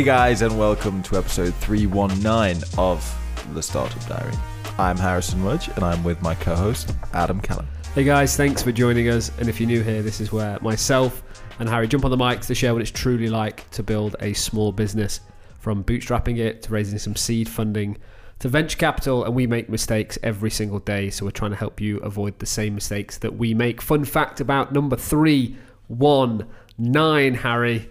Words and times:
Hey 0.00 0.06
guys, 0.06 0.40
and 0.40 0.58
welcome 0.58 1.02
to 1.02 1.18
episode 1.18 1.54
319 1.56 2.62
of 2.78 3.04
The 3.52 3.62
Startup 3.62 4.08
Diary. 4.08 4.32
I'm 4.78 4.96
Harrison 4.96 5.42
Mudge, 5.42 5.68
and 5.68 5.84
I'm 5.84 6.02
with 6.02 6.22
my 6.22 6.34
co 6.34 6.56
host, 6.56 6.94
Adam 7.12 7.38
Callum. 7.38 7.66
Hey 7.94 8.04
guys, 8.04 8.34
thanks 8.34 8.62
for 8.62 8.72
joining 8.72 9.10
us. 9.10 9.30
And 9.38 9.46
if 9.46 9.60
you're 9.60 9.66
new 9.66 9.82
here, 9.82 10.00
this 10.00 10.18
is 10.22 10.32
where 10.32 10.58
myself 10.62 11.22
and 11.58 11.68
Harry 11.68 11.86
jump 11.86 12.06
on 12.06 12.10
the 12.10 12.16
mics 12.16 12.46
to 12.46 12.54
share 12.54 12.72
what 12.72 12.80
it's 12.80 12.90
truly 12.90 13.28
like 13.28 13.68
to 13.72 13.82
build 13.82 14.16
a 14.20 14.32
small 14.32 14.72
business 14.72 15.20
from 15.58 15.84
bootstrapping 15.84 16.38
it 16.38 16.62
to 16.62 16.72
raising 16.72 16.98
some 16.98 17.14
seed 17.14 17.46
funding 17.46 17.98
to 18.38 18.48
venture 18.48 18.78
capital. 18.78 19.24
And 19.24 19.34
we 19.34 19.46
make 19.46 19.68
mistakes 19.68 20.18
every 20.22 20.50
single 20.50 20.78
day. 20.78 21.10
So 21.10 21.26
we're 21.26 21.30
trying 21.30 21.50
to 21.50 21.58
help 21.58 21.78
you 21.78 21.98
avoid 21.98 22.38
the 22.38 22.46
same 22.46 22.74
mistakes 22.74 23.18
that 23.18 23.36
we 23.36 23.52
make. 23.52 23.82
Fun 23.82 24.06
fact 24.06 24.40
about 24.40 24.72
number 24.72 24.96
three, 24.96 25.58
one, 25.88 26.46
nine, 26.78 27.34
Harry. 27.34 27.90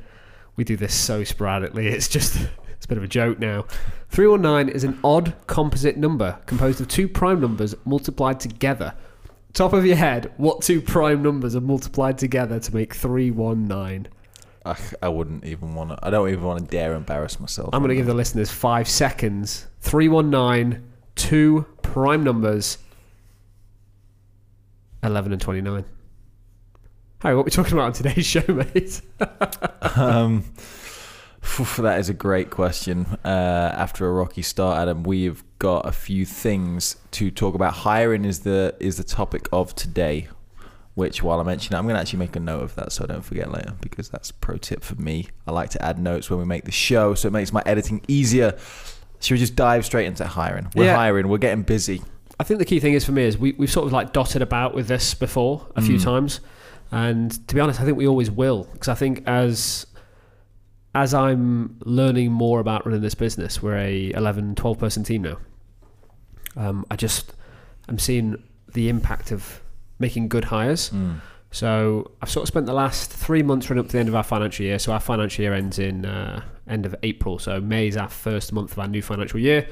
We 0.60 0.66
do 0.66 0.76
this 0.76 0.94
so 0.94 1.24
sporadically. 1.24 1.88
It's 1.88 2.10
just. 2.10 2.36
It's 2.36 2.84
a 2.86 2.88
bit 2.90 2.98
of 2.98 3.04
a 3.06 3.08
joke 3.08 3.40
now. 3.40 3.66
319 4.10 4.76
is 4.76 4.84
an 4.84 5.00
odd 5.06 5.34
composite 5.48 5.96
number 5.96 6.38
composed 6.48 6.82
of 6.82 6.90
two 6.90 7.08
prime 7.08 7.40
numbers 7.40 7.76
multiplied 7.86 8.42
together. 8.42 8.94
Top 9.54 9.72
of 9.72 9.86
your 9.86 9.96
head, 9.96 10.34
what 10.36 10.62
two 10.62 10.82
prime 10.82 11.24
numbers 11.24 11.56
are 11.56 11.62
multiplied 11.62 12.18
together 12.18 12.60
to 12.60 12.76
make 12.76 12.94
319? 12.94 14.10
I, 14.66 14.76
I 15.02 15.08
wouldn't 15.08 15.46
even 15.46 15.76
want 15.76 15.92
to, 15.92 16.00
I 16.02 16.10
don't 16.10 16.28
even 16.28 16.44
want 16.44 16.60
to 16.60 16.66
dare 16.66 16.94
embarrass 16.94 17.40
myself. 17.40 17.70
I'm 17.72 17.80
going 17.82 17.90
to 17.90 17.96
give 17.96 18.06
the 18.06 18.14
listeners 18.14 18.52
five 18.52 18.90
seconds. 18.90 19.66
319, 19.80 20.84
two 21.16 21.66
prime 21.82 22.26
numbers, 22.26 22.80
11 25.04 25.32
and 25.32 25.42
29. 25.42 25.86
Harry, 27.20 27.36
what 27.36 27.42
are 27.42 27.46
we 27.46 27.52
talking 27.52 27.74
about 27.74 27.86
on 27.88 27.94
today's 27.94 28.26
show, 28.26 28.44
mate? 28.48 29.02
um, 29.98 30.46
that 31.78 32.00
is 32.00 32.08
a 32.10 32.14
great 32.14 32.50
question. 32.50 33.06
Uh, 33.26 33.28
after 33.76 34.08
a 34.08 34.12
rocky 34.14 34.42
start, 34.42 34.78
Adam, 34.80 35.04
we've 35.04 35.44
got 35.60 35.86
a 35.86 35.92
few 35.92 36.26
things 36.26 36.96
to 37.12 37.30
talk 37.30 37.56
about. 37.56 37.74
Hiring 37.74 38.24
is 38.24 38.40
the 38.42 38.76
is 38.80 38.98
the 38.98 39.04
topic 39.04 39.48
of 39.52 39.76
today. 39.76 40.28
Which, 40.96 41.24
while 41.24 41.40
I 41.40 41.44
mention 41.44 41.74
it, 41.74 41.78
I'm 41.78 41.86
going 41.86 41.96
to 41.96 42.02
actually 42.02 42.20
make 42.20 42.36
a 42.36 42.42
note 42.42 42.62
of 42.62 42.76
that 42.76 42.92
so 42.92 43.06
I 43.06 43.08
don't 43.08 43.22
forget 43.22 43.50
later 43.50 43.74
because 43.80 44.10
that's 44.10 44.32
a 44.32 44.34
pro 44.34 44.58
tip 44.58 44.84
for 44.84 44.96
me. 44.96 45.28
I 45.48 45.52
like 45.52 45.70
to 45.72 45.82
add 45.86 45.98
notes 45.98 46.30
when 46.30 46.40
we 46.40 46.46
make 46.46 46.66
the 46.66 46.72
show 46.74 47.14
so 47.14 47.30
it 47.30 47.32
makes 47.32 47.54
my 47.54 47.64
editing 47.66 48.02
easier. 48.10 48.58
Should 49.22 49.36
we 49.36 49.38
just 49.40 49.56
dive 49.56 49.86
straight 49.86 50.08
into 50.08 50.26
hiring? 50.28 50.68
We're 50.76 50.86
Yeah. 50.86 50.96
hiring. 50.98 51.30
We're 51.30 51.38
getting 51.38 51.64
busy. 51.64 52.02
I 52.38 52.44
think 52.44 52.58
the 52.60 52.66
key 52.66 52.82
thing 52.82 52.94
is 52.96 53.06
for 53.06 53.14
me 53.14 53.24
is 53.24 53.38
we, 53.38 53.54
we've 53.54 53.72
sort 53.72 53.86
of 53.88 53.94
like 53.94 54.12
dotted 54.12 54.42
about 54.42 54.74
with 54.74 54.88
this 54.88 55.14
before 55.14 55.68
a 55.78 55.82
few 55.82 55.96
Mm. 55.98 56.04
times, 56.04 56.42
and 56.92 57.48
to 57.48 57.56
be 57.56 57.62
honest, 57.62 57.80
I 57.80 57.86
think 57.86 57.98
we 57.98 58.08
always 58.08 58.32
will 58.32 58.64
because 58.74 58.88
I 58.88 58.96
think 58.96 59.24
as 59.28 59.86
as 60.96 61.14
I'm 61.14 61.78
learning 61.86 62.32
more 62.32 62.60
about 62.60 62.86
running 62.86 63.02
this 63.02 63.16
business, 63.16 63.62
we're 63.62 63.78
a 63.78 64.12
11, 64.12 64.56
12 64.56 64.80
person 64.80 65.04
team 65.04 65.22
now. 65.22 65.38
Um, 66.56 66.86
I 66.90 66.96
just 66.96 67.34
I'm 67.88 68.00
seeing 68.00 68.42
the 68.74 68.90
impact 68.90 69.32
of 69.32 69.62
making 70.00 70.30
good 70.30 70.46
hires. 70.46 70.90
Mm. 70.90 71.22
So 71.52 72.12
I've 72.22 72.30
sort 72.30 72.44
of 72.44 72.48
spent 72.48 72.66
the 72.66 72.74
last 72.74 73.12
three 73.12 73.44
months 73.44 73.70
running 73.70 73.84
up 73.84 73.88
to 73.88 73.94
the 73.94 74.00
end 74.00 74.10
of 74.10 74.16
our 74.16 74.24
financial 74.24 74.66
year. 74.66 74.78
So 74.78 74.92
our 74.94 75.00
financial 75.00 75.42
year 75.42 75.54
ends 75.54 75.80
in 75.80 76.06
uh, 76.06 76.44
end 76.68 76.86
of 76.86 76.96
April. 77.02 77.40
So 77.40 77.60
May 77.60 77.88
is 77.88 77.98
our 77.98 78.10
first 78.10 78.54
month 78.54 78.72
of 78.74 78.80
our 78.80 78.88
new 78.88 79.02
financial 79.02 79.40
year. 79.40 79.68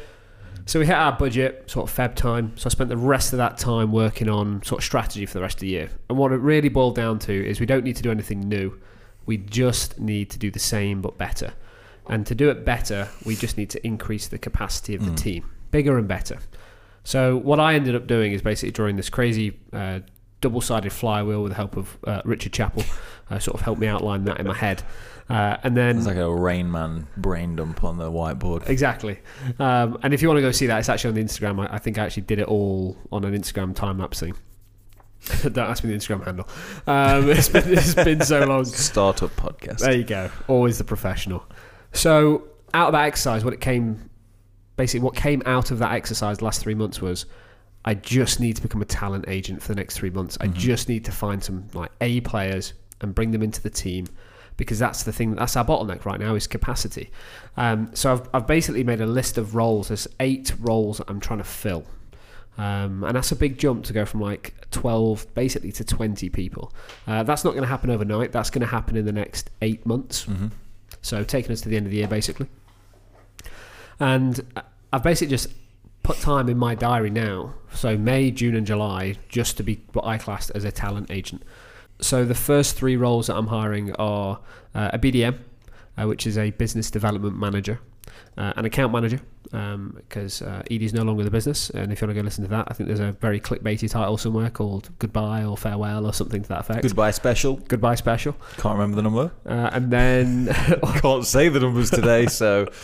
So 0.67 0.79
we 0.79 0.85
hit 0.85 0.95
our 0.95 1.13
budget 1.13 1.63
sort 1.71 1.89
of 1.89 1.95
Feb 1.95 2.13
time. 2.15 2.51
So 2.57 2.67
I 2.67 2.69
spent 2.69 2.89
the 2.89 2.97
rest 2.97 3.31
of 3.33 3.37
that 3.37 3.57
time 3.57 3.91
working 3.91 4.27
on 4.29 4.61
sort 4.63 4.79
of 4.81 4.83
strategy 4.85 5.25
for 5.25 5.33
the 5.33 5.41
rest 5.41 5.55
of 5.57 5.61
the 5.61 5.67
year. 5.69 5.89
And 6.09 6.17
what 6.17 6.31
it 6.33 6.37
really 6.37 6.67
boiled 6.69 6.95
down 6.95 7.19
to 7.19 7.33
is 7.33 7.59
we 7.59 7.65
don't 7.65 7.83
need 7.85 7.95
to 7.95 8.03
do 8.03 8.11
anything 8.11 8.41
new. 8.41 8.77
We 9.25 9.37
just 9.37 9.97
need 9.99 10.29
to 10.31 10.37
do 10.39 10.51
the 10.51 10.59
same 10.59 11.01
but 11.01 11.17
better. 11.17 11.53
And 12.09 12.25
to 12.27 12.35
do 12.35 12.49
it 12.49 12.65
better, 12.65 13.07
we 13.25 13.35
just 13.35 13.57
need 13.57 13.69
to 13.71 13.87
increase 13.87 14.27
the 14.27 14.37
capacity 14.37 14.93
of 14.93 15.03
the 15.05 15.11
Mm. 15.11 15.17
team, 15.17 15.49
bigger 15.71 15.97
and 15.97 16.07
better. 16.07 16.37
So 17.05 17.37
what 17.37 17.59
I 17.61 17.73
ended 17.75 17.95
up 17.95 18.05
doing 18.05 18.33
is 18.33 18.41
basically 18.41 18.71
drawing 18.71 18.97
this 18.97 19.09
crazy 19.09 19.57
uh, 19.71 20.01
double-sided 20.41 20.91
flywheel 20.91 21.41
with 21.43 21.51
the 21.53 21.55
help 21.55 21.77
of 21.77 21.97
uh, 22.05 22.21
Richard 22.25 22.51
Chappell, 22.53 22.83
uh, 23.31 23.39
sort 23.39 23.55
of 23.55 23.61
helped 23.61 23.79
me 23.81 23.87
outline 23.87 24.25
that 24.25 24.39
in 24.39 24.45
my 24.47 24.53
head, 24.53 24.83
uh, 25.29 25.57
and 25.63 25.75
then 25.75 25.97
It's 25.97 26.07
like 26.07 26.15
a 26.17 26.33
Rain 26.33 26.71
Man 26.71 27.07
brain 27.17 27.55
dump 27.55 27.83
on 27.83 27.97
the 27.97 28.09
whiteboard. 28.11 28.67
exactly. 28.69 29.19
Um, 29.59 29.97
and 30.03 30.13
if 30.13 30.21
you 30.21 30.27
want 30.27 30.37
to 30.37 30.41
go 30.41 30.51
see 30.51 30.67
that, 30.67 30.79
it's 30.79 30.89
actually 30.89 31.09
on 31.09 31.15
the 31.15 31.23
Instagram. 31.23 31.67
I, 31.69 31.75
I 31.75 31.77
think 31.79 31.97
I 31.97 32.05
actually 32.05 32.23
did 32.23 32.39
it 32.39 32.47
all 32.47 32.97
on 33.11 33.23
an 33.25 33.33
Instagram 33.37 33.75
time 33.75 33.97
lapse 33.99 34.19
thing. 34.19 34.35
Don't 35.41 35.57
ask 35.57 35.83
me 35.83 35.89
the 35.91 35.97
Instagram 35.97 36.23
handle. 36.23 36.47
Um, 36.85 37.29
it's, 37.29 37.49
been, 37.49 37.73
it's 37.77 37.95
been 37.95 38.21
so 38.21 38.45
long. 38.45 38.63
Startup 38.65 39.29
podcast. 39.35 39.79
There 39.79 39.93
you 39.93 40.03
go. 40.03 40.29
Always 40.47 40.77
the 40.77 40.83
professional. 40.83 41.43
So 41.91 42.47
out 42.73 42.87
of 42.87 42.93
that 42.93 43.05
exercise, 43.05 43.43
what 43.43 43.53
it 43.53 43.59
came, 43.61 44.09
basically, 44.75 45.03
what 45.03 45.15
came 45.15 45.41
out 45.45 45.71
of 45.71 45.79
that 45.79 45.91
exercise 45.93 46.37
the 46.37 46.45
last 46.45 46.61
three 46.61 46.75
months 46.75 47.01
was, 47.01 47.25
I 47.83 47.95
just 47.95 48.39
need 48.39 48.55
to 48.57 48.61
become 48.61 48.81
a 48.81 48.85
talent 48.85 49.25
agent 49.27 49.61
for 49.61 49.69
the 49.69 49.75
next 49.75 49.97
three 49.97 50.09
months. 50.09 50.37
I 50.39 50.47
Mhm. 50.47 50.53
just 50.53 50.87
need 50.89 51.03
to 51.05 51.11
find 51.11 51.43
some 51.43 51.65
like 51.73 51.91
A 52.01 52.21
players 52.21 52.73
and 53.01 53.15
bring 53.15 53.31
them 53.31 53.41
into 53.41 53.61
the 53.61 53.69
team 53.69 54.07
because 54.57 54.79
that's 54.79 55.03
the 55.03 55.13
thing. 55.13 55.35
That's 55.35 55.55
our 55.55 55.63
bottleneck 55.65 56.03
right 56.05 56.19
now 56.19 56.35
is 56.35 56.47
capacity. 56.47 57.09
Um, 57.55 57.89
so 57.93 58.13
I've, 58.13 58.29
I've 58.33 58.47
basically 58.47 58.83
made 58.83 59.01
a 59.01 59.05
list 59.05 59.37
of 59.37 59.55
roles. 59.55 59.87
There's 59.87 60.07
eight 60.19 60.53
roles 60.59 61.01
I'm 61.07 61.19
trying 61.19 61.39
to 61.39 61.45
fill. 61.45 61.85
Um, 62.57 63.03
and 63.03 63.15
that's 63.15 63.31
a 63.31 63.35
big 63.35 63.59
jump 63.59 63.85
to 63.85 63.93
go 63.93 64.03
from 64.03 64.19
like 64.19 64.55
12 64.71 65.33
basically 65.35 65.71
to 65.73 65.83
20 65.83 66.29
people. 66.29 66.73
Uh, 67.05 67.21
that's 67.21 67.43
not 67.43 67.51
going 67.51 67.61
to 67.61 67.67
happen 67.69 67.91
overnight. 67.91 68.31
That's 68.31 68.49
going 68.49 68.61
to 68.61 68.67
happen 68.67 68.97
in 68.97 69.05
the 69.05 69.11
next 69.11 69.51
eight 69.61 69.85
months. 69.85 70.23
hmm 70.23 70.47
So 71.03 71.23
taking 71.23 71.51
us 71.51 71.61
to 71.61 71.69
the 71.69 71.77
end 71.77 71.85
of 71.85 71.91
the 71.91 71.97
year, 71.97 72.07
basically. 72.07 72.47
And 73.99 74.41
I've 74.91 75.03
basically 75.03 75.31
just 75.31 75.49
put 76.03 76.17
time 76.19 76.49
in 76.49 76.57
my 76.57 76.73
diary 76.73 77.09
now, 77.09 77.53
so 77.73 77.97
May, 77.97 78.31
June, 78.31 78.55
and 78.55 78.65
July, 78.65 79.15
just 79.27 79.57
to 79.57 79.63
be 79.63 79.81
what 79.93 80.05
I 80.05 80.17
classed 80.17 80.51
as 80.55 80.63
a 80.63 80.71
talent 80.71 81.11
agent. 81.11 81.43
So 81.99 82.25
the 82.25 82.35
first 82.35 82.75
three 82.75 82.95
roles 82.95 83.27
that 83.27 83.35
I'm 83.35 83.47
hiring 83.47 83.93
are 83.95 84.39
uh, 84.75 84.91
a 84.93 84.99
BDM, 84.99 85.39
uh, 85.97 86.07
which 86.07 86.27
is 86.27 86.37
a 86.37 86.51
business 86.51 86.91
development 86.91 87.37
manager, 87.37 87.79
uh, 88.37 88.53
an 88.55 88.65
account 88.65 88.93
manager, 88.93 89.19
because 89.43 90.41
uh, 90.43 90.61
Edie's 90.69 90.93
no 90.93 91.01
longer 91.01 91.23
the 91.23 91.31
business. 91.31 91.71
And 91.71 91.91
if 91.91 91.99
you 91.99 92.07
want 92.07 92.15
to 92.15 92.21
go 92.21 92.25
listen 92.25 92.43
to 92.43 92.49
that, 92.51 92.67
I 92.67 92.73
think 92.73 92.87
there's 92.87 92.99
a 92.99 93.13
very 93.13 93.39
clickbaity 93.39 93.89
title 93.89 94.17
somewhere 94.17 94.51
called 94.51 94.89
Goodbye 94.99 95.43
or 95.43 95.57
Farewell 95.57 96.05
or 96.05 96.13
something 96.13 96.43
to 96.43 96.49
that 96.49 96.59
effect. 96.59 96.83
Goodbye 96.83 97.11
special. 97.11 97.55
Goodbye 97.55 97.95
special. 97.95 98.33
Can't 98.57 98.77
remember 98.77 98.97
the 98.97 99.01
number. 99.01 99.31
Uh, 99.45 99.71
and 99.73 99.91
then 99.91 100.47
Can't 101.01 101.25
say 101.25 101.49
the 101.49 101.59
numbers 101.61 101.89
today, 101.89 102.27
so 102.27 102.67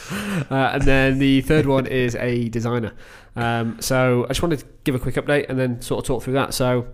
Uh, 0.49 0.71
and 0.73 0.83
then 0.83 1.19
the 1.19 1.41
third 1.41 1.65
one 1.65 1.85
is 1.85 2.15
a 2.15 2.49
designer. 2.49 2.93
Um, 3.35 3.79
so 3.81 4.25
I 4.25 4.27
just 4.29 4.41
wanted 4.41 4.59
to 4.59 4.65
give 4.83 4.95
a 4.95 4.99
quick 4.99 5.15
update 5.15 5.47
and 5.49 5.57
then 5.57 5.81
sort 5.81 6.03
of 6.03 6.07
talk 6.07 6.23
through 6.23 6.33
that. 6.33 6.53
So 6.53 6.87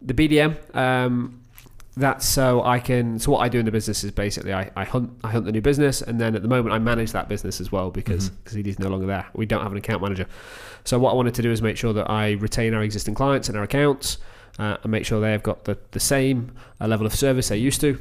the 0.00 0.14
BDM, 0.14 0.74
um, 0.74 1.42
that's 1.98 2.26
so 2.26 2.62
I 2.64 2.78
can. 2.78 3.18
So 3.18 3.32
what 3.32 3.40
I 3.40 3.48
do 3.48 3.58
in 3.58 3.64
the 3.64 3.70
business 3.70 4.04
is 4.04 4.10
basically 4.10 4.52
I, 4.52 4.70
I 4.76 4.84
hunt 4.84 5.10
I 5.24 5.30
hunt 5.30 5.44
the 5.44 5.52
new 5.52 5.60
business, 5.60 6.02
and 6.02 6.20
then 6.20 6.34
at 6.34 6.42
the 6.42 6.48
moment 6.48 6.74
I 6.74 6.78
manage 6.78 7.12
that 7.12 7.28
business 7.28 7.60
as 7.60 7.70
well 7.72 7.90
because 7.90 8.30
because 8.30 8.56
is 8.56 8.78
no 8.78 8.88
longer 8.88 9.06
there. 9.06 9.26
We 9.34 9.46
don't 9.46 9.62
have 9.62 9.72
an 9.72 9.78
account 9.78 10.02
manager. 10.02 10.26
So 10.84 10.98
what 10.98 11.10
I 11.10 11.14
wanted 11.14 11.34
to 11.34 11.42
do 11.42 11.50
is 11.50 11.60
make 11.60 11.76
sure 11.76 11.92
that 11.92 12.10
I 12.10 12.32
retain 12.32 12.74
our 12.74 12.82
existing 12.82 13.14
clients 13.14 13.48
and 13.48 13.58
our 13.58 13.64
accounts, 13.64 14.18
uh, 14.58 14.76
and 14.82 14.90
make 14.90 15.04
sure 15.04 15.20
they've 15.20 15.42
got 15.42 15.64
the 15.64 15.76
the 15.90 16.00
same 16.00 16.52
uh, 16.80 16.86
level 16.86 17.06
of 17.06 17.14
service 17.14 17.48
they 17.48 17.58
used 17.58 17.80
to, 17.82 17.98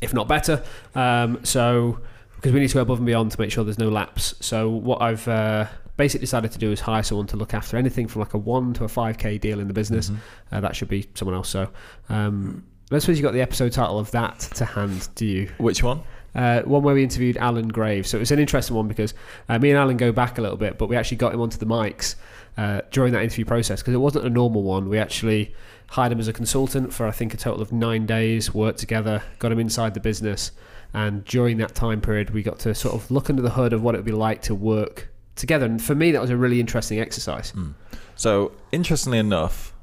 if 0.00 0.12
not 0.12 0.28
better. 0.28 0.62
Um, 0.94 1.44
so 1.44 2.00
because 2.36 2.52
we 2.52 2.60
need 2.60 2.68
to 2.68 2.74
go 2.74 2.82
above 2.82 2.98
and 2.98 3.06
beyond 3.06 3.32
to 3.32 3.40
make 3.40 3.50
sure 3.50 3.64
there's 3.64 3.78
no 3.78 3.88
lapse. 3.88 4.34
So 4.40 4.68
what 4.68 5.00
I've 5.00 5.26
uh, 5.26 5.66
basically 5.96 6.24
decided 6.24 6.52
to 6.52 6.58
do 6.58 6.70
is 6.70 6.80
hire 6.80 7.02
someone 7.02 7.26
to 7.28 7.36
look 7.36 7.54
after 7.54 7.76
anything 7.76 8.06
from 8.06 8.20
like 8.20 8.34
a 8.34 8.38
one 8.38 8.74
to 8.74 8.84
a 8.84 8.88
five 8.88 9.16
k 9.16 9.38
deal 9.38 9.58
in 9.58 9.68
the 9.68 9.74
business. 9.74 10.10
Mhm. 10.10 10.16
Uh, 10.52 10.60
that 10.60 10.76
should 10.76 10.88
be 10.88 11.08
someone 11.14 11.34
else. 11.34 11.48
So 11.48 11.68
um, 12.08 12.64
I 12.90 12.98
suppose 12.98 13.18
you 13.18 13.22
got 13.22 13.32
the 13.32 13.40
episode 13.40 13.72
title 13.72 13.98
of 13.98 14.10
that 14.12 14.38
to 14.54 14.64
hand, 14.64 15.08
do 15.16 15.26
you? 15.26 15.50
Which 15.58 15.82
one? 15.82 16.02
Uh, 16.36 16.62
one 16.62 16.82
where 16.82 16.94
we 16.94 17.02
interviewed 17.02 17.36
Alan 17.36 17.68
Graves. 17.68 18.10
So 18.10 18.18
it 18.18 18.20
was 18.20 18.30
an 18.30 18.38
interesting 18.38 18.76
one 18.76 18.86
because 18.86 19.14
uh, 19.48 19.58
me 19.58 19.70
and 19.70 19.78
Alan 19.78 19.96
go 19.96 20.12
back 20.12 20.38
a 20.38 20.40
little 20.40 20.56
bit, 20.56 20.78
but 20.78 20.88
we 20.88 20.94
actually 20.94 21.16
got 21.16 21.34
him 21.34 21.40
onto 21.40 21.58
the 21.58 21.66
mics 21.66 22.14
uh, 22.56 22.82
during 22.90 23.12
that 23.14 23.22
interview 23.22 23.44
process 23.44 23.80
because 23.80 23.94
it 23.94 23.98
wasn't 23.98 24.26
a 24.26 24.30
normal 24.30 24.62
one. 24.62 24.88
We 24.88 24.98
actually 24.98 25.54
hired 25.88 26.12
him 26.12 26.20
as 26.20 26.28
a 26.28 26.32
consultant 26.32 26.92
for 26.92 27.06
I 27.06 27.10
think 27.10 27.34
a 27.34 27.36
total 27.36 27.60
of 27.60 27.72
nine 27.72 28.06
days, 28.06 28.54
worked 28.54 28.78
together, 28.78 29.22
got 29.38 29.50
him 29.50 29.58
inside 29.58 29.94
the 29.94 30.00
business, 30.00 30.52
and 30.94 31.24
during 31.24 31.56
that 31.58 31.74
time 31.74 32.00
period, 32.00 32.30
we 32.30 32.42
got 32.42 32.58
to 32.60 32.74
sort 32.74 32.94
of 32.94 33.10
look 33.10 33.30
under 33.30 33.42
the 33.42 33.50
hood 33.50 33.72
of 33.72 33.82
what 33.82 33.94
it 33.94 33.98
would 33.98 34.04
be 34.04 34.12
like 34.12 34.42
to 34.42 34.54
work 34.54 35.08
together. 35.34 35.66
And 35.66 35.82
for 35.82 35.94
me, 35.94 36.12
that 36.12 36.20
was 36.20 36.30
a 36.30 36.36
really 36.36 36.60
interesting 36.60 37.00
exercise. 37.00 37.52
Mm. 37.52 37.74
So, 38.14 38.52
interestingly 38.72 39.18
enough, 39.18 39.74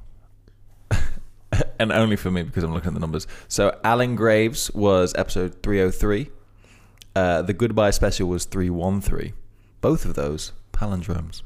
and 1.79 1.91
only 1.91 2.15
for 2.15 2.31
me 2.31 2.43
because 2.43 2.63
I'm 2.63 2.73
looking 2.73 2.89
at 2.89 2.93
the 2.93 2.99
numbers. 2.99 3.27
So, 3.47 3.77
Alan 3.83 4.15
Graves 4.15 4.71
was 4.71 5.13
episode 5.15 5.61
303. 5.63 6.29
Uh, 7.15 7.41
the 7.43 7.53
Goodbye 7.53 7.91
special 7.91 8.27
was 8.27 8.45
313. 8.45 9.33
Both 9.81 10.05
of 10.05 10.15
those 10.15 10.53
palindromes. 10.71 11.41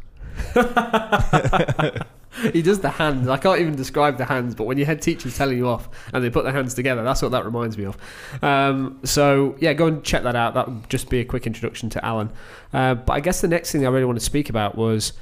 he 2.54 2.62
does 2.62 2.80
the 2.80 2.90
hands. 2.90 3.28
I 3.28 3.38
can't 3.38 3.60
even 3.60 3.76
describe 3.76 4.18
the 4.18 4.26
hands, 4.26 4.56
but 4.56 4.66
when 4.66 4.78
your 4.78 4.86
head 4.86 5.02
teacher's 5.02 5.38
telling 5.38 5.58
you 5.58 5.68
off 5.68 5.90
and 6.14 6.24
they 6.24 6.30
put 6.30 6.44
their 6.44 6.54
hands 6.54 6.74
together, 6.74 7.04
that's 7.04 7.22
what 7.22 7.32
that 7.32 7.46
reminds 7.46 7.78
me 7.78 7.86
of. 7.86 7.98
Um, 8.44 9.00
so 9.04 9.56
yeah, 9.60 9.74
go 9.74 9.88
and 9.88 10.04
check 10.04 10.24
that 10.24 10.36
out. 10.36 10.54
That 10.54 10.68
would 10.68 10.90
just 10.90 11.10
be 11.10 11.20
a 11.20 11.26
quick 11.26 11.48
introduction 11.48 11.90
to 11.92 12.06
Alan. 12.06 12.32
Uh, 12.74 12.96
but 12.96 13.14
I 13.14 13.20
guess 13.20 13.42
the 13.42 13.48
next 13.48 13.72
thing 13.72 13.86
I 13.86 13.90
really 13.90 14.06
want 14.06 14.20
to 14.20 14.26
speak 14.26 14.50
about 14.50 14.76
was 14.76 15.14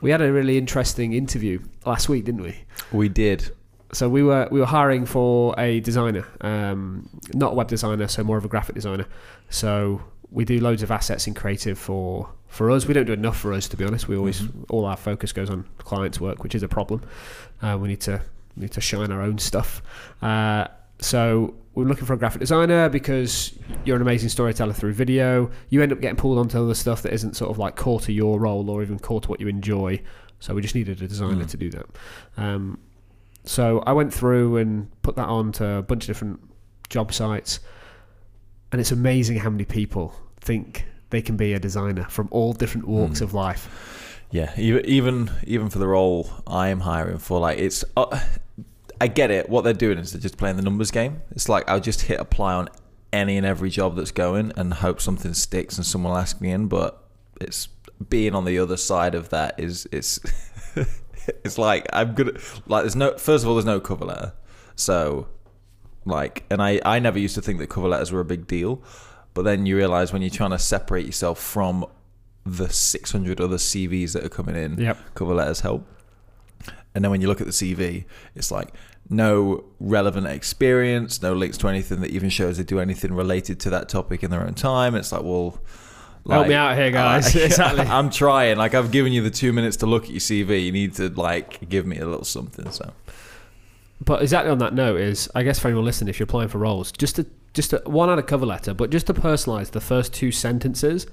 we 0.00 0.10
had 0.10 0.20
a 0.20 0.32
really 0.32 0.58
interesting 0.58 1.12
interview 1.12 1.60
last 1.84 2.08
week, 2.08 2.24
didn't 2.24 2.42
we? 2.42 2.56
We 2.92 3.08
did. 3.08 3.50
So 3.92 4.08
we 4.08 4.22
were 4.22 4.48
we 4.50 4.60
were 4.60 4.66
hiring 4.66 5.06
for 5.06 5.54
a 5.58 5.80
designer, 5.80 6.26
um, 6.40 7.08
not 7.34 7.52
a 7.52 7.54
web 7.54 7.68
designer, 7.68 8.08
so 8.08 8.24
more 8.24 8.36
of 8.36 8.44
a 8.44 8.48
graphic 8.48 8.74
designer. 8.74 9.06
So 9.50 10.02
we 10.30 10.44
do 10.44 10.58
loads 10.60 10.82
of 10.82 10.90
assets 10.90 11.26
in 11.26 11.34
creative 11.34 11.78
for 11.78 12.28
for 12.48 12.70
us. 12.70 12.86
We 12.86 12.94
don't 12.94 13.06
do 13.06 13.12
enough 13.12 13.36
for 13.38 13.52
us, 13.52 13.68
to 13.68 13.76
be 13.76 13.84
honest. 13.84 14.08
We 14.08 14.16
always 14.16 14.42
all 14.70 14.84
our 14.84 14.96
focus 14.96 15.32
goes 15.32 15.50
on 15.50 15.66
clients' 15.78 16.20
work, 16.20 16.42
which 16.42 16.54
is 16.54 16.62
a 16.62 16.68
problem. 16.68 17.02
Uh, 17.62 17.78
we 17.80 17.88
need 17.88 18.00
to 18.02 18.20
we 18.56 18.62
need 18.62 18.72
to 18.72 18.80
shine 18.80 19.12
our 19.12 19.22
own 19.22 19.38
stuff. 19.38 19.82
Uh, 20.20 20.66
so 20.98 21.54
we're 21.74 21.84
looking 21.84 22.06
for 22.06 22.14
a 22.14 22.18
graphic 22.18 22.40
designer 22.40 22.88
because 22.88 23.52
you're 23.84 23.96
an 23.96 24.02
amazing 24.02 24.30
storyteller 24.30 24.72
through 24.72 24.94
video. 24.94 25.50
You 25.68 25.82
end 25.82 25.92
up 25.92 26.00
getting 26.00 26.16
pulled 26.16 26.38
onto 26.38 26.58
other 26.60 26.74
stuff 26.74 27.02
that 27.02 27.12
isn't 27.12 27.36
sort 27.36 27.50
of 27.50 27.58
like 27.58 27.76
core 27.76 28.00
to 28.00 28.12
your 28.12 28.40
role 28.40 28.68
or 28.70 28.82
even 28.82 28.98
core 28.98 29.20
to 29.20 29.28
what 29.28 29.40
you 29.40 29.46
enjoy. 29.48 30.00
So 30.40 30.54
we 30.54 30.62
just 30.62 30.74
needed 30.74 31.00
a 31.02 31.06
designer 31.08 31.44
Mm. 31.44 31.50
to 31.50 31.56
do 31.56 31.70
that. 31.70 31.86
Um, 32.38 32.78
so 33.46 33.82
I 33.86 33.92
went 33.92 34.12
through 34.12 34.56
and 34.58 34.90
put 35.02 35.16
that 35.16 35.28
on 35.28 35.52
to 35.52 35.66
a 35.78 35.82
bunch 35.82 36.04
of 36.04 36.06
different 36.08 36.40
job 36.90 37.12
sites, 37.12 37.60
and 38.72 38.80
it's 38.80 38.92
amazing 38.92 39.38
how 39.38 39.50
many 39.50 39.64
people 39.64 40.14
think 40.40 40.84
they 41.10 41.22
can 41.22 41.36
be 41.36 41.52
a 41.54 41.58
designer 41.58 42.04
from 42.08 42.28
all 42.30 42.52
different 42.52 42.86
walks 42.88 43.20
Mm. 43.20 43.22
of 43.22 43.34
life. 43.34 44.22
Yeah, 44.30 44.52
even 44.58 44.84
even 44.86 45.30
even 45.44 45.70
for 45.70 45.78
the 45.78 45.86
role 45.86 46.28
I 46.46 46.68
am 46.68 46.80
hiring 46.80 47.18
for, 47.18 47.38
like 47.40 47.58
it's. 47.58 47.84
Uh, 47.96 48.20
I 49.00 49.08
get 49.08 49.30
it. 49.30 49.48
What 49.50 49.62
they're 49.62 49.72
doing 49.74 49.98
is 49.98 50.12
they're 50.12 50.20
just 50.22 50.38
playing 50.38 50.56
the 50.56 50.62
numbers 50.62 50.90
game. 50.90 51.20
It's 51.30 51.48
like 51.50 51.68
I'll 51.68 51.80
just 51.80 52.02
hit 52.02 52.18
apply 52.18 52.54
on 52.54 52.68
any 53.12 53.36
and 53.36 53.44
every 53.46 53.68
job 53.70 53.94
that's 53.94 54.10
going 54.10 54.52
and 54.56 54.72
hope 54.72 55.00
something 55.02 55.34
sticks 55.34 55.76
and 55.76 55.84
someone 55.86 56.12
will 56.12 56.18
ask 56.18 56.40
me 56.40 56.50
in. 56.50 56.66
But 56.66 56.98
it's 57.40 57.68
being 58.08 58.34
on 58.34 58.44
the 58.46 58.58
other 58.58 58.76
side 58.78 59.14
of 59.14 59.28
that 59.28 59.60
is 59.60 59.86
it's 59.92 60.18
it's 61.44 61.58
like 61.58 61.86
I'm 61.92 62.12
good. 62.14 62.40
Like 62.66 62.82
there's 62.82 62.96
no 62.96 63.16
first 63.18 63.44
of 63.44 63.48
all 63.48 63.54
there's 63.56 63.64
no 63.66 63.80
cover 63.80 64.04
letter, 64.06 64.32
so 64.74 65.28
like 66.04 66.44
and 66.50 66.62
I 66.62 66.80
I 66.84 66.98
never 66.98 67.18
used 67.18 67.34
to 67.34 67.42
think 67.42 67.58
that 67.58 67.68
cover 67.68 67.88
letters 67.88 68.12
were 68.12 68.20
a 68.20 68.24
big 68.24 68.46
deal, 68.46 68.82
but 69.34 69.42
then 69.42 69.66
you 69.66 69.76
realize 69.76 70.12
when 70.12 70.22
you're 70.22 70.30
trying 70.30 70.50
to 70.50 70.58
separate 70.58 71.06
yourself 71.06 71.38
from 71.40 71.84
the 72.44 72.68
600 72.68 73.40
other 73.40 73.56
CVs 73.56 74.12
that 74.12 74.24
are 74.24 74.28
coming 74.28 74.54
in, 74.54 74.78
Yep. 74.78 74.98
cover 75.14 75.34
letters 75.34 75.60
help. 75.60 75.84
And 76.94 77.04
then 77.04 77.10
when 77.10 77.20
you 77.20 77.26
look 77.26 77.40
at 77.40 77.46
the 77.46 77.52
CV, 77.52 78.04
it's 78.36 78.50
like 78.52 78.72
no 79.10 79.64
relevant 79.80 80.26
experience, 80.28 81.20
no 81.22 81.32
links 81.34 81.58
to 81.58 81.68
anything 81.68 82.00
that 82.00 82.10
even 82.10 82.28
shows 82.30 82.56
they 82.56 82.62
do 82.64 82.78
anything 82.80 83.12
related 83.14 83.60
to 83.60 83.70
that 83.70 83.88
topic 83.88 84.22
in 84.22 84.30
their 84.30 84.42
own 84.42 84.54
time. 84.54 84.94
It's 84.94 85.12
like, 85.12 85.22
well, 85.24 85.58
Help 86.34 86.48
me 86.48 86.54
out 86.54 86.76
here, 86.76 86.90
guys. 86.90 87.34
I- 87.36 87.40
Exactly. 87.46 87.80
I'm 87.86 88.10
trying. 88.10 88.56
Like 88.58 88.74
I've 88.74 88.90
given 88.90 89.12
you 89.12 89.22
the 89.22 89.30
two 89.30 89.52
minutes 89.52 89.76
to 89.78 89.86
look 89.86 90.04
at 90.04 90.10
your 90.10 90.20
CV. 90.20 90.64
You 90.64 90.72
need 90.72 90.94
to 90.94 91.08
like 91.10 91.68
give 91.68 91.86
me 91.86 91.98
a 91.98 92.06
little 92.06 92.24
something. 92.24 92.70
So 92.70 92.92
But 94.04 94.22
exactly 94.22 94.50
on 94.50 94.58
that 94.58 94.74
note 94.74 95.00
is, 95.00 95.28
I 95.34 95.42
guess 95.42 95.58
for 95.58 95.68
anyone 95.68 95.84
listening, 95.84 96.08
if 96.08 96.18
you're 96.18 96.24
applying 96.24 96.48
for 96.48 96.58
roles, 96.58 96.92
just 96.92 97.16
to 97.16 97.26
just 97.54 97.70
to, 97.70 97.80
one 97.86 98.10
out 98.10 98.18
of 98.18 98.26
cover 98.26 98.44
letter, 98.44 98.74
but 98.74 98.90
just 98.90 99.06
to 99.06 99.14
personalize 99.14 99.70
the 99.70 99.80
first 99.80 100.12
two 100.12 100.30
sentences 100.30 101.06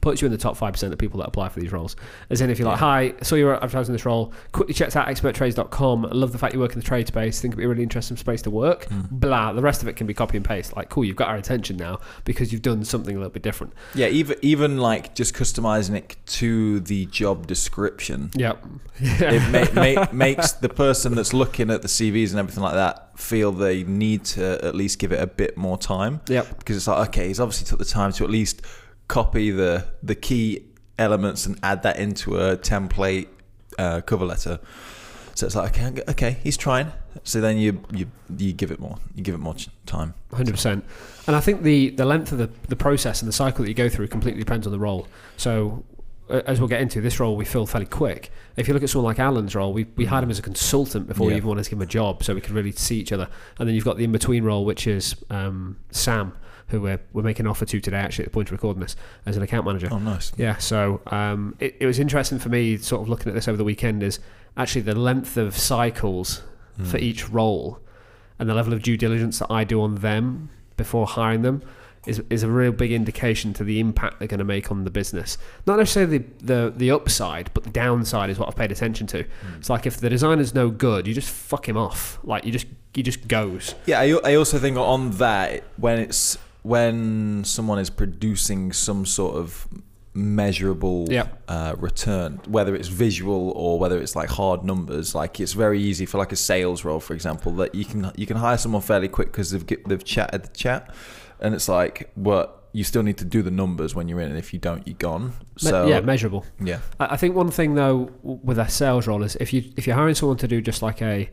puts 0.00 0.22
you 0.22 0.26
in 0.26 0.32
the 0.32 0.38
top 0.38 0.56
five 0.56 0.72
percent 0.72 0.92
of 0.92 0.98
people 0.98 1.18
that 1.20 1.26
apply 1.28 1.48
for 1.48 1.58
these 1.60 1.72
roles. 1.72 1.96
As 2.30 2.40
in, 2.40 2.50
if 2.50 2.58
you're 2.58 2.68
like, 2.68 2.78
"Hi, 2.78 3.14
saw 3.22 3.34
you 3.36 3.46
were 3.46 3.56
advertising 3.56 3.92
this 3.92 4.06
role. 4.06 4.32
Quickly 4.52 4.74
checked 4.74 4.94
out 4.96 5.08
experttrades.com. 5.08 6.06
I 6.06 6.10
love 6.10 6.32
the 6.32 6.38
fact 6.38 6.54
you 6.54 6.60
work 6.60 6.72
in 6.72 6.78
the 6.78 6.84
trade 6.86 7.06
space. 7.08 7.40
Think 7.40 7.52
it'd 7.52 7.58
be 7.58 7.64
a 7.64 7.68
really 7.68 7.82
interesting 7.82 8.16
space 8.16 8.42
to 8.42 8.50
work." 8.50 8.84
Hmm. 8.86 9.00
Blah. 9.10 9.52
The 9.52 9.62
rest 9.62 9.82
of 9.82 9.88
it 9.88 9.94
can 9.96 10.06
be 10.06 10.14
copy 10.14 10.36
and 10.36 10.44
paste. 10.46 10.76
Like, 10.76 10.88
cool, 10.88 11.04
you've 11.04 11.16
got 11.16 11.28
our 11.28 11.36
attention 11.36 11.76
now 11.76 11.98
because 12.24 12.52
you've 12.52 12.62
done 12.62 12.84
something 12.84 13.14
a 13.14 13.18
little 13.18 13.32
bit 13.32 13.42
different. 13.42 13.72
yeah, 13.94 14.06
even 14.08 14.36
even 14.42 14.78
like 14.78 15.14
just 15.14 15.34
customizing 15.34 15.94
it 15.96 16.16
to 16.26 16.80
the 16.80 17.06
job 17.06 17.46
description. 17.46 18.30
Yep. 18.34 18.64
it 19.00 19.74
ma- 19.74 20.04
ma- 20.04 20.06
makes 20.12 20.52
the 20.52 20.68
person 20.68 21.14
that's 21.14 21.32
looking 21.32 21.70
at 21.70 21.82
the 21.82 21.88
CVs 21.88 22.30
and 22.30 22.38
everything 22.38 22.62
like 22.62 22.74
that 22.74 23.18
feel 23.18 23.50
they 23.52 23.82
need 23.84 24.24
to 24.24 24.64
at 24.64 24.74
least 24.74 24.98
give 25.00 25.10
it 25.12 25.20
a 25.20 25.26
bit 25.26 25.56
more 25.56 25.76
time 25.76 26.20
Yep. 26.28 26.58
because 26.60 26.76
it's 26.76 26.86
like 26.86 27.08
okay 27.08 27.26
he's 27.28 27.40
obviously 27.40 27.66
took 27.66 27.78
the 27.80 27.84
time 27.84 28.12
to 28.12 28.22
at 28.24 28.30
least 28.30 28.62
copy 29.08 29.50
the 29.50 29.86
the 30.02 30.14
key 30.14 30.64
elements 30.98 31.46
and 31.46 31.58
add 31.62 31.82
that 31.82 31.98
into 31.98 32.36
a 32.36 32.56
template 32.56 33.28
uh, 33.78 34.00
cover 34.02 34.24
letter. 34.24 34.60
So 35.34 35.46
it's 35.46 35.54
like 35.54 35.78
okay 35.78 36.02
okay 36.08 36.36
he's 36.42 36.56
trying. 36.56 36.92
So 37.22 37.40
then 37.40 37.58
you 37.58 37.82
you 37.92 38.10
you 38.36 38.52
give 38.52 38.70
it 38.70 38.80
more 38.80 38.98
you 39.14 39.22
give 39.22 39.34
it 39.34 39.38
more 39.38 39.54
time. 39.86 40.14
Hundred 40.32 40.52
percent, 40.52 40.84
and 41.26 41.36
I 41.36 41.40
think 41.40 41.62
the 41.62 41.90
the 41.90 42.04
length 42.04 42.32
of 42.32 42.38
the 42.38 42.50
the 42.68 42.76
process 42.76 43.22
and 43.22 43.28
the 43.28 43.32
cycle 43.32 43.64
that 43.64 43.68
you 43.68 43.74
go 43.74 43.88
through 43.88 44.08
completely 44.08 44.40
depends 44.40 44.66
on 44.66 44.72
the 44.72 44.78
role. 44.78 45.06
So, 45.36 45.84
as 46.30 46.60
we'll 46.60 46.68
get 46.68 46.80
into, 46.80 47.00
this 47.00 47.18
role 47.20 47.36
we 47.36 47.44
fill 47.44 47.66
fairly 47.66 47.86
quick. 47.86 48.30
If 48.56 48.68
you 48.68 48.74
look 48.74 48.82
at 48.82 48.90
someone 48.90 49.10
like 49.10 49.18
Alan's 49.18 49.54
role, 49.54 49.72
we 49.72 49.86
we 49.96 50.04
hired 50.06 50.24
him 50.24 50.30
as 50.30 50.38
a 50.38 50.42
consultant 50.42 51.06
before 51.08 51.26
we 51.28 51.34
even 51.36 51.48
wanted 51.48 51.64
to 51.64 51.70
give 51.70 51.78
him 51.78 51.82
a 51.82 51.86
job, 51.86 52.22
so 52.24 52.34
we 52.34 52.40
could 52.40 52.52
really 52.52 52.72
see 52.72 52.98
each 52.98 53.12
other. 53.12 53.28
And 53.58 53.68
then 53.68 53.74
you've 53.74 53.84
got 53.84 53.96
the 53.96 54.04
in 54.04 54.12
between 54.12 54.44
role, 54.44 54.64
which 54.64 54.86
is 54.86 55.16
um, 55.30 55.76
Sam, 55.90 56.32
who 56.68 56.80
we're 56.80 57.00
we're 57.12 57.22
making 57.22 57.46
an 57.46 57.50
offer 57.50 57.64
to 57.66 57.80
today, 57.80 57.96
actually 57.98 58.24
at 58.26 58.30
the 58.32 58.34
point 58.34 58.48
of 58.48 58.52
recording 58.52 58.80
this, 58.82 58.96
as 59.26 59.36
an 59.36 59.42
account 59.42 59.64
manager. 59.66 59.88
oh 59.90 59.98
nice 59.98 60.32
Yeah, 60.36 60.56
so 60.58 61.00
um, 61.06 61.54
it, 61.60 61.76
it 61.80 61.86
was 61.86 61.98
interesting 61.98 62.38
for 62.38 62.48
me, 62.48 62.76
sort 62.78 63.02
of 63.02 63.08
looking 63.08 63.28
at 63.28 63.34
this 63.34 63.48
over 63.48 63.56
the 63.56 63.64
weekend, 63.64 64.02
is 64.02 64.18
actually 64.56 64.82
the 64.82 64.94
length 64.94 65.36
of 65.36 65.56
cycles 65.56 66.42
for 66.76 66.96
Mm. 66.98 67.02
each 67.02 67.28
role 67.28 67.80
and 68.38 68.48
the 68.48 68.54
level 68.54 68.72
of 68.72 68.82
due 68.82 68.96
diligence 68.96 69.40
that 69.40 69.50
I 69.50 69.64
do 69.64 69.80
on 69.82 69.96
them 69.96 70.48
before 70.76 71.06
hiring 71.08 71.42
them 71.42 71.60
is, 72.08 72.22
is 72.30 72.42
a 72.42 72.48
real 72.50 72.72
big 72.72 72.90
indication 72.92 73.52
to 73.54 73.64
the 73.64 73.78
impact 73.80 74.18
they're 74.18 74.28
going 74.28 74.38
to 74.38 74.44
make 74.44 74.70
on 74.70 74.84
the 74.84 74.90
business. 74.90 75.38
Not 75.66 75.78
necessarily 75.78 76.18
the, 76.18 76.24
the, 76.44 76.72
the 76.76 76.90
upside, 76.90 77.52
but 77.54 77.64
the 77.64 77.70
downside 77.70 78.30
is 78.30 78.38
what 78.38 78.48
I've 78.48 78.56
paid 78.56 78.72
attention 78.72 79.06
to. 79.08 79.24
It's 79.58 79.70
like 79.70 79.86
if 79.86 79.98
the 79.98 80.08
designer's 80.10 80.54
no 80.54 80.70
good, 80.70 81.06
you 81.06 81.14
just 81.14 81.30
fuck 81.30 81.68
him 81.68 81.76
off. 81.76 82.18
Like 82.24 82.44
you 82.44 82.52
just 82.52 82.66
he 82.94 83.02
just 83.02 83.28
goes. 83.28 83.74
Yeah, 83.86 84.00
I, 84.00 84.18
I 84.24 84.34
also 84.34 84.58
think 84.58 84.76
on 84.76 85.10
that 85.18 85.62
when 85.76 85.98
it's 85.98 86.38
when 86.62 87.44
someone 87.44 87.78
is 87.78 87.90
producing 87.90 88.72
some 88.72 89.06
sort 89.06 89.36
of 89.36 89.68
measurable 90.14 91.06
Yep. 91.08 91.42
uh, 91.48 91.74
return, 91.78 92.40
whether 92.48 92.74
it's 92.74 92.88
visual 92.88 93.52
or 93.52 93.78
whether 93.78 93.98
it's 93.98 94.16
like 94.16 94.28
hard 94.28 94.64
numbers, 94.64 95.14
like 95.14 95.38
it's 95.40 95.52
very 95.52 95.80
easy 95.80 96.06
for 96.06 96.18
like 96.18 96.32
a 96.32 96.36
sales 96.36 96.84
role, 96.84 96.98
for 97.00 97.14
example, 97.14 97.52
that 97.52 97.74
you 97.74 97.84
can 97.84 98.10
you 98.16 98.26
can 98.26 98.36
hire 98.36 98.56
someone 98.58 98.82
fairly 98.82 99.08
quick 99.08 99.28
because 99.28 99.50
they've 99.52 99.84
they've 99.86 100.04
chatted 100.04 100.42
the 100.42 100.48
chat, 100.48 100.92
and 101.40 101.54
it's 101.54 101.68
like, 101.68 102.10
but 102.16 102.54
you 102.72 102.84
still 102.84 103.02
need 103.02 103.16
to 103.18 103.24
do 103.24 103.40
the 103.42 103.50
numbers 103.50 103.94
when 103.94 104.08
you're 104.08 104.20
in, 104.20 104.28
and 104.28 104.38
if 104.38 104.52
you 104.52 104.58
don't, 104.58 104.86
you're 104.86 104.96
gone. 104.96 105.32
So 105.56 105.86
yeah, 105.86 106.00
measurable. 106.00 106.44
yeah, 106.60 106.80
I 107.00 107.16
think 107.16 107.34
one 107.34 107.50
thing 107.50 107.74
though 107.74 108.10
with 108.22 108.58
a 108.58 108.68
sales 108.68 109.06
role 109.06 109.22
is 109.22 109.36
if 109.36 109.52
you 109.52 109.64
if 109.76 109.86
you're 109.86 109.96
hiring 109.96 110.14
someone 110.14 110.36
to 110.38 110.48
do 110.48 110.60
just 110.60 110.82
like 110.82 111.00
a 111.02 111.30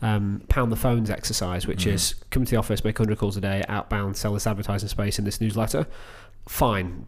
um, 0.00 0.42
pound 0.48 0.70
the 0.70 0.76
phones 0.76 1.10
exercise, 1.10 1.66
which 1.66 1.84
Mhm. 1.84 1.92
is 1.94 2.14
come 2.30 2.44
to 2.44 2.50
the 2.52 2.56
office, 2.56 2.84
make 2.84 2.96
100 2.98 3.18
calls 3.18 3.36
a 3.36 3.40
day, 3.40 3.64
outbound, 3.68 4.16
sell 4.16 4.32
this 4.32 4.46
advertising 4.46 4.88
space 4.88 5.18
in 5.18 5.24
this 5.24 5.40
newsletter. 5.40 5.86
Fine, 6.48 7.06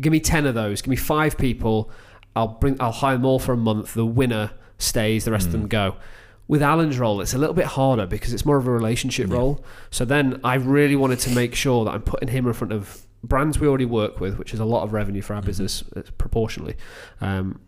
give 0.00 0.12
me 0.12 0.20
10 0.20 0.46
of 0.46 0.54
those. 0.54 0.82
Give 0.82 0.90
me 0.90 0.96
five 0.96 1.36
people. 1.38 1.90
I'll 2.36 2.48
bring. 2.48 2.76
I'll 2.80 2.92
hire 2.92 3.14
them 3.16 3.24
all 3.24 3.38
for 3.38 3.52
a 3.52 3.56
month. 3.56 3.94
The 3.94 4.06
winner 4.06 4.50
stays. 4.78 5.24
The 5.24 5.32
rest 5.32 5.46
of 5.46 5.52
them 5.52 5.64
Mm. 5.64 5.70
go. 5.70 5.96
With 6.48 6.62
Alan's 6.62 6.98
role, 6.98 7.20
it's 7.20 7.34
a 7.34 7.38
little 7.38 7.54
bit 7.54 7.66
harder 7.66 8.06
because 8.06 8.32
it's 8.32 8.44
more 8.46 8.56
of 8.56 8.66
a 8.66 8.70
relationship 8.72 9.28
Yeah. 9.28 9.36
role. 9.36 9.64
So 9.90 10.04
then 10.06 10.40
I 10.42 10.54
really 10.54 10.96
wanted 10.96 11.18
to 11.20 11.30
make 11.34 11.54
sure 11.54 11.84
that 11.84 11.92
I'm 11.92 12.02
putting 12.02 12.28
him 12.30 12.46
in 12.46 12.52
front 12.54 12.72
of 12.72 13.02
brands 13.22 13.58
we 13.60 13.68
already 13.68 13.84
work 13.84 14.18
with, 14.18 14.38
which 14.38 14.54
is 14.54 14.60
a 14.60 14.64
lot 14.64 14.82
of 14.82 14.92
revenue 14.94 15.20
for 15.20 15.34
our 15.34 15.42
Mhm. 15.42 15.46
business 15.46 15.84
uh, 15.94 16.02
proportionally. 16.16 16.74
Um, 17.20 17.60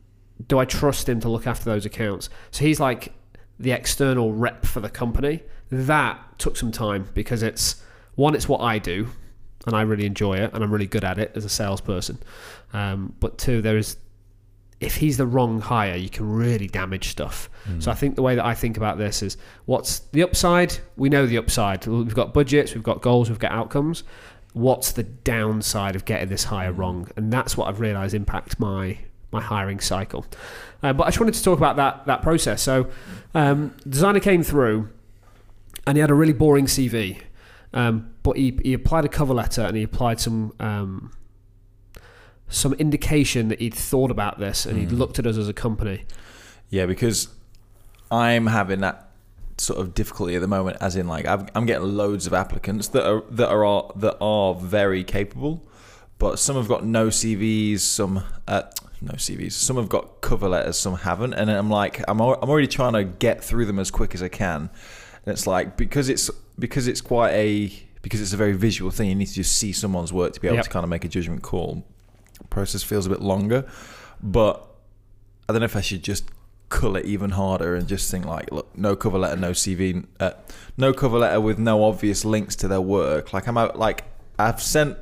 do 0.49 0.59
I 0.59 0.65
trust 0.65 1.09
him 1.09 1.21
to 1.21 1.29
look 1.29 1.47
after 1.47 1.67
those 1.67 1.85
accounts? 1.85 2.31
So 2.51 2.65
he's 2.65 2.81
like 2.81 3.13
the 3.59 3.73
external 3.73 4.33
rep 4.33 4.65
for 4.65 4.81
the 4.81 4.89
company. 4.89 5.43
That 5.71 6.19
took 6.39 6.57
some 6.57 6.73
time 6.73 7.09
because 7.13 7.43
it's 7.43 7.83
one, 8.15 8.35
it's 8.35 8.49
what 8.49 8.63
I 8.63 8.79
do, 8.79 9.09
and 9.67 9.77
I 9.77 9.83
really 9.83 10.07
enjoy 10.07 10.35
it, 10.39 10.51
and 10.55 10.65
I'm 10.65 10.71
really 10.71 10.87
good 10.87 11.05
at 11.05 11.19
it 11.19 11.33
as 11.35 11.45
a 11.45 11.51
salesperson. 11.51 12.19
Um, 12.73 13.13
but 13.21 13.37
two, 13.37 13.61
there 13.61 13.77
is 13.77 13.97
if 14.81 14.97
he's 14.97 15.19
the 15.19 15.27
wrong 15.27 15.61
hire, 15.61 15.95
you 15.95 16.09
can 16.09 16.29
really 16.29 16.67
damage 16.67 17.09
stuff. 17.09 17.51
Mm. 17.69 17.83
So 17.83 17.91
I 17.91 17.95
think 17.95 18.17
the 18.17 18.23
way 18.23 18.35
that 18.35 18.45
I 18.45 18.55
think 18.55 18.79
about 18.79 18.97
this 18.97 19.23
is 19.23 19.37
what's 19.67 20.01
the 20.13 20.23
upside? 20.23 20.79
We 20.97 21.11
know 21.11 21.27
the 21.27 21.37
upside. 21.37 21.87
We've 21.87 22.15
got 22.15 22.33
budgets, 22.33 22.75
we've 22.75 22.83
got 22.83 23.03
goals, 23.03 23.29
we've 23.29 23.39
got 23.39 23.53
outcomes. 23.53 24.05
What's 24.55 24.93
the 24.93 25.03
downside 25.03 25.95
of 25.97 26.07
getting 26.07 26.29
this 26.29 26.45
hire 26.45 26.73
wrong? 26.73 27.09
And 27.17 27.33
that's 27.33 27.57
what 27.57 27.69
I've 27.69 27.79
realised 27.79 28.15
impacts 28.15 28.59
my 28.59 28.99
my 29.33 29.41
hiring 29.41 29.79
cycle. 29.79 30.27
Uh, 30.83 30.93
but 30.93 31.05
I 31.05 31.09
just 31.09 31.21
wanted 31.21 31.35
to 31.35 31.43
talk 31.43 31.59
about 31.59 31.77
that 31.77 32.07
that 32.07 32.23
process. 32.23 32.63
So 32.63 32.89
um, 33.35 33.77
designer 33.87 34.19
came 34.19 34.43
through, 34.43 34.89
and 35.87 35.97
he 35.97 36.01
had 36.01 36.11
a 36.11 36.15
really 36.15 36.33
boring 36.33 36.67
CV, 36.67 37.21
um, 37.75 38.13
but 38.23 38.39
he 38.39 38.59
he 38.63 38.73
applied 38.73 39.05
a 39.05 39.09
cover 39.09 39.35
letter 39.35 39.63
and 39.63 39.77
he 39.77 39.83
applied 39.83 40.21
some. 40.21 40.55
Um, 40.59 41.13
some 42.50 42.75
indication 42.75 43.49
that 43.49 43.61
he'd 43.61 43.75
thought 43.75 44.11
about 44.11 44.38
this 44.38 44.66
and 44.66 44.76
he'd 44.78 44.90
Mm. 44.90 44.99
looked 44.99 45.19
at 45.19 45.26
us 45.26 45.37
as 45.38 45.49
a 45.49 45.52
company. 45.54 46.04
Yeah, 46.69 46.87
because 46.87 47.28
I'm 48.11 48.47
having 48.49 48.80
that 48.80 49.09
sort 49.59 49.78
of 49.80 49.95
difficulty 49.95 50.35
at 50.35 50.40
the 50.40 50.49
moment, 50.49 50.76
as 50.80 50.97
in 50.97 51.07
like 51.07 51.26
I've, 51.26 51.49
I'm 51.54 51.66
getting 51.66 51.97
loads 51.97 52.26
of 52.26 52.33
applicants 52.35 52.88
that 52.88 53.07
are 53.09 53.23
that 53.30 53.49
are 53.49 53.92
that 53.97 54.16
are 54.21 54.54
very 54.54 55.04
capable, 55.04 55.62
but 56.19 56.38
some 56.38 56.57
have 56.57 56.66
got 56.69 56.85
no 56.85 57.09
CVs, 57.09 57.80
some 57.80 58.23
uh, 58.49 58.62
no 59.02 59.12
CVs, 59.14 59.52
some 59.52 59.76
have 59.76 59.88
got 59.88 60.21
cover 60.21 60.49
letters, 60.49 60.78
some 60.78 60.97
haven't, 60.97 61.35
and 61.35 61.50
I'm 61.50 61.71
like 61.71 62.02
I'm 62.09 62.21
al- 62.21 62.38
I'm 62.42 62.49
already 62.50 62.66
trying 62.69 62.95
to 62.95 63.04
get 63.04 63.45
through 63.45 63.66
them 63.66 63.78
as 63.78 63.90
quick 63.90 64.14
as 64.14 64.23
I 64.23 64.28
can, 64.28 64.71
and 65.25 65.33
it's 65.33 65.47
like 65.47 65.76
because 65.76 66.09
it's 66.09 66.30
because 66.59 66.88
it's 66.88 67.00
quite 67.00 67.33
a 67.33 67.73
because 68.02 68.21
it's 68.23 68.33
a 68.33 68.37
very 68.38 68.54
visual 68.54 68.90
thing, 68.90 69.09
you 69.11 69.14
need 69.14 69.26
to 69.26 69.35
just 69.35 69.54
see 69.57 69.73
someone's 69.73 70.12
work 70.12 70.33
to 70.33 70.40
be 70.40 70.49
able 70.49 70.57
Yep. 70.57 70.64
to 70.64 70.71
kind 70.71 70.85
of 70.85 70.90
make 70.90 71.04
a 71.04 71.09
judgment 71.09 71.42
call. 71.42 71.85
Process 72.50 72.83
feels 72.83 73.07
a 73.07 73.11
bit 73.11 73.21
longer, 73.23 73.64
but 74.23 74.66
I 75.49 75.52
don't 75.52 75.61
know 75.61 75.64
if 75.66 75.76
I 75.76 75.80
should 75.80 76.02
just 76.02 76.25
cull 76.69 76.95
it 76.97 77.04
even 77.04 77.30
harder 77.30 77.75
and 77.75 77.88
just 77.88 78.11
think 78.11 78.25
like, 78.26 78.52
look, 78.52 78.76
no 78.76 78.95
cover 78.95 79.19
letter, 79.19 79.37
no 79.37 79.50
CV, 79.50 80.04
uh, 80.21 80.33
no 80.76 80.92
cover 80.92 81.19
letter 81.19 81.40
with 81.40 81.59
no 81.59 81.83
obvious 81.85 82.25
links 82.25 82.54
to 82.57 82.69
their 82.69 82.80
work. 82.80 83.33
Like 83.33 83.47
I'm 83.49 83.57
out, 83.59 83.78
like 83.78 84.04
I've 84.38 84.62
sent 84.62 84.97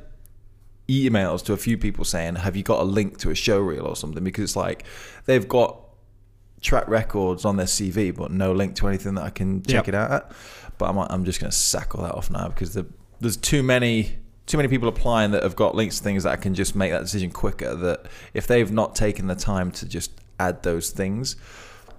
emails 0.87 1.43
to 1.45 1.53
a 1.53 1.57
few 1.57 1.77
people 1.77 2.03
saying, 2.05 2.35
have 2.35 2.55
you 2.55 2.63
got 2.63 2.79
a 2.81 2.83
link 2.83 3.17
to 3.19 3.29
a 3.29 3.35
show 3.35 3.59
reel 3.59 3.85
or 3.85 3.95
something? 3.95 4.23
Because 4.23 4.43
it's 4.45 4.55
like 4.55 4.83
they've 5.25 5.47
got 5.47 5.79
track 6.61 6.87
records 6.87 7.45
on 7.45 7.57
their 7.57 7.67
CV, 7.67 8.15
but 8.15 8.31
no 8.31 8.51
link 8.51 8.75
to 8.75 8.87
anything 8.87 9.13
that 9.15 9.23
I 9.23 9.29
can 9.29 9.61
check 9.63 9.85
Yep. 9.85 9.89
it 9.89 9.95
out 9.95 10.11
at. 10.11 10.31
But 10.77 10.89
I'm, 10.89 10.97
I'm 10.97 11.25
just 11.25 11.39
going 11.39 11.51
to 11.51 11.55
sack 11.57 11.93
all 11.95 12.03
that 12.03 12.15
off 12.15 12.31
now 12.31 12.47
because 12.47 12.73
the, 12.73 12.85
there's 13.19 13.37
too 13.37 13.61
many 13.63 14.17
too 14.49 14.57
many 14.57 14.67
people 14.67 14.89
applying 14.89 15.29
that 15.31 15.43
have 15.43 15.55
got 15.55 15.75
links 15.75 15.99
to 15.99 16.03
things 16.03 16.23
that 16.23 16.31
I 16.31 16.35
can 16.35 16.55
just 16.55 16.75
make 16.75 16.91
that 16.91 17.01
decision 17.01 17.29
quicker. 17.29 17.75
That 17.75 18.07
if 18.33 18.47
they've 18.47 18.71
not 18.71 18.95
taken 18.95 19.27
the 19.27 19.35
time 19.35 19.71
to 19.73 19.87
just 19.87 20.11
add 20.39 20.63
those 20.63 20.89
things. 20.89 21.35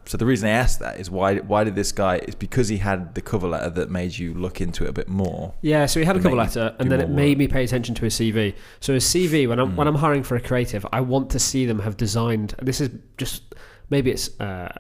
So 0.07 0.17
the 0.17 0.27
reason 0.27 0.49
I 0.49 0.53
asked 0.53 0.81
that 0.81 0.99
is 0.99 1.09
why 1.09 1.37
why 1.37 1.63
did 1.63 1.77
this 1.77 1.93
guy? 1.93 2.17
It's 2.17 2.35
because 2.35 2.67
he 2.67 2.79
had 2.79 3.15
the 3.15 3.21
cover 3.21 3.47
letter 3.47 3.71
that 3.71 3.89
made 3.89 4.19
you 4.19 4.35
look 4.35 4.61
into 4.61 4.85
it 4.85 4.91
a 4.91 4.93
bit 4.93 5.09
more. 5.09 5.55
Yeah, 5.61 5.87
so 5.87 6.01
he 6.01 6.07
had 6.07 6.17
a 6.17 6.21
cover 6.21 6.35
letter, 6.35 6.75
and 6.81 6.91
then 6.91 7.01
it 7.01 7.09
made 7.09 7.37
work. 7.37 7.39
me 7.39 7.49
pay 7.49 7.63
attention 7.63 7.95
to 7.95 8.03
his 8.03 8.15
CV. 8.15 8.57
So 8.81 8.95
his 8.95 9.05
CV, 9.05 9.49
when 9.49 9.61
I'm 9.61 9.77
when 9.77 9.87
I'm 9.87 9.95
hiring 9.95 10.25
for 10.25 10.35
a 10.35 10.41
creative, 10.41 10.85
I 10.93 11.03
want 11.03 11.31
to 11.31 11.39
see 11.39 11.67
them 11.67 11.79
have 11.79 11.97
designed. 11.97 12.57
This 12.61 12.81
is 12.81 12.91
just 13.17 13.55
maybe 13.91 14.11
it's 14.11 14.41
uh, 14.41 14.77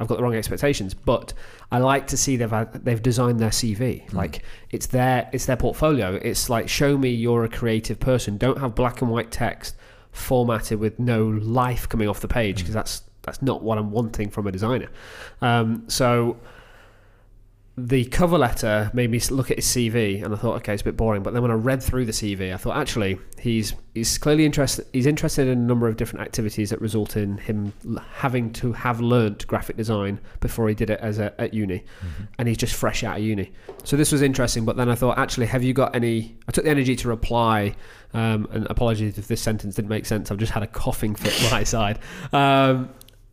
I've 0.00 0.08
got 0.08 0.16
the 0.16 0.22
wrong 0.22 0.34
expectations, 0.34 0.94
but 0.94 1.34
I 1.70 1.78
like 1.78 2.06
to 2.08 2.16
see 2.16 2.36
they've 2.36 2.50
had, 2.50 2.72
they've 2.84 3.02
designed 3.02 3.38
their 3.38 3.50
CV. 3.50 4.10
Like 4.14 4.42
it's 4.70 4.86
their 4.86 5.28
it's 5.32 5.44
their 5.44 5.56
portfolio. 5.56 6.14
It's 6.14 6.48
like 6.48 6.68
show 6.68 6.96
me 6.96 7.10
you're 7.10 7.44
a 7.44 7.48
creative 7.48 8.00
person. 8.00 8.38
Don't 8.38 8.58
have 8.58 8.74
black 8.74 9.02
and 9.02 9.10
white 9.10 9.30
text 9.30 9.76
formatted 10.10 10.80
with 10.80 10.98
no 10.98 11.24
life 11.28 11.88
coming 11.88 12.08
off 12.08 12.20
the 12.20 12.28
page 12.28 12.58
because 12.58 12.74
that's 12.74 13.02
that's 13.22 13.42
not 13.42 13.62
what 13.62 13.76
I'm 13.76 13.90
wanting 13.90 14.30
from 14.30 14.46
a 14.46 14.52
designer. 14.52 14.88
Um, 15.42 15.84
so 15.88 16.38
the 17.86 18.04
cover 18.06 18.36
letter 18.36 18.90
made 18.92 19.10
me 19.10 19.20
look 19.30 19.50
at 19.50 19.58
his 19.58 19.66
CV, 19.66 20.24
and 20.24 20.34
I 20.34 20.36
thought, 20.36 20.56
okay, 20.56 20.72
it's 20.74 20.82
a 20.82 20.84
bit 20.84 20.96
boring. 20.96 21.22
But 21.22 21.32
then 21.32 21.42
when 21.42 21.50
I 21.50 21.54
read 21.54 21.82
through 21.82 22.04
the 22.04 22.12
CV, 22.12 22.52
I 22.52 22.56
thought, 22.56 22.76
actually, 22.76 23.18
he's 23.38 23.74
he's 23.94 24.18
clearly 24.18 24.44
interested. 24.44 24.86
He's 24.92 25.06
interested 25.06 25.48
in 25.48 25.58
a 25.58 25.60
number 25.60 25.88
of 25.88 25.96
different 25.96 26.24
activities 26.24 26.70
that 26.70 26.80
result 26.80 27.16
in 27.16 27.38
him 27.38 27.72
having 28.12 28.52
to 28.54 28.72
have 28.72 29.00
learnt 29.00 29.46
graphic 29.46 29.76
design 29.76 30.20
before 30.40 30.68
he 30.68 30.74
did 30.74 30.90
it 30.90 31.00
as 31.00 31.18
a, 31.18 31.38
at 31.40 31.54
uni, 31.54 31.84
and 32.38 32.48
he's 32.48 32.58
just 32.58 32.74
fresh 32.74 33.04
out 33.04 33.18
of 33.18 33.24
uni. 33.24 33.52
So 33.84 33.96
this 33.96 34.12
was 34.12 34.22
interesting. 34.22 34.64
But 34.64 34.76
then 34.76 34.88
I 34.88 34.94
thought, 34.94 35.18
actually, 35.18 35.46
have 35.46 35.62
you 35.62 35.72
got 35.72 35.94
any? 35.94 36.36
I 36.48 36.52
took 36.52 36.64
the 36.64 36.70
energy 36.70 36.96
to 36.96 37.08
reply. 37.08 37.76
Um, 38.12 38.48
and 38.50 38.66
apologies 38.68 39.18
if 39.18 39.28
this 39.28 39.40
sentence 39.40 39.76
didn't 39.76 39.88
make 39.88 40.04
sense. 40.04 40.32
I've 40.32 40.38
just 40.38 40.50
had 40.50 40.64
a 40.64 40.66
coughing 40.66 41.14
fit 41.14 41.40
right 41.52 41.66
side. 41.66 42.00
Um, 42.32 42.90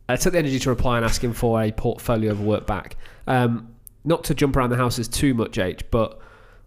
I 0.08 0.14
took 0.16 0.32
the 0.32 0.38
energy 0.38 0.60
to 0.60 0.70
reply 0.70 0.96
and 0.96 1.04
ask 1.04 1.22
him 1.22 1.32
for 1.32 1.60
a 1.60 1.72
portfolio 1.72 2.30
of 2.30 2.40
work 2.40 2.64
back. 2.64 2.96
Um, 3.26 3.74
not 4.08 4.24
to 4.24 4.34
jump 4.34 4.56
around 4.56 4.70
the 4.70 4.76
houses 4.76 5.06
too 5.06 5.34
much, 5.34 5.58
H, 5.58 5.88
but 5.90 6.18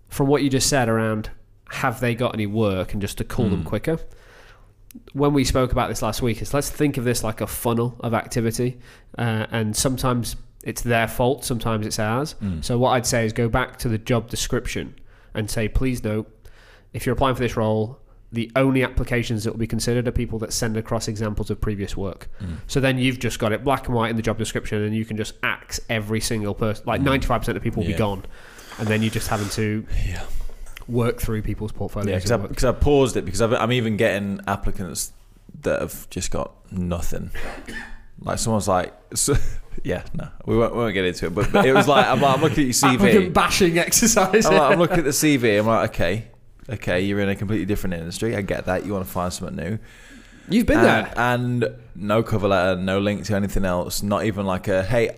from 0.07 0.27
what 0.27 0.43
you 0.43 0.50
just 0.50 0.69
said 0.69 0.88
around 0.88 1.31
have 1.69 2.00
they 2.00 2.15
got 2.15 2.33
any 2.33 2.45
work 2.45 2.93
and 2.93 3.01
just 3.01 3.17
to 3.17 3.24
call 3.24 3.50
them 3.50 3.63
quicker. 3.63 3.98
When 5.13 5.33
we 5.33 5.43
spoke 5.45 5.71
about 5.71 5.88
this 5.88 6.01
last 6.01 6.21
week, 6.21 6.41
is 6.41 6.53
let's 6.53 6.69
think 6.69 6.98
of 6.98 7.05
this 7.05 7.24
like 7.24 7.39
a 7.39 7.48
funnel 7.48 7.95
of 8.01 8.13
activity, 8.13 8.77
uh, 9.17 9.45
and 9.50 9.75
sometimes 9.75 10.36
it's 10.63 10.81
their 10.81 11.07
fault, 11.07 11.45
sometimes 11.45 11.88
it's 11.88 11.98
ours. 11.98 12.36
So 12.62 12.77
what 12.77 12.89
I'd 12.91 13.05
say 13.05 13.25
is 13.25 13.31
go 13.31 13.48
back 13.48 13.77
to 13.77 13.89
the 13.89 13.98
job 13.98 14.29
description 14.29 14.95
and 15.33 15.50
say, 15.50 15.69
please 15.69 16.03
note, 16.03 16.27
if 16.91 17.05
you're 17.05 17.13
applying 17.13 17.36
for 17.36 17.41
this 17.41 17.55
role, 17.55 18.00
the 18.34 18.50
only 18.56 18.82
applications 18.84 19.44
that 19.44 19.52
will 19.52 19.60
be 19.60 19.68
considered 19.68 20.08
are 20.08 20.12
people 20.12 20.40
that 20.40 20.54
send 20.54 20.78
across 20.78 21.08
examples 21.10 21.50
of 21.50 21.60
previous 21.60 21.98
work. 21.98 22.30
Hmm. 22.40 22.54
So 22.68 22.80
then 22.80 22.98
you've 22.98 23.20
just 23.20 23.40
got 23.40 23.52
it 23.52 23.64
black 23.64 23.88
and 23.88 23.96
white 23.96 24.10
in 24.10 24.16
the 24.16 24.22
job 24.22 24.38
description, 24.38 24.82
and 24.84 24.96
you 24.96 25.04
can 25.06 25.18
just 25.18 25.34
axe 25.44 25.80
every 25.90 26.22
single 26.22 26.54
person. 26.54 26.84
Like 26.88 27.02
hmm. 27.02 27.08
95% 27.10 27.56
of 27.58 27.62
people 27.62 27.84
will 27.84 27.90
Yeah. 27.90 27.96
be 27.96 28.00
gone, 28.00 28.24
and 28.80 28.88
then 28.88 29.02
you're 29.02 29.12
just 29.12 29.28
having 29.28 29.50
to 29.50 29.86
Yeah. 30.08 30.24
work 30.88 31.20
through 31.20 31.42
people's 31.42 31.72
portfolios. 31.74 32.30
Yeah, 32.30 32.38
because 32.38 32.64
I, 32.64 32.70
I 32.70 32.72
paused 32.74 33.18
it 33.18 33.26
because 33.26 33.42
I've, 33.42 33.54
I'm 33.54 33.72
even 33.74 33.98
getting 33.98 34.40
applicants 34.48 35.12
that 35.64 35.82
have 35.82 36.10
just 36.10 36.32
got 36.32 36.54
nothing. 36.72 37.32
Like 38.22 38.40
someone's 38.40 38.68
like, 38.68 38.94
so, 39.14 39.36
yeah, 39.84 40.04
no, 40.14 40.30
we 40.46 40.58
won't, 40.58 40.74
we 40.74 40.80
won't 40.80 40.94
get 40.94 41.04
into 41.06 41.26
it. 41.26 41.36
But, 41.36 41.52
but 41.52 41.66
it 41.66 41.74
was 41.74 41.88
like 41.88 42.06
I'm, 42.06 42.22
like, 42.22 42.36
I'm 42.36 42.42
looking 42.42 42.70
at 42.70 42.82
your 42.82 42.92
Applicant 42.94 43.30
CV. 43.30 43.34
bashing 43.34 43.78
exercise. 43.78 44.46
I'm, 44.46 44.54
like, 44.54 44.72
I'm 44.72 44.80
looking 44.80 45.00
at 45.00 45.04
the 45.06 45.10
CV. 45.10 45.60
I'm 45.60 45.66
like, 45.68 45.90
okay, 45.92 46.28
okay, 46.70 47.01
you're 47.01 47.20
in 47.20 47.30
a 47.30 47.36
completely 47.36 47.65
different 47.65 47.96
industry. 47.96 48.36
I 48.36 48.41
get 48.41 48.65
that. 48.65 48.86
You 48.86 48.94
want 48.94 49.06
to 49.06 49.12
find 49.12 49.32
something 49.32 49.56
new. 49.56 49.80
You've 50.50 50.65
been 50.65 50.80
and, 50.80 50.86
there. 50.86 51.13
and 51.15 51.65
no 51.96 52.24
cover 52.24 52.48
letter, 52.48 52.80
no 52.82 53.00
link 53.00 53.25
to 53.25 53.36
anything 53.36 53.63
else. 53.65 54.01
Not 54.03 54.25
even 54.25 54.46
like 54.46 54.68
a 54.68 54.84
hey. 54.84 55.18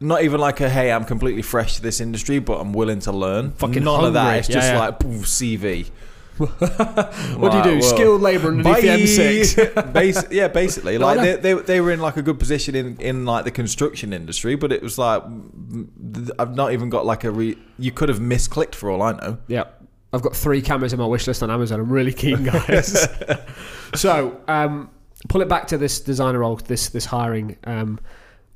Not 0.00 0.22
even 0.22 0.40
like 0.40 0.60
a 0.60 0.68
hey, 0.68 0.90
I'm 0.90 1.04
completely 1.04 1.42
fresh 1.42 1.76
to 1.76 1.82
this 1.82 2.00
industry, 2.00 2.38
but 2.40 2.60
I'm 2.60 2.72
willing 2.72 2.98
to 3.00 3.12
learn. 3.12 3.52
Fucking 3.52 3.84
none 3.84 4.04
of 4.04 4.14
that. 4.14 4.38
It's 4.38 4.48
Yeah, 4.48 4.54
just 4.56 4.72
yeah. 4.72 4.78
like 4.78 4.98
poof, 4.98 5.24
CV. 5.26 5.90
What 6.38 7.52
do 7.52 7.58
you 7.58 7.76
do? 7.76 7.82
Skilled 7.82 8.20
labour 8.20 8.48
underneath 8.48 8.80
the 8.80 8.88
M6. 8.88 9.92
Bas- 9.92 10.26
yeah, 10.32 10.48
basically, 10.48 10.98
like 10.98 11.20
they, 11.20 11.36
they 11.36 11.54
they 11.62 11.80
were 11.80 11.92
in 11.92 12.00
like 12.00 12.16
a 12.16 12.22
good 12.22 12.40
position 12.40 12.74
in 12.74 12.96
in 13.00 13.24
like 13.24 13.44
the 13.44 13.52
construction 13.52 14.12
industry, 14.12 14.56
but 14.56 14.72
it 14.72 14.82
was 14.82 14.98
like 14.98 15.22
I've 16.38 16.56
not 16.56 16.72
even 16.72 16.90
got 16.90 17.06
like 17.06 17.22
a 17.22 17.30
re. 17.30 17.56
You 17.78 17.92
could 17.92 18.08
have 18.08 18.18
misclicked 18.18 18.74
for 18.74 18.90
all 18.90 19.00
I 19.02 19.12
know. 19.12 19.38
Yeah. 19.46 19.64
I've 20.14 20.22
got 20.22 20.36
three 20.36 20.62
cameras 20.62 20.92
in 20.92 20.98
my 20.98 21.06
wish 21.06 21.26
list 21.26 21.42
on 21.42 21.50
Amazon. 21.50 21.80
I'm 21.80 21.90
really 21.90 22.12
keen, 22.12 22.44
guys. 22.52 23.08
so, 23.94 24.40
um, 24.46 24.90
pull 25.28 25.40
it 25.42 25.48
back 25.48 25.66
to 25.68 25.78
this 25.78 26.00
designer 26.00 26.38
role, 26.38 26.56
this 26.56 26.88
this 26.90 27.04
hiring. 27.04 27.56
Um, 27.64 27.98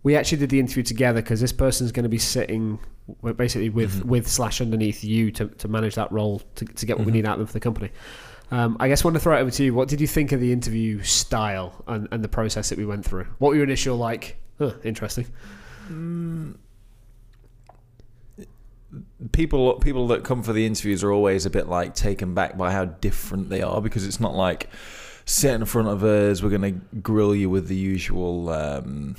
we 0.04 0.16
actually 0.16 0.38
did 0.38 0.50
the 0.50 0.60
interview 0.60 0.84
together 0.84 1.20
because 1.20 1.40
this 1.40 1.52
person's 1.52 1.92
going 1.92 2.04
to 2.04 2.08
be 2.08 2.18
sitting 2.18 2.78
basically 3.36 3.70
with 3.70 4.04
with 4.04 4.28
slash 4.28 4.60
underneath 4.60 5.02
you 5.02 5.32
to, 5.32 5.48
to 5.48 5.68
manage 5.68 5.96
that 5.96 6.12
role 6.12 6.40
to, 6.54 6.64
to 6.64 6.86
get 6.86 6.96
what 6.96 7.06
we 7.06 7.12
need 7.12 7.26
out 7.26 7.32
of 7.32 7.38
them 7.38 7.46
for 7.46 7.52
the 7.54 7.60
company. 7.60 7.90
Um, 8.50 8.76
I 8.80 8.88
guess 8.88 9.04
I 9.04 9.08
want 9.08 9.16
to 9.16 9.20
throw 9.20 9.36
it 9.36 9.40
over 9.40 9.50
to 9.50 9.64
you. 9.64 9.74
What 9.74 9.88
did 9.88 10.00
you 10.00 10.06
think 10.06 10.32
of 10.32 10.40
the 10.40 10.52
interview 10.52 11.02
style 11.02 11.84
and, 11.86 12.08
and 12.12 12.24
the 12.24 12.28
process 12.28 12.70
that 12.70 12.78
we 12.78 12.86
went 12.86 13.04
through? 13.04 13.26
What 13.38 13.50
were 13.50 13.56
your 13.56 13.64
initial 13.64 13.96
like? 13.96 14.38
Huh, 14.58 14.72
interesting. 14.84 15.26
People 19.32 19.74
people 19.80 20.06
that 20.08 20.22
come 20.24 20.42
for 20.42 20.52
the 20.52 20.64
interviews 20.64 21.02
are 21.02 21.10
always 21.12 21.44
a 21.46 21.50
bit 21.50 21.68
like 21.68 21.94
taken 21.94 22.34
back 22.34 22.56
by 22.56 22.70
how 22.72 22.84
different 22.84 23.48
they 23.48 23.62
are 23.62 23.80
because 23.80 24.06
it's 24.06 24.20
not 24.20 24.34
like 24.34 24.68
sit 25.24 25.52
in 25.52 25.64
front 25.64 25.88
of 25.88 26.04
us 26.04 26.42
we're 26.42 26.48
going 26.50 26.62
to 26.62 26.96
grill 27.00 27.34
you 27.34 27.50
with 27.50 27.66
the 27.68 27.74
usual 27.76 28.48
um, 28.50 29.16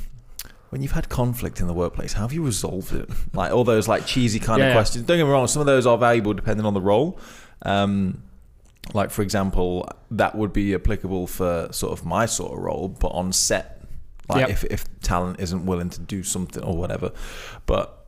when 0.70 0.82
you've 0.82 0.94
had 0.94 1.10
conflict 1.10 1.60
in 1.60 1.68
the 1.68 1.74
workplace 1.74 2.14
how 2.14 2.22
have 2.22 2.32
you 2.34 2.44
resolved 2.44 2.94
it? 2.94 3.10
Like 3.34 3.52
all 3.52 3.64
those 3.64 3.88
like 3.88 4.06
cheesy 4.06 4.40
kind 4.40 4.60
Yeah, 4.60 4.68
of 4.68 4.74
questions. 4.74 5.06
Don't 5.06 5.18
get 5.18 5.26
me 5.26 5.30
wrong 5.30 5.48
some 5.48 5.60
of 5.60 5.66
those 5.66 5.86
are 5.86 5.98
valuable 5.98 6.34
depending 6.34 6.66
on 6.66 6.74
the 6.74 6.82
role. 6.82 7.20
Um, 7.64 8.24
like 8.94 9.12
for 9.12 9.22
example 9.22 9.88
that 10.12 10.34
would 10.36 10.54
be 10.54 10.74
applicable 10.74 11.28
for 11.28 11.68
sort 11.72 11.92
of 11.92 12.06
my 12.06 12.26
sort 12.26 12.54
of 12.54 12.60
role 12.60 12.88
but 12.88 13.10
on 13.10 13.34
set 13.34 13.76
like 14.30 14.42
Yep. 14.42 14.50
if, 14.50 14.64
if 14.66 15.00
talent 15.02 15.40
isn't 15.40 15.66
willing 15.66 15.90
to 15.90 16.00
do 16.00 16.24
something 16.24 16.64
or 16.64 16.78
whatever. 16.78 17.12
But 17.66 17.99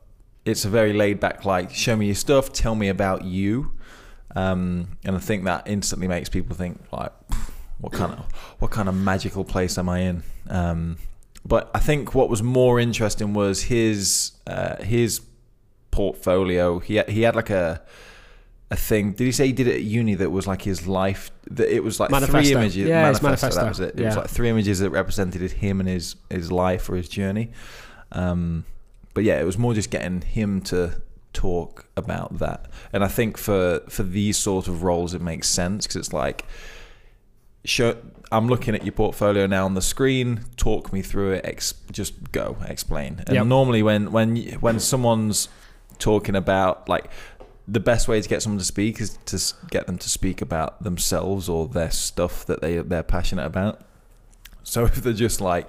it's 0.44 0.64
a 0.64 0.68
very 0.68 0.92
laid 0.92 1.20
back 1.20 1.44
like 1.44 1.70
show 1.70 1.96
me 1.96 2.06
your 2.06 2.14
stuff 2.14 2.52
tell 2.52 2.74
me 2.74 2.88
about 2.88 3.24
you. 3.24 3.72
Um, 4.34 4.96
and 5.04 5.14
i 5.14 5.18
think 5.18 5.44
that 5.44 5.68
instantly 5.68 6.08
makes 6.08 6.30
people 6.30 6.56
think 6.56 6.80
like 6.90 7.12
what 7.80 7.92
kind 7.92 8.14
of 8.14 8.20
what 8.60 8.70
kind 8.70 8.88
of 8.88 8.94
magical 8.94 9.44
place 9.44 9.76
am 9.76 9.88
i 9.88 9.98
in? 9.98 10.22
Um, 10.48 10.96
but 11.44 11.70
i 11.74 11.78
think 11.78 12.14
what 12.14 12.30
was 12.30 12.42
more 12.42 12.80
interesting 12.80 13.34
was 13.34 13.64
his 13.64 14.32
uh, 14.46 14.82
his 14.82 15.20
portfolio. 15.92 16.80
He 16.80 16.96
had, 16.96 17.08
he 17.08 17.22
had 17.22 17.36
like 17.36 17.50
a 17.50 17.80
a 18.72 18.76
thing. 18.76 19.12
Did 19.12 19.24
he 19.24 19.32
say 19.32 19.46
he 19.46 19.52
did 19.52 19.68
it 19.68 19.74
at 19.74 19.82
uni 19.82 20.16
that 20.16 20.30
was 20.30 20.48
like 20.48 20.62
his 20.62 20.88
life 20.88 21.30
that 21.48 21.72
it 21.72 21.84
was 21.84 22.00
like 22.00 22.10
three 22.10 22.52
images? 22.52 22.88
Yeah, 22.88 23.02
manifesto, 23.02 23.26
manifesto. 23.28 23.60
that 23.60 23.68
was 23.68 23.80
it. 23.80 24.00
It 24.00 24.04
was 24.04 24.16
like 24.16 24.28
three 24.28 24.48
images 24.48 24.80
that 24.80 24.90
represented 24.90 25.48
him 25.52 25.78
and 25.78 25.88
his 25.88 26.16
his 26.28 26.50
life 26.50 26.88
or 26.88 26.96
his 26.96 27.08
journey. 27.08 27.52
Um, 28.10 28.64
but 29.14 29.24
yeah, 29.24 29.40
it 29.40 29.44
was 29.44 29.58
more 29.58 29.74
just 29.74 29.90
getting 29.90 30.20
him 30.22 30.60
to 30.62 31.00
talk 31.32 31.86
about 31.96 32.38
that. 32.38 32.66
And 32.92 33.02
I 33.04 33.08
think 33.08 33.38
for 33.38 33.80
for 33.88 34.02
these 34.02 34.36
sort 34.36 34.68
of 34.68 34.82
roles, 34.82 35.14
it 35.14 35.20
makes 35.20 35.48
sense 35.48 35.86
because 35.86 35.96
it's 35.96 36.12
like, 36.12 36.44
show. 37.64 37.96
I'm 38.30 38.48
looking 38.48 38.74
at 38.74 38.82
your 38.82 38.92
portfolio 38.92 39.46
now 39.46 39.66
on 39.66 39.74
the 39.74 39.82
screen. 39.82 40.40
Talk 40.56 40.90
me 40.90 41.02
through 41.02 41.32
it. 41.32 41.44
Ex- 41.44 41.74
just 41.90 42.32
go 42.32 42.56
explain. 42.66 43.22
And 43.26 43.34
Yep. 43.36 43.46
normally 43.46 43.82
when 43.82 44.10
when 44.10 44.36
when 44.60 44.80
someone's 44.80 45.48
talking 45.98 46.34
about 46.34 46.88
like 46.88 47.10
the 47.68 47.78
best 47.78 48.08
way 48.08 48.20
to 48.20 48.28
get 48.28 48.42
someone 48.42 48.58
to 48.58 48.64
speak 48.64 49.00
is 49.00 49.18
to 49.26 49.38
get 49.70 49.86
them 49.86 49.98
to 49.98 50.08
speak 50.08 50.40
about 50.42 50.82
themselves 50.82 51.48
or 51.48 51.68
their 51.68 51.90
stuff 51.90 52.44
that 52.46 52.62
they 52.62 52.78
they're 52.78 53.02
passionate 53.02 53.44
about. 53.44 53.82
So 54.62 54.84
if 54.86 54.96
they're 55.02 55.12
just 55.12 55.40
like, 55.42 55.68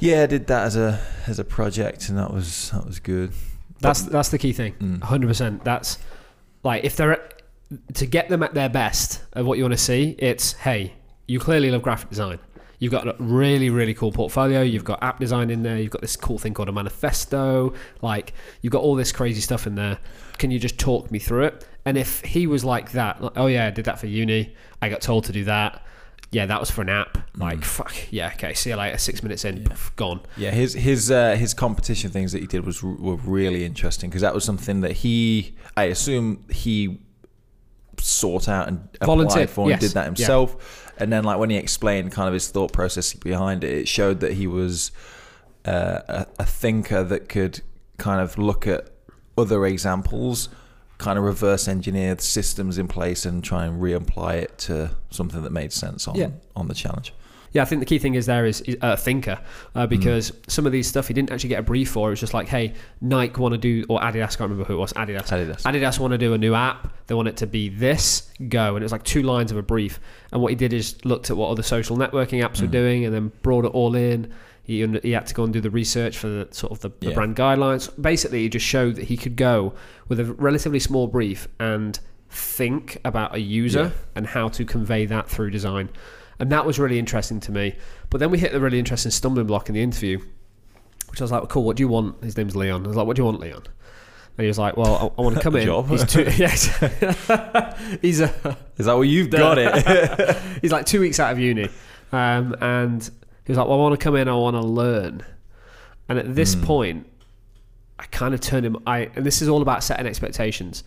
yeah, 0.00 0.22
I 0.22 0.26
did 0.26 0.46
that 0.48 0.64
as 0.64 0.76
a 0.76 1.00
as 1.26 1.38
a 1.38 1.44
project 1.44 2.08
and 2.08 2.18
that 2.18 2.32
was 2.32 2.70
that 2.70 2.86
was 2.86 2.98
good. 3.00 3.32
That's 3.80 4.02
But- 4.02 4.12
that's 4.12 4.28
the 4.30 4.38
key 4.38 4.52
thing. 4.52 4.74
Mm. 4.80 5.02
hundred 5.02 5.28
percent. 5.28 5.64
That's 5.64 5.98
like 6.62 6.84
if 6.84 6.96
they're 6.96 7.22
to 7.94 8.06
get 8.06 8.28
them 8.28 8.42
at 8.42 8.52
their 8.54 8.68
best 8.68 9.22
of 9.34 9.46
what 9.46 9.56
you 9.58 9.64
want 9.64 9.74
to 9.74 9.78
see. 9.78 10.16
It's 10.18 10.52
hey, 10.54 10.94
you 11.26 11.38
clearly 11.38 11.70
love 11.70 11.82
graphic 11.82 12.08
design. 12.10 12.38
You've 12.80 12.92
got 12.92 13.06
a 13.06 13.14
really 13.18 13.70
really 13.70 13.94
cool 13.94 14.10
portfolio. 14.10 14.62
You've 14.62 14.84
got 14.84 15.02
app 15.02 15.20
design 15.20 15.50
in 15.50 15.62
there. 15.62 15.78
You've 15.78 15.90
got 15.90 16.00
this 16.00 16.16
cool 16.16 16.38
thing 16.38 16.54
called 16.54 16.68
a 16.68 16.72
manifesto. 16.72 17.74
Like 18.02 18.32
you've 18.62 18.72
got 18.72 18.82
all 18.82 18.94
this 18.96 19.12
crazy 19.12 19.40
stuff 19.40 19.66
in 19.66 19.74
there. 19.74 19.98
Can 20.38 20.50
you 20.50 20.58
just 20.58 20.78
talk 20.78 21.10
me 21.10 21.18
through 21.18 21.44
it? 21.44 21.66
And 21.84 21.96
if 21.96 22.20
he 22.22 22.46
was 22.46 22.64
like 22.64 22.92
that, 22.92 23.22
like, 23.22 23.32
oh 23.36 23.46
yeah, 23.46 23.66
I 23.66 23.70
did 23.70 23.84
that 23.84 23.98
for 24.00 24.06
uni. 24.06 24.54
I 24.82 24.88
got 24.88 25.00
told 25.02 25.24
to 25.24 25.32
do 25.32 25.44
that. 25.44 25.82
Yeah, 26.32 26.46
that 26.46 26.60
was 26.60 26.70
for 26.70 26.82
an 26.82 26.88
app. 26.88 27.18
Like 27.36 27.64
fuck 27.64 27.92
yeah, 28.10 28.30
okay. 28.34 28.54
See 28.54 28.70
you 28.70 28.76
later. 28.76 28.98
Six 28.98 29.22
minutes 29.22 29.44
in, 29.44 29.64
poof, 29.64 29.92
gone. 29.96 30.20
Yeah, 30.36 30.50
his 30.50 30.74
his 30.74 31.10
uh, 31.10 31.34
his 31.36 31.54
competition 31.54 32.10
things 32.10 32.32
that 32.32 32.40
he 32.40 32.46
did 32.46 32.64
was 32.64 32.82
were 32.82 33.16
really 33.16 33.64
interesting 33.64 34.10
because 34.10 34.22
that 34.22 34.34
was 34.34 34.44
something 34.44 34.80
that 34.82 34.92
he, 34.92 35.56
I 35.76 35.84
assume 35.84 36.44
he 36.50 37.00
sought 37.98 38.48
out 38.48 38.68
and 38.68 38.88
Volunteered, 39.02 39.42
applied 39.42 39.50
for 39.50 39.60
and 39.62 39.70
yes, 39.70 39.80
did 39.80 39.90
that 39.92 40.02
yeah. 40.02 40.06
himself. 40.06 40.92
And 40.98 41.12
then, 41.12 41.24
like 41.24 41.38
when 41.38 41.50
he 41.50 41.56
explained 41.56 42.12
kind 42.12 42.28
of 42.28 42.34
his 42.34 42.48
thought 42.48 42.72
process 42.72 43.12
behind 43.14 43.64
it, 43.64 43.70
it 43.70 43.88
showed 43.88 44.20
that 44.20 44.34
he 44.34 44.46
was 44.46 44.92
uh, 45.64 46.00
a, 46.08 46.26
a 46.40 46.44
thinker 46.44 47.02
that 47.02 47.28
could 47.28 47.60
kind 47.96 48.20
of 48.20 48.38
look 48.38 48.66
at 48.66 48.90
other 49.36 49.66
examples, 49.66 50.48
kind 51.00 51.18
of 51.18 51.24
reverse 51.24 51.66
engineer 51.66 52.14
the 52.14 52.22
systems 52.22 52.78
in 52.78 52.86
place, 52.86 53.24
and 53.24 53.42
try 53.42 53.66
and 53.66 53.82
reapply 53.82 54.34
it 54.34 54.58
to 54.58 54.90
something 55.10 55.42
that 55.42 55.50
made 55.50 55.72
sense 55.72 56.06
on 56.06 56.14
Yeah. 56.14 56.28
on 56.54 56.68
the 56.68 56.74
challenge. 56.74 57.12
Yeah, 57.52 57.62
I 57.62 57.64
think 57.64 57.80
the 57.80 57.86
key 57.86 57.98
thing 57.98 58.14
is 58.14 58.26
there 58.26 58.46
is, 58.46 58.60
is 58.60 58.76
a 58.80 58.96
thinker 58.96 59.40
uh, 59.74 59.86
mm. 59.86 59.88
because 59.88 60.32
some 60.46 60.66
of 60.66 60.72
these 60.72 60.86
stuff 60.86 61.08
he 61.08 61.14
didn't 61.14 61.32
actually 61.32 61.48
get 61.48 61.58
a 61.58 61.64
brief 61.64 61.90
for. 61.90 62.08
It 62.08 62.12
was 62.12 62.20
just 62.20 62.32
like, 62.32 62.46
hey, 62.46 62.74
Nike 63.00 63.40
want 63.40 63.54
to 63.54 63.58
do, 63.58 63.84
or 63.88 63.98
Adidas, 63.98 64.14
I 64.14 64.26
can't 64.26 64.40
remember 64.40 64.64
who 64.64 64.74
it 64.74 64.78
was, 64.78 64.92
Adidas. 64.92 65.28
Adidas. 65.28 65.62
Adidas 65.62 65.98
want 65.98 66.12
to 66.12 66.18
do 66.18 66.32
a 66.32 66.38
new 66.38 66.54
app. 66.54 66.94
They 67.08 67.14
want 67.14 67.26
it 67.26 67.38
to 67.38 67.48
be 67.48 67.68
this, 67.68 68.30
go. 68.48 68.76
And 68.76 68.82
it 68.82 68.84
was 68.84 68.92
like 68.92 69.02
two 69.02 69.24
lines 69.24 69.50
of 69.50 69.58
a 69.58 69.62
brief. 69.62 69.98
And 70.30 70.40
what 70.40 70.50
he 70.50 70.54
did 70.54 70.72
is 70.72 71.04
looked 71.04 71.28
at 71.30 71.36
what 71.36 71.48
other 71.48 71.64
social 71.64 71.96
networking 71.96 72.46
apps 72.46 72.60
were 72.60 72.68
mm. 72.68 72.72
doing 72.72 73.04
and 73.04 73.12
then 73.12 73.32
brought 73.42 73.64
it 73.64 73.72
all 73.72 73.96
in. 73.96 74.32
He, 74.70 74.86
he 75.02 75.10
had 75.10 75.26
to 75.26 75.34
go 75.34 75.42
and 75.44 75.52
do 75.52 75.60
the 75.60 75.70
research 75.70 76.16
for 76.18 76.28
the 76.28 76.48
sort 76.52 76.70
of 76.70 76.78
the, 76.80 76.90
the 77.00 77.08
Yeah. 77.08 77.14
brand 77.14 77.34
guidelines. 77.34 77.90
Basically, 78.00 78.42
he 78.42 78.48
just 78.48 78.64
showed 78.64 78.94
that 78.96 79.04
he 79.06 79.16
could 79.16 79.34
go 79.36 79.74
with 80.08 80.20
a 80.20 80.26
relatively 80.26 80.78
small 80.78 81.08
brief 81.08 81.48
and 81.58 81.98
think 82.28 82.98
about 83.04 83.34
a 83.34 83.40
user 83.40 83.82
Yeah. 83.84 83.90
and 84.14 84.26
how 84.28 84.48
to 84.50 84.64
convey 84.64 85.06
that 85.06 85.28
through 85.28 85.50
design. 85.50 85.88
And 86.38 86.50
that 86.52 86.64
was 86.64 86.78
really 86.78 86.98
interesting 86.98 87.40
to 87.40 87.52
me. 87.52 87.74
But 88.10 88.18
then 88.20 88.30
we 88.30 88.38
hit 88.38 88.52
the 88.52 88.60
really 88.60 88.78
interesting 88.78 89.10
stumbling 89.10 89.46
block 89.46 89.68
in 89.68 89.74
the 89.74 89.82
interview, 89.82 90.18
which 91.10 91.20
I 91.20 91.24
was 91.24 91.32
like, 91.32 91.48
cool, 91.48 91.64
what 91.64 91.76
do 91.76 91.82
you 91.82 91.88
want? 91.88 92.22
His 92.22 92.36
name's 92.36 92.54
Leon. 92.54 92.84
I 92.84 92.88
was 92.88 92.96
like, 92.96 93.06
what 93.06 93.16
do 93.16 93.20
you 93.22 93.26
want, 93.26 93.40
Leon? 93.40 93.62
And 94.38 94.44
he 94.44 94.46
was 94.46 94.58
like, 94.58 94.76
well, 94.76 95.12
I, 95.18 95.20
I 95.20 95.24
want 95.24 95.34
to 95.36 95.42
come 95.46 95.56
in. 95.56 95.66
Job. 95.66 95.88
He's 95.88 96.04
two, 96.04 96.22
yes. 96.36 96.66
he's, 98.00 98.20
a, 98.20 98.56
Is 98.78 98.86
that 98.86 98.94
what 98.96 99.02
you've 99.02 99.30
got 99.30 99.58
it? 99.58 100.36
he's 100.62 100.70
like 100.72 100.86
two 100.86 101.00
weeks 101.00 101.18
out 101.18 101.32
of 101.32 101.38
uni. 101.40 101.68
Um, 102.12 102.54
and 102.60 103.10
he 103.50 103.52
was 103.52 103.58
like, 103.58 103.66
well, 103.66 103.78
I 103.78 103.82
want 103.82 103.98
to 103.98 104.04
come 104.04 104.14
in, 104.14 104.28
I 104.28 104.34
want 104.34 104.54
to 104.54 104.60
learn. 104.62 105.24
And 106.08 106.18
at 106.20 106.34
this 106.36 106.54
Hmm. 106.54 106.62
point, 106.62 107.06
I 107.98 108.04
kind 108.06 108.32
of 108.32 108.40
turned 108.40 108.64
him, 108.64 108.76
I, 108.86 109.10
and 109.16 109.26
this 109.26 109.42
is 109.42 109.48
all 109.48 109.60
about 109.60 109.82
setting 109.82 110.06
expectations. 110.06 110.84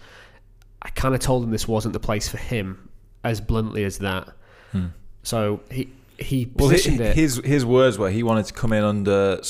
I 0.82 0.90
kind 0.92 1.14
of 1.14 1.20
told 1.20 1.44
him 1.44 1.52
this 1.52 1.68
wasn't 1.68 1.92
the 1.94 2.00
place 2.00 2.30
for 2.30 2.38
him 2.38 2.88
as 3.24 3.42
bluntly 3.42 3.84
as 3.84 3.98
that. 4.00 4.30
So 5.24 5.62
he, 5.72 5.90
he 6.18 6.50
Well, 6.56 6.70
positioned 6.70 7.00
it. 7.02 7.16
his 7.16 7.38
his 7.46 7.66
words 7.66 7.98
were 7.98 8.10
he 8.10 8.24
wanted 8.24 8.46
to 8.48 8.54
come 8.54 8.74
in 8.74 8.84
under. 8.84 9.42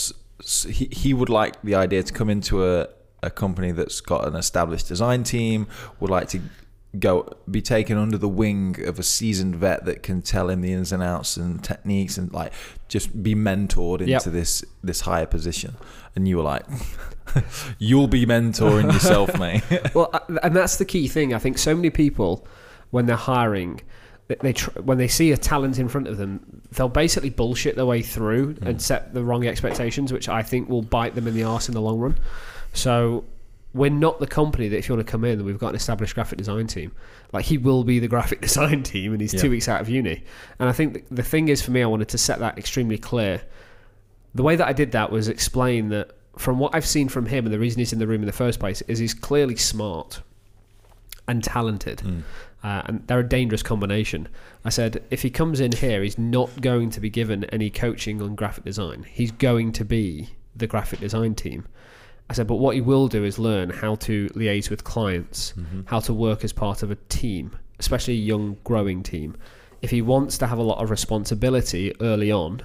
He 0.69 0.87
he 0.91 1.13
would 1.13 1.29
like 1.29 1.61
the 1.63 1.75
idea 1.75 2.03
to 2.03 2.13
come 2.13 2.29
into 2.29 2.65
a 2.67 2.87
a 3.23 3.29
company 3.31 3.71
that's 3.71 4.01
got 4.01 4.27
an 4.27 4.35
established 4.35 4.87
design 4.87 5.23
team. 5.23 5.65
Would 5.99 6.09
like 6.11 6.27
to 6.29 6.41
go 6.99 7.27
be 7.49 7.61
taken 7.61 7.97
under 7.97 8.17
the 8.17 8.29
wing 8.29 8.75
of 8.85 8.99
a 8.99 9.03
seasoned 9.03 9.55
vet 9.55 9.85
that 9.85 10.03
can 10.03 10.21
tell 10.21 10.49
him 10.49 10.61
the 10.61 10.71
ins 10.71 10.91
and 10.91 11.01
outs 11.01 11.37
and 11.37 11.63
techniques 11.63 12.17
and 12.17 12.31
like 12.31 12.53
just 12.87 13.23
be 13.23 13.33
mentored 13.33 14.01
into 14.01 14.11
Yep. 14.11 14.23
this 14.25 14.63
this 14.83 15.01
higher 15.01 15.25
position. 15.25 15.75
And 16.15 16.27
you 16.27 16.37
were 16.37 16.43
like, 16.43 16.63
you'll 17.79 18.07
be 18.07 18.25
mentoring 18.25 18.93
yourself, 18.93 19.37
mate. 19.39 19.63
well, 19.95 20.11
and 20.43 20.55
that's 20.55 20.77
the 20.77 20.85
key 20.85 21.07
thing. 21.07 21.33
I 21.33 21.39
think 21.39 21.57
so 21.57 21.75
many 21.75 21.89
people, 21.89 22.45
when 22.91 23.07
they're 23.07 23.15
hiring, 23.15 23.81
they, 24.27 24.53
tr- 24.53 24.79
when 24.81 24.99
they 24.99 25.07
see 25.07 25.31
a 25.31 25.37
talent 25.37 25.79
in 25.79 25.87
front 25.89 26.07
of 26.07 26.17
them, 26.17 26.61
they'll 26.71 26.89
basically 26.89 27.31
bullshit 27.31 27.75
their 27.75 27.87
way 27.87 28.03
through 28.03 28.53
hmm. 28.53 28.67
and 28.67 28.81
set 28.81 29.15
the 29.15 29.23
wrong 29.23 29.47
expectations, 29.47 30.13
which 30.13 30.29
I 30.29 30.43
think 30.43 30.69
will 30.69 30.83
bite 30.83 31.15
them 31.15 31.27
in 31.27 31.33
the 31.33 31.43
arse 31.43 31.67
in 31.67 31.73
the 31.73 31.81
long 31.81 31.99
run. 31.99 32.17
So 32.73 33.25
we're 33.73 33.89
not 33.89 34.19
the 34.19 34.27
company 34.27 34.67
that 34.67 34.77
if 34.77 34.87
you 34.87 34.95
want 34.95 35.05
to 35.05 35.11
come 35.11 35.23
in, 35.23 35.43
we've 35.45 35.57
got 35.57 35.69
an 35.69 35.75
established 35.75 36.13
graphic 36.15 36.37
design 36.37 36.67
team. 36.67 36.91
Like 37.31 37.45
he 37.45 37.57
will 37.57 37.83
be 37.83 37.99
the 37.99 38.07
graphic 38.07 38.41
design 38.47 38.83
team, 38.83 39.11
and 39.13 39.21
he's 39.21 39.33
Yeah. 39.33 39.41
two 39.41 39.49
weeks 39.49 39.67
out 39.67 39.81
of 39.81 39.89
uni. 39.89 40.23
And 40.59 40.69
I 40.69 40.71
think 40.73 40.93
the, 41.09 41.15
the 41.15 41.23
thing 41.23 41.47
is 41.47 41.61
for 41.61 41.71
me, 41.71 41.81
I 41.81 41.85
wanted 41.87 42.09
to 42.09 42.17
set 42.17 42.39
that 42.39 42.57
extremely 42.57 42.97
clear. 42.97 43.41
The 44.35 44.43
way 44.43 44.55
that 44.55 44.67
I 44.67 44.73
did 44.73 44.91
that 44.91 45.11
was 45.11 45.27
explain 45.27 45.89
that 45.89 46.11
from 46.37 46.59
what 46.59 46.73
I've 46.75 46.85
seen 46.85 47.09
from 47.09 47.25
him, 47.27 47.45
and 47.45 47.53
the 47.53 47.59
reason 47.59 47.79
he's 47.79 47.93
in 47.93 47.99
the 47.99 48.07
room 48.07 48.21
in 48.21 48.25
the 48.27 48.31
first 48.31 48.59
place 48.59 48.81
is 48.83 48.99
he's 48.99 49.13
clearly 49.13 49.55
smart 49.55 50.21
and 51.27 51.43
talented. 51.43 52.01
Uh, 52.63 52.81
and 52.85 53.07
they're 53.07 53.19
a 53.19 53.27
dangerous 53.27 53.61
combination. 53.61 54.27
I 54.63 54.69
said, 54.69 55.03
if 55.11 55.21
he 55.21 55.29
comes 55.29 55.59
in 55.59 55.73
here, 55.73 56.01
he's 56.01 56.17
not 56.17 56.61
going 56.61 56.89
to 56.91 56.99
be 57.01 57.09
given 57.09 57.43
any 57.45 57.69
coaching 57.69 58.21
on 58.21 58.35
graphic 58.35 58.63
design. 58.63 59.05
He's 59.09 59.31
going 59.31 59.73
to 59.73 59.85
be 59.85 60.29
the 60.55 60.65
graphic 60.67 60.99
design 60.99 61.35
team. 61.35 61.65
I 62.29 62.33
said, 62.33 62.47
but 62.47 62.55
what 62.55 62.75
he 62.75 62.81
will 62.81 63.07
do 63.07 63.23
is 63.23 63.37
learn 63.37 63.69
how 63.69 63.95
to 63.95 64.27
liaise 64.29 64.69
with 64.69 64.83
clients, 64.83 65.53
how 65.85 65.99
to 66.01 66.13
work 66.13 66.43
as 66.43 66.53
part 66.53 66.81
of 66.81 66.89
a 66.89 66.95
team, 67.09 67.55
especially 67.79 68.15
a 68.15 68.17
young, 68.17 68.57
growing 68.63 69.03
team. 69.03 69.35
If 69.81 69.91
he 69.91 70.01
wants 70.01 70.37
to 70.37 70.47
have 70.47 70.57
a 70.57 70.63
lot 70.63 70.81
of 70.81 70.89
responsibility 70.89 71.93
early 71.99 72.31
on, 72.31 72.61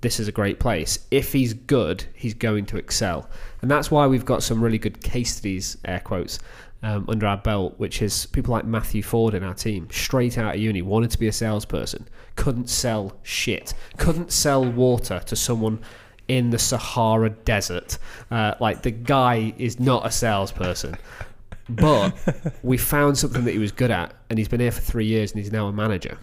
this 0.00 0.20
is 0.20 0.28
a 0.28 0.32
great 0.32 0.60
place. 0.60 0.98
If 1.10 1.32
he's 1.32 1.54
good, 1.54 2.04
he's 2.14 2.34
going 2.34 2.66
to 2.66 2.76
excel. 2.76 3.28
And 3.62 3.70
that's 3.70 3.90
why 3.90 4.06
we've 4.06 4.24
got 4.24 4.42
some 4.42 4.62
really 4.62 4.78
good 4.78 5.02
case 5.02 5.36
studies, 5.36 5.76
air 5.84 6.00
quotes, 6.00 6.38
um, 6.82 7.06
under 7.08 7.26
our 7.26 7.38
belt, 7.38 7.74
which 7.78 8.02
is 8.02 8.26
people 8.26 8.52
like 8.52 8.64
Matthew 8.64 9.02
Ford 9.02 9.34
in 9.34 9.42
our 9.42 9.54
team, 9.54 9.88
straight 9.90 10.38
out 10.38 10.54
of 10.54 10.60
uni, 10.60 10.82
wanted 10.82 11.10
to 11.10 11.18
be 11.18 11.26
a 11.26 11.32
salesperson, 11.32 12.06
couldn't 12.36 12.68
sell 12.68 13.16
shit, 13.22 13.74
couldn't 13.96 14.30
sell 14.30 14.64
water 14.64 15.20
to 15.26 15.34
someone 15.34 15.80
in 16.28 16.50
the 16.50 16.58
Sahara 16.58 17.30
Desert. 17.30 17.98
Uh, 18.30 18.54
like 18.60 18.82
the 18.82 18.90
guy 18.90 19.54
is 19.58 19.80
not 19.80 20.06
a 20.06 20.10
salesperson. 20.10 20.96
But 21.68 22.14
we 22.62 22.78
found 22.78 23.18
something 23.18 23.44
that 23.44 23.52
he 23.52 23.58
was 23.58 23.72
good 23.72 23.90
at, 23.90 24.14
and 24.30 24.38
he's 24.38 24.48
been 24.48 24.60
here 24.60 24.72
for 24.72 24.80
three 24.80 25.04
years, 25.04 25.32
and 25.32 25.42
he's 25.42 25.52
now 25.52 25.66
a 25.66 25.72
manager. 25.72 26.16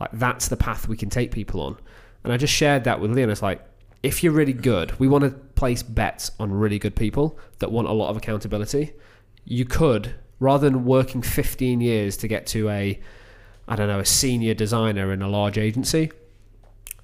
Like 0.00 0.10
that's 0.12 0.48
the 0.48 0.56
path 0.56 0.86
we 0.86 0.96
can 0.96 1.10
take 1.10 1.32
people 1.32 1.60
on. 1.60 1.76
And 2.24 2.32
I 2.32 2.36
just 2.36 2.52
shared 2.52 2.84
that 2.84 3.00
with 3.00 3.12
Leon. 3.12 3.30
It's 3.30 3.42
like 3.42 3.64
if 4.02 4.22
you're 4.22 4.32
really 4.32 4.52
good, 4.52 4.98
we 4.98 5.08
want 5.08 5.24
to 5.24 5.30
place 5.30 5.82
bets 5.82 6.30
on 6.38 6.52
really 6.52 6.78
good 6.78 6.94
people 6.94 7.38
that 7.58 7.72
want 7.72 7.88
a 7.88 7.92
lot 7.92 8.10
of 8.10 8.16
accountability. 8.16 8.92
You 9.44 9.64
could, 9.64 10.14
rather 10.38 10.68
than 10.68 10.84
working 10.84 11.22
15 11.22 11.80
years 11.80 12.16
to 12.18 12.28
get 12.28 12.46
to 12.48 12.68
a, 12.68 13.00
I 13.66 13.76
don't 13.76 13.88
know, 13.88 13.98
a 13.98 14.04
senior 14.04 14.54
designer 14.54 15.12
in 15.12 15.22
a 15.22 15.28
large 15.28 15.58
agency, 15.58 16.12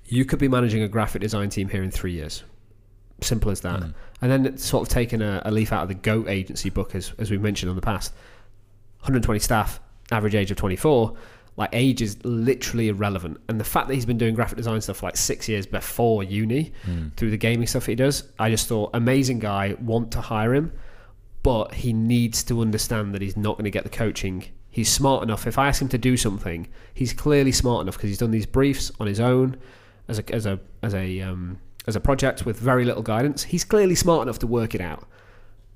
you 0.07 0.25
could 0.25 0.39
be 0.39 0.49
managing 0.49 0.83
a 0.83 0.89
graphic 0.89 1.23
design 1.23 1.49
team 1.49 1.69
here 1.69 1.83
in 1.83 1.91
three 1.91 2.13
years. 2.13 2.45
Simple 3.21 3.51
as 3.51 3.61
that. 3.63 3.81
Hmm. 3.81 3.91
And 4.21 4.31
then 4.31 4.47
it's 4.47 4.65
sort 4.65 4.87
of 4.87 4.93
taking 4.93 5.23
a, 5.23 5.43
a 5.45 5.51
leaf 5.51 5.73
out 5.73 5.83
of 5.83 5.89
the 5.89 5.95
GOAT 5.95 6.29
agency 6.29 6.71
book, 6.71 6.95
as, 6.95 7.13
as 7.19 7.31
we 7.31 7.39
mentioned 7.39 7.71
in 7.71 7.77
the 7.77 7.83
past. 7.83 8.13
120 9.01 9.39
staff, 9.39 9.81
average 10.11 10.35
age 10.35 10.51
of 10.51 10.57
24. 10.57 11.17
Like 11.57 11.71
age 11.73 12.03
is 12.03 12.23
literally 12.25 12.89
irrelevant, 12.89 13.41
and 13.49 13.61
the 13.61 13.65
fact 13.65 13.87
that 13.87 13.95
he's 13.95 14.07
been 14.07 14.19
doing 14.19 14.35
graphic 14.35 14.57
design 14.57 14.81
stuff 14.81 14.97
for 14.97 15.07
like 15.07 15.17
six 15.17 15.49
years 15.49 15.67
before 15.67 16.25
uni, 16.25 16.73
hmm. 16.85 17.09
through 17.17 17.31
the 17.31 17.37
gaming 17.37 17.69
stuff 17.69 17.87
he 17.87 17.95
does, 17.95 18.25
I 18.41 18.51
just 18.51 18.67
thought 18.67 18.91
amazing 18.93 19.39
guy. 19.39 19.77
Want 19.81 20.11
to 20.13 20.21
hire 20.21 20.53
him, 20.53 20.73
but 21.45 21.75
he 21.75 21.93
needs 21.93 22.43
to 22.45 22.61
understand 22.61 23.15
that 23.15 23.23
he's 23.23 23.37
not 23.37 23.57
going 23.57 23.67
to 23.67 23.71
get 23.71 23.85
the 23.85 23.91
coaching. 23.91 24.47
He's 24.69 24.91
smart 24.91 25.23
enough. 25.23 25.47
If 25.47 25.57
I 25.57 25.69
ask 25.69 25.81
him 25.81 25.89
to 25.91 25.99
do 25.99 26.17
something, 26.17 26.67
he's 26.93 27.13
clearly 27.13 27.53
smart 27.53 27.83
enough 27.83 27.97
because 27.97 28.11
he's 28.11 28.19
done 28.19 28.33
these 28.33 28.47
briefs 28.47 28.91
on 28.99 29.07
his 29.07 29.21
own 29.21 29.57
as 30.09 30.19
a 30.19 30.35
as 30.35 30.47
a 30.47 30.61
as 30.83 30.95
a 30.95 31.21
um, 31.21 31.59
as 31.87 31.97
a 31.97 32.01
project 32.01 32.47
with 32.47 32.59
very 32.59 32.85
little 32.85 33.03
guidance. 33.03 33.45
He's 33.45 33.65
clearly 33.65 33.95
smart 33.95 34.23
enough 34.23 34.39
to 34.41 34.47
work 34.47 34.75
it 34.75 34.81
out. 34.81 35.09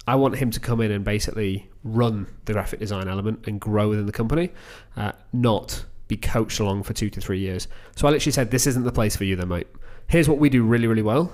I 0.06 0.14
want 0.14 0.36
him 0.36 0.50
to 0.52 0.60
come 0.60 0.80
in 0.80 0.90
and 0.90 1.04
basically 1.04 1.68
run 1.84 2.26
the 2.46 2.54
graphic 2.54 2.80
design 2.80 3.08
element 3.08 3.46
and 3.46 3.60
grow 3.60 3.90
within 3.90 4.06
the 4.06 4.12
company, 4.12 4.50
uh, 4.96 5.12
not 5.34 5.84
be 6.08 6.16
coached 6.16 6.60
along 6.60 6.84
for 6.84 6.94
two 6.94 7.10
to 7.10 7.20
three 7.20 7.38
years. 7.38 7.68
So 7.94 8.08
I 8.08 8.10
literally 8.10 8.32
said, 8.32 8.50
"This 8.50 8.66
isn't 8.66 8.84
the 8.84 8.92
place 8.92 9.16
for 9.16 9.24
you, 9.24 9.36
then, 9.36 9.48
mate. 9.48 9.66
Here's 10.06 10.28
what 10.28 10.38
we 10.38 10.48
do 10.48 10.64
really, 10.64 10.86
really 10.86 11.02
well. 11.02 11.30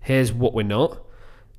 Here's 0.00 0.32
what 0.32 0.52
we're 0.52 0.64
not. 0.64 1.00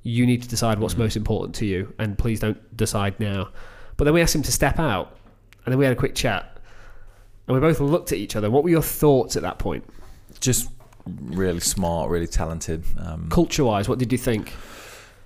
You 0.01 0.25
need 0.25 0.41
to 0.41 0.49
decide 0.49 0.79
what's 0.79 0.97
most 0.97 1.15
important 1.15 1.55
to 1.55 1.65
you, 1.65 1.93
and 1.97 2.17
please 2.17 2.41
don't 2.41 2.75
decide 2.75 3.17
now." 3.19 3.49
But 3.95 4.03
then 4.03 4.13
we 4.13 4.21
asked 4.21 4.35
him 4.35 4.43
to 4.43 4.51
step 4.51 4.79
out, 4.79 5.17
and 5.65 5.71
then 5.71 5.79
we 5.79 5.85
had 5.85 5.93
a 5.93 5.97
quick 5.97 6.15
chat, 6.15 6.59
and 7.47 7.55
we 7.55 7.61
both 7.61 7.79
looked 7.79 8.11
at 8.11 8.17
each 8.17 8.35
other. 8.35 8.51
What 8.51 8.65
were 8.65 8.69
your 8.69 8.81
thoughts 8.81 9.37
at 9.37 9.43
that 9.43 9.59
point, 9.59 9.85
Just 10.43 10.69
really 11.05 11.59
smart, 11.59 12.09
really 12.09 12.27
talented. 12.27 12.83
Um, 12.99 13.29
culture-wise? 13.29 13.87
What 13.87 13.99
did 13.99 14.11
you 14.11 14.17
think? 14.17 14.53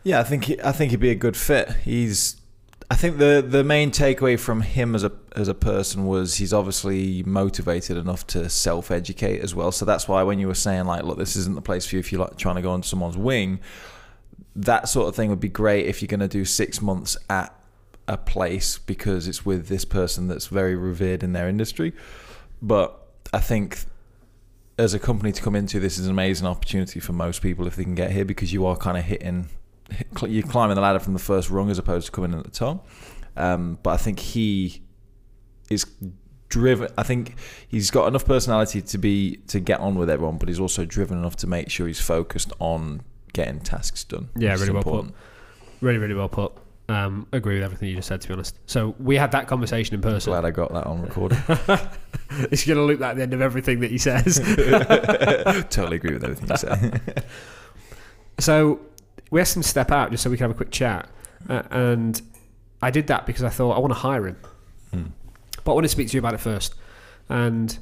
Yeah, 0.03 0.19
I 0.19 0.23
think 0.23 0.45
he, 0.45 0.61
I 0.61 0.71
think 0.71 0.91
he'd 0.91 0.99
be 0.99 1.09
a 1.09 1.15
good 1.15 1.35
fit. 1.35 1.69
He's 1.83 2.39
I 2.89 2.95
think 2.95 3.17
the 3.17 3.45
the 3.45 3.63
main 3.63 3.91
takeaway 3.91 4.39
from 4.39 4.61
him 4.61 4.95
as 4.95 5.03
a 5.03 5.11
as 5.35 5.49
a 5.49 5.53
person 5.53 6.05
was 6.05 6.35
he's 6.35 6.53
obviously 6.53 7.21
motivated 7.23 7.97
enough 7.97 8.25
to 8.27 8.49
self 8.49 8.91
educate 8.91 9.41
as 9.41 9.53
well. 9.53 9.73
So 9.73 9.83
that's 9.83 10.07
why 10.07 10.23
when 10.23 10.39
you 10.39 10.47
were 10.47 10.53
saying 10.53 10.85
like, 10.85 11.03
look, 11.03 11.17
this 11.17 11.35
isn't 11.35 11.55
the 11.55 11.61
place 11.61 11.85
for 11.85 11.95
you 11.95 11.99
if 11.99 12.11
you're 12.11 12.21
like 12.21 12.37
trying 12.37 12.55
to 12.55 12.61
go 12.61 12.71
on 12.71 12.83
someone's 12.83 13.17
wing, 13.17 13.59
that 14.55 14.87
sort 14.87 15.09
of 15.09 15.15
thing 15.15 15.29
would 15.29 15.41
be 15.41 15.49
great 15.49 15.87
if 15.87 16.01
you're 16.01 16.07
going 16.07 16.21
to 16.21 16.29
do 16.29 16.45
six 16.45 16.81
months 16.81 17.17
at 17.29 17.53
a 18.07 18.15
place 18.15 18.77
because 18.77 19.27
it's 19.27 19.45
with 19.45 19.67
this 19.67 19.83
person 19.83 20.27
that's 20.27 20.47
very 20.47 20.75
revered 20.75 21.23
in 21.23 21.33
their 21.33 21.49
industry. 21.49 21.91
But 22.61 22.97
I 23.33 23.39
think 23.39 23.79
as 24.77 24.93
a 24.93 24.99
company 24.99 25.31
to 25.31 25.41
come 25.41 25.55
into, 25.55 25.79
this 25.79 25.97
is 25.97 26.05
an 26.05 26.11
amazing 26.11 26.47
opportunity 26.47 26.99
for 26.99 27.13
most 27.13 27.41
people 27.41 27.65
if 27.67 27.75
they 27.75 27.83
can 27.83 27.95
get 27.95 28.11
here 28.11 28.25
because 28.25 28.53
you 28.53 28.65
are 28.65 28.77
kind 28.77 28.97
of 28.97 29.03
hitting 29.03 29.49
you're 30.27 30.43
climbing 30.43 30.75
the 30.75 30.81
ladder 30.81 30.99
from 30.99 31.13
the 31.13 31.19
first 31.19 31.49
rung 31.49 31.69
as 31.69 31.77
opposed 31.77 32.07
to 32.07 32.11
coming 32.11 32.33
in 32.33 32.39
at 32.39 32.45
the 32.45 32.51
top. 32.51 32.87
Um, 33.35 33.79
but 33.83 33.91
I 33.91 33.97
think 33.97 34.19
he 34.19 34.81
is 35.69 35.85
driven. 36.49 36.89
I 36.97 37.03
think 37.03 37.35
he's 37.67 37.91
got 37.91 38.07
enough 38.07 38.25
personality 38.25 38.81
to 38.81 38.97
be 38.97 39.37
to 39.47 39.59
get 39.59 39.79
on 39.79 39.95
with 39.95 40.09
everyone, 40.09 40.37
but 40.37 40.49
he's 40.49 40.59
also 40.59 40.85
driven 40.85 41.17
enough 41.17 41.35
to 41.37 41.47
make 41.47 41.69
sure 41.69 41.87
he's 41.87 42.01
focused 42.01 42.51
on 42.59 43.01
getting 43.33 43.59
tasks 43.59 44.03
done. 44.03 44.29
Yeah, 44.35 44.53
really 44.53 44.71
well 44.71 44.83
put. 44.83 45.13
Really, 45.81 45.99
really 45.99 46.15
well 46.15 46.29
put. 46.29 46.53
Um, 46.89 47.27
agree 47.33 47.55
with 47.55 47.63
everything 47.63 47.89
you 47.89 47.95
just 47.95 48.07
said. 48.07 48.21
To 48.21 48.27
be 48.29 48.33
honest, 48.33 48.57
so 48.65 48.95
we 48.99 49.17
had 49.17 49.31
that 49.33 49.47
conversation 49.47 49.93
in 49.95 50.01
person. 50.01 50.31
Glad 50.31 50.45
I 50.45 50.51
got 50.51 50.71
that 50.73 50.85
on 50.87 51.01
recording. 51.01 51.37
He's 52.49 52.65
going 52.65 52.77
to 52.77 52.83
loop 52.83 52.99
that 52.99 53.11
at 53.11 53.15
the 53.17 53.23
end 53.23 53.33
of 53.33 53.41
everything 53.41 53.81
that 53.81 53.91
he 53.91 53.97
says. 53.97 54.35
totally 55.69 55.97
agree 55.97 56.13
with 56.13 56.23
everything 56.23 56.47
you 56.49 56.55
said. 56.57 57.25
so 58.39 58.79
we 59.31 59.41
asked 59.41 59.55
him 59.57 59.63
to 59.63 59.67
step 59.67 59.91
out 59.91 60.11
just 60.11 60.23
so 60.23 60.29
we 60.29 60.37
could 60.37 60.43
have 60.43 60.51
a 60.51 60.55
quick 60.55 60.71
chat, 60.71 61.09
uh, 61.49 61.63
and 61.71 62.21
I 62.81 62.91
did 62.91 63.07
that 63.07 63.25
because 63.25 63.43
I 63.43 63.49
thought 63.49 63.71
I 63.75 63.79
want 63.79 63.91
to 63.91 63.99
hire 63.99 64.25
him, 64.27 64.37
Hmm. 64.91 65.03
but 65.63 65.71
I 65.71 65.75
want 65.75 65.83
to 65.85 65.89
speak 65.89 66.07
to 66.09 66.13
you 66.13 66.19
about 66.19 66.33
it 66.35 66.39
first. 66.39 66.73
And 67.27 67.77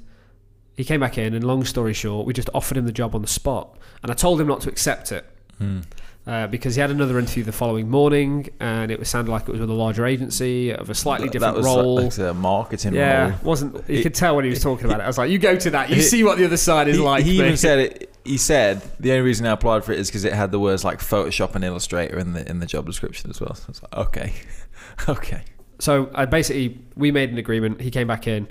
he 0.78 0.84
came 0.84 1.00
back 1.00 1.18
in, 1.20 1.34
and 1.36 1.44
long 1.44 1.64
story 1.64 1.94
short, 1.94 2.26
we 2.26 2.34
just 2.34 2.50
offered 2.56 2.78
him 2.78 2.86
the 2.86 2.92
job 2.92 3.14
on 3.14 3.22
the 3.22 3.28
spot, 3.28 3.78
and 4.02 4.12
I 4.12 4.16
told 4.16 4.42
him 4.42 4.48
not 4.48 4.62
to 4.62 4.70
accept 4.70 5.12
it. 5.12 5.26
Hmm. 5.60 5.82
Uh, 6.28 6.48
because 6.48 6.74
he 6.74 6.82
had 6.82 6.90
another 6.90 7.20
interview 7.20 7.44
the 7.44 7.52
following 7.52 7.88
morning, 7.88 8.50
and 8.60 8.90
it 8.90 8.98
was 8.98 9.08
sounded 9.08 9.30
like 9.30 9.44
it 9.44 9.52
was 9.52 9.60
with 9.62 9.70
a 9.70 9.74
larger 9.74 10.08
agency 10.08 10.72
of 10.72 10.90
a 10.90 10.96
slightly 10.96 11.28
That- 11.28 11.34
different 11.34 11.54
that 11.54 11.58
was 11.60 11.66
role. 11.68 12.02
Like 12.02 12.18
a 12.18 12.34
marketing 12.34 12.96
yeah, 12.96 13.30
role. 13.30 13.34
wasn't 13.44 13.76
you 13.88 14.00
It- 14.00 14.02
could 14.02 14.16
tell 14.16 14.36
when 14.36 14.44
he 14.44 14.50
was 14.50 14.60
talking 14.60 14.86
about 14.88 15.02
it. 15.02 15.04
I 15.04 15.08
was 15.08 15.20
like, 15.20 15.30
"You 15.30 15.38
go 15.38 15.56
to 15.56 15.70
that. 15.70 15.90
You 15.92 15.98
He- 15.98 16.02
see 16.02 16.24
what 16.24 16.40
the 16.40 16.46
other 16.46 16.58
side 16.58 16.88
is 16.88 16.98
he, 16.98 17.02
like." 17.04 17.24
he 17.24 17.38
mate." 17.38 17.46
even 17.46 17.58
said 17.58 17.78
it. 17.78 18.12
He 18.24 18.38
said 18.38 18.82
the 19.00 19.12
only 19.12 19.22
reason 19.22 19.46
I 19.46 19.52
applied 19.52 19.84
for 19.84 19.92
it 19.92 20.00
is 20.00 20.08
because 20.08 20.26
it 20.26 20.34
had 20.34 20.50
the 20.52 20.60
words 20.60 20.84
like 20.84 21.00
Photoshop 21.00 21.54
and 21.54 21.64
Illustrator 21.64 22.18
in 22.18 22.34
the 22.34 22.50
in 22.50 22.58
the 22.58 22.66
job 22.66 22.88
description 22.88 23.30
as 23.30 23.40
well. 23.40 23.54
So 23.54 23.66
it's 23.70 23.84
like, 23.84 23.96
okay, 24.08 24.34
okay. 25.08 25.42
So 25.78 26.10
I 26.16 26.26
basically 26.26 26.80
we 26.96 27.12
made 27.12 27.30
an 27.30 27.38
agreement. 27.38 27.82
He 27.82 27.92
came 27.92 28.08
back 28.08 28.28
in, 28.28 28.48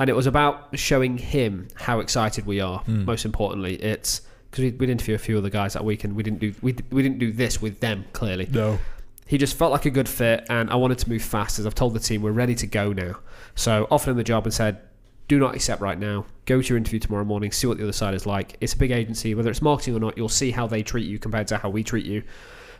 and 0.00 0.10
it 0.10 0.16
was 0.16 0.26
about 0.26 0.76
showing 0.76 1.18
him 1.18 1.68
how 1.76 2.00
excited 2.00 2.46
we 2.46 2.60
are. 2.60 2.80
Hmm. 2.80 3.04
Most 3.04 3.24
importantly, 3.24 3.76
it's 3.76 4.22
because 4.56 4.72
we 4.72 4.78
we'd 4.78 4.90
interview 4.90 5.14
a 5.14 5.18
few 5.18 5.36
other 5.36 5.50
guys 5.50 5.74
that 5.74 5.84
week, 5.84 6.04
and 6.04 6.16
we 6.16 6.22
didn't 6.22 6.40
do 6.40 6.54
we 6.62 6.74
we 6.90 7.02
didn't 7.02 7.18
do 7.18 7.32
this 7.32 7.60
with 7.60 7.80
them 7.80 8.04
clearly. 8.12 8.48
No. 8.50 8.78
He 9.26 9.38
just 9.38 9.56
felt 9.56 9.72
like 9.72 9.84
a 9.84 9.90
good 9.90 10.08
fit, 10.08 10.46
and 10.48 10.70
I 10.70 10.76
wanted 10.76 10.98
to 10.98 11.08
move 11.08 11.22
fast. 11.22 11.58
As 11.58 11.66
I've 11.66 11.74
told 11.74 11.94
the 11.94 12.00
team, 12.00 12.22
we're 12.22 12.30
ready 12.30 12.54
to 12.54 12.66
go 12.66 12.92
now. 12.92 13.18
So 13.56 13.88
offered 13.90 14.12
him 14.12 14.16
the 14.16 14.24
job 14.24 14.44
and 14.44 14.54
said, 14.54 14.80
"Do 15.28 15.38
not 15.38 15.54
accept 15.54 15.82
right 15.82 15.98
now. 15.98 16.26
Go 16.46 16.62
to 16.62 16.68
your 16.68 16.78
interview 16.78 17.00
tomorrow 17.00 17.24
morning. 17.24 17.50
See 17.52 17.66
what 17.66 17.76
the 17.76 17.82
other 17.82 17.92
side 17.92 18.14
is 18.14 18.24
like. 18.24 18.56
It's 18.60 18.72
a 18.72 18.78
big 18.78 18.92
agency. 18.92 19.34
Whether 19.34 19.50
it's 19.50 19.62
marketing 19.62 19.94
or 19.96 20.00
not, 20.00 20.16
you'll 20.16 20.28
see 20.28 20.52
how 20.52 20.66
they 20.66 20.82
treat 20.82 21.06
you 21.06 21.18
compared 21.18 21.48
to 21.48 21.58
how 21.58 21.68
we 21.68 21.82
treat 21.82 22.06
you. 22.06 22.22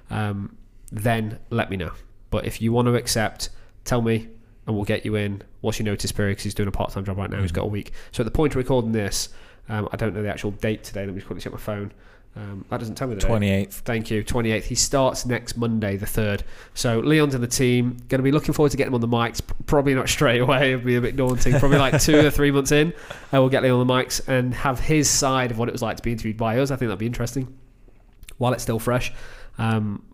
Um, 0.09 0.57
then 0.93 1.41
let 1.51 1.69
me 1.69 1.77
know. 1.77 1.93
But 2.31 2.47
if 2.47 2.63
you 2.63 2.73
want 2.73 2.87
to 2.87 2.95
accept, 2.95 3.51
tell 3.85 4.01
me, 4.01 4.29
and 4.67 4.77
we'll 4.77 4.85
get 4.85 5.05
you 5.05 5.17
in. 5.17 5.43
What's 5.63 5.79
your 5.81 5.87
notice 5.87 6.13
period? 6.13 6.33
Because 6.33 6.45
he's 6.45 6.55
doing 6.55 6.69
a 6.69 6.73
part-time 6.73 7.05
job 7.05 7.19
right 7.19 7.29
now. 7.29 7.43
He's 7.43 7.53
got 7.53 7.65
a 7.65 7.69
week. 7.69 7.93
So 8.13 8.23
at 8.23 8.25
the 8.25 8.31
point 8.31 8.53
of 8.53 8.57
recording 8.57 8.93
this, 8.93 9.31
um, 9.69 9.89
I 9.93 9.97
don't 9.97 10.15
know 10.15 10.23
the 10.23 10.31
actual 10.31 10.53
date 10.53 10.85
today. 10.85 11.01
Let 11.01 11.11
me 11.11 11.15
just 11.17 11.27
quickly 11.27 11.43
check 11.43 11.53
my 11.53 11.59
phone. 11.59 11.93
Um, 12.37 12.67
that 12.69 12.79
doesn't 12.79 12.97
tell 12.97 13.09
me 13.09 13.15
the 13.15 13.23
date. 13.23 13.27
Twenty 13.27 13.51
eighth. 13.51 13.81
Thank 13.81 14.11
you. 14.11 14.23
28th. 14.23 14.65
He 14.65 14.75
starts 14.75 15.25
next 15.25 15.57
Monday, 15.57 15.97
the 15.97 16.05
3rd. 16.05 16.43
So 16.75 17.01
Leon's 17.01 17.35
in 17.35 17.41
the 17.41 17.47
team. 17.47 17.97
Going 18.09 18.19
to 18.19 18.23
be 18.23 18.31
looking 18.31 18.53
forward 18.53 18.73
to 18.73 18.77
getting 18.77 18.91
him 18.91 18.95
on 18.95 19.01
the 19.01 19.09
mics. 19.09 19.41
Probably 19.65 19.95
not 19.95 20.09
straight 20.11 20.43
away. 20.43 20.75
It'll 20.75 20.85
be 20.85 20.97
a 20.97 21.01
bit 21.01 21.17
daunting. 21.17 21.59
Probably 21.59 21.79
like 21.79 22.01
two 22.01 22.19
or 22.19 22.31
three 22.31 22.51
months 22.51 22.73
in. 22.73 22.93
Uh, 23.33 23.41
we'll 23.41 23.49
get 23.49 23.63
Leon 23.63 23.81
on 23.81 23.87
the 23.87 23.93
mics 23.93 24.27
and 24.29 24.53
have 24.53 24.79
his 24.81 25.09
side 25.09 25.51
of 25.51 25.57
what 25.59 25.69
it 25.69 25.73
was 25.73 25.81
like 25.81 25.97
to 25.97 26.03
be 26.03 26.13
interviewed 26.13 26.37
by 26.37 26.59
us. 26.59 26.71
I 26.71 26.77
think 26.77 26.89
that'd 26.91 26.99
be 26.99 27.07
interesting 27.07 27.57
while 28.37 28.53
it's 28.53 28.63
still 28.63 28.79
fresh. 28.79 29.13
Um, 29.57 30.05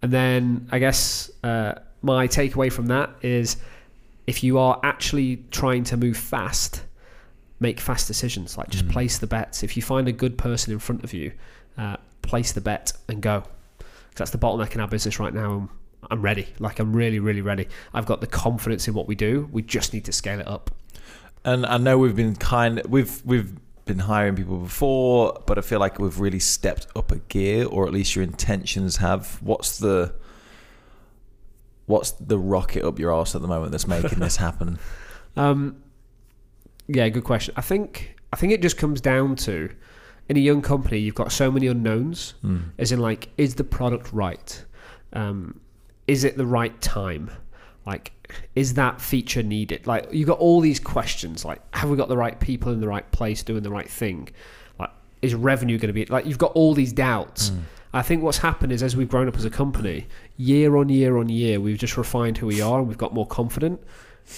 and 0.00 0.12
then 0.12 0.68
I 0.70 0.78
guess 0.78 1.30
uh, 1.42 1.74
my 2.02 2.28
takeaway 2.28 2.72
from 2.72 2.86
that 2.86 3.10
is 3.22 3.56
if 4.26 4.44
you 4.44 4.58
are 4.58 4.78
actually 4.82 5.42
trying 5.50 5.82
to 5.84 5.96
move 5.96 6.16
fast, 6.16 6.82
make 7.60 7.80
fast 7.80 8.06
decisions. 8.08 8.58
Like 8.58 8.68
just 8.70 8.86
Mm. 8.86 8.90
place 8.92 9.18
the 9.18 9.26
bets. 9.26 9.62
If 9.62 9.76
you 9.76 9.82
find 9.82 10.08
a 10.08 10.12
good 10.12 10.36
person 10.38 10.72
in 10.72 10.78
front 10.78 11.04
of 11.04 11.12
you, 11.14 11.32
uh, 11.78 11.96
place 12.22 12.52
the 12.52 12.60
bet 12.60 12.92
and 13.08 13.20
go. 13.22 13.44
that's 14.16 14.30
the 14.30 14.38
bottleneck 14.38 14.74
in 14.76 14.80
our 14.80 14.86
business 14.88 15.18
right 15.18 15.34
now. 15.34 15.52
I'm, 15.52 15.68
I'm 16.10 16.22
ready. 16.22 16.46
Like 16.60 16.78
I'm 16.78 16.94
really, 16.94 17.18
really 17.18 17.40
ready. 17.40 17.66
I've 17.92 18.06
got 18.06 18.20
the 18.20 18.26
confidence 18.28 18.86
in 18.86 18.94
what 18.94 19.08
we 19.08 19.14
do. 19.16 19.48
We 19.50 19.62
just 19.62 19.92
need 19.92 20.04
to 20.04 20.12
scale 20.12 20.38
it 20.40 20.46
up. 20.46 20.70
And 21.44 21.66
I 21.66 21.78
know 21.78 21.98
we've 21.98 22.14
been 22.16 22.36
kind 22.36 22.80
we've 22.88 23.20
we've 23.24 23.52
been 23.86 23.98
hiring 23.98 24.34
people 24.36 24.58
before, 24.58 25.42
but 25.46 25.58
I 25.58 25.60
feel 25.62 25.78
like 25.80 25.98
we've 25.98 26.18
really 26.20 26.38
stepped 26.38 26.86
up 26.96 27.10
a 27.12 27.16
gear, 27.16 27.66
or 27.66 27.86
at 27.86 27.92
least 27.92 28.14
your 28.16 28.22
intentions 28.22 28.96
have. 28.98 29.42
What's 29.42 29.78
the 29.78 30.14
what's 31.86 32.12
the 32.12 32.38
rocket 32.38 32.84
up 32.84 32.98
your 32.98 33.12
arse 33.12 33.34
at 33.34 33.42
the 33.42 33.48
moment 33.48 33.72
that's 33.72 33.86
making 33.86 34.18
this 34.20 34.36
happen? 34.46 34.78
Um, 35.36 35.82
yeah, 36.86 37.08
good 37.08 37.24
question. 37.24 37.54
I 37.56 37.60
think 37.60 38.16
I 38.32 38.36
think 38.36 38.52
it 38.52 38.62
just 38.62 38.76
comes 38.76 39.00
down 39.00 39.36
to 39.36 39.70
in 40.28 40.36
a 40.36 40.40
young 40.40 40.62
company 40.62 40.98
you've 40.98 41.14
got 41.14 41.32
so 41.32 41.50
many 41.50 41.66
unknowns. 41.66 42.34
Hmm. 42.40 42.58
As 42.78 42.92
in, 42.92 43.00
like, 43.00 43.28
is 43.36 43.54
the 43.54 43.64
product 43.64 44.12
right? 44.12 44.64
Um, 45.12 45.60
is 46.06 46.24
it 46.24 46.36
the 46.36 46.46
right 46.46 46.78
time? 46.80 47.30
Like, 47.86 48.12
is 48.54 48.74
that 48.74 49.00
feature 49.00 49.42
needed? 49.42 49.86
Like, 49.86 50.08
you've 50.12 50.28
got 50.28 50.38
all 50.38 50.60
these 50.60 50.80
questions. 50.80 51.44
Like, 51.44 51.60
have 51.74 51.90
we 51.90 51.96
got 51.96 52.08
the 52.08 52.16
right 52.16 52.38
people 52.40 52.72
in 52.72 52.80
the 52.80 52.88
right 52.88 53.08
place 53.12 53.42
doing 53.42 53.62
the 53.62 53.70
right 53.70 53.88
thing? 53.88 54.30
Like, 54.78 54.90
is 55.22 55.34
revenue 55.34 55.78
going 55.78 55.88
to 55.88 55.92
be 55.92 56.06
like? 56.06 56.26
You've 56.26 56.38
got 56.38 56.52
all 56.52 56.74
these 56.74 56.92
doubts. 56.92 57.50
Hmm. 57.50 57.60
I 57.92 58.02
think 58.02 58.24
what's 58.24 58.38
happened 58.38 58.72
is 58.72 58.82
as 58.82 58.96
we've 58.96 59.08
grown 59.08 59.28
up 59.28 59.36
as 59.36 59.44
a 59.44 59.50
company, 59.50 60.08
year 60.36 60.76
on 60.76 60.88
year 60.88 61.16
on 61.16 61.28
year, 61.28 61.60
we've 61.60 61.78
just 61.78 61.96
refined 61.96 62.38
who 62.38 62.46
we 62.48 62.60
are 62.60 62.80
and 62.80 62.88
we've 62.88 62.98
got 62.98 63.14
more 63.14 63.26
confident. 63.26 63.80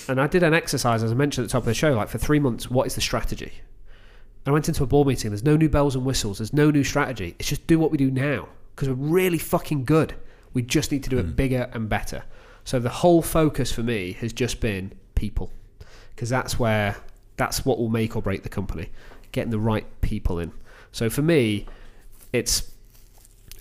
And 0.08 0.20
I 0.20 0.26
did 0.26 0.42
an 0.42 0.54
exercise, 0.54 1.02
as 1.02 1.12
I 1.12 1.14
mentioned 1.14 1.44
at 1.44 1.48
the 1.48 1.52
top 1.52 1.62
of 1.62 1.66
the 1.66 1.74
show, 1.74 1.92
like 1.92 2.08
for 2.08 2.18
three 2.18 2.38
months, 2.38 2.70
what 2.70 2.86
is 2.86 2.94
the 2.94 3.00
strategy? 3.00 3.52
I 4.46 4.52
went 4.52 4.68
into 4.68 4.84
a 4.84 4.86
board 4.86 5.08
meeting. 5.08 5.30
There's 5.30 5.44
no 5.44 5.56
new 5.56 5.68
bells 5.68 5.96
and 5.96 6.04
whistles. 6.04 6.38
There's 6.38 6.52
no 6.52 6.70
new 6.70 6.84
strategy. 6.84 7.34
It's 7.38 7.48
just 7.48 7.66
do 7.66 7.78
what 7.78 7.90
we 7.90 7.98
do 7.98 8.10
now 8.10 8.48
because 8.74 8.88
we're 8.88 8.94
really 8.94 9.38
fucking 9.38 9.84
good. 9.84 10.14
We 10.54 10.62
just 10.62 10.92
need 10.92 11.02
to 11.04 11.10
do 11.10 11.18
it 11.18 11.34
bigger 11.34 11.68
and 11.72 11.88
better. 11.88 12.24
So 12.64 12.78
the 12.78 12.88
whole 12.88 13.22
focus 13.22 13.72
for 13.72 13.82
me 13.82 14.12
has 14.14 14.32
just 14.32 14.60
been 14.60 14.92
people 15.14 15.50
because 16.14 16.28
that's 16.28 16.58
where 16.58 16.96
that's 17.36 17.64
what 17.64 17.78
will 17.78 17.88
make 17.88 18.16
or 18.16 18.22
break 18.22 18.42
the 18.42 18.48
company. 18.48 18.90
Getting 19.32 19.50
the 19.50 19.58
right 19.58 19.86
people 20.00 20.38
in. 20.38 20.52
So 20.92 21.10
for 21.10 21.22
me, 21.22 21.66
it's 22.32 22.70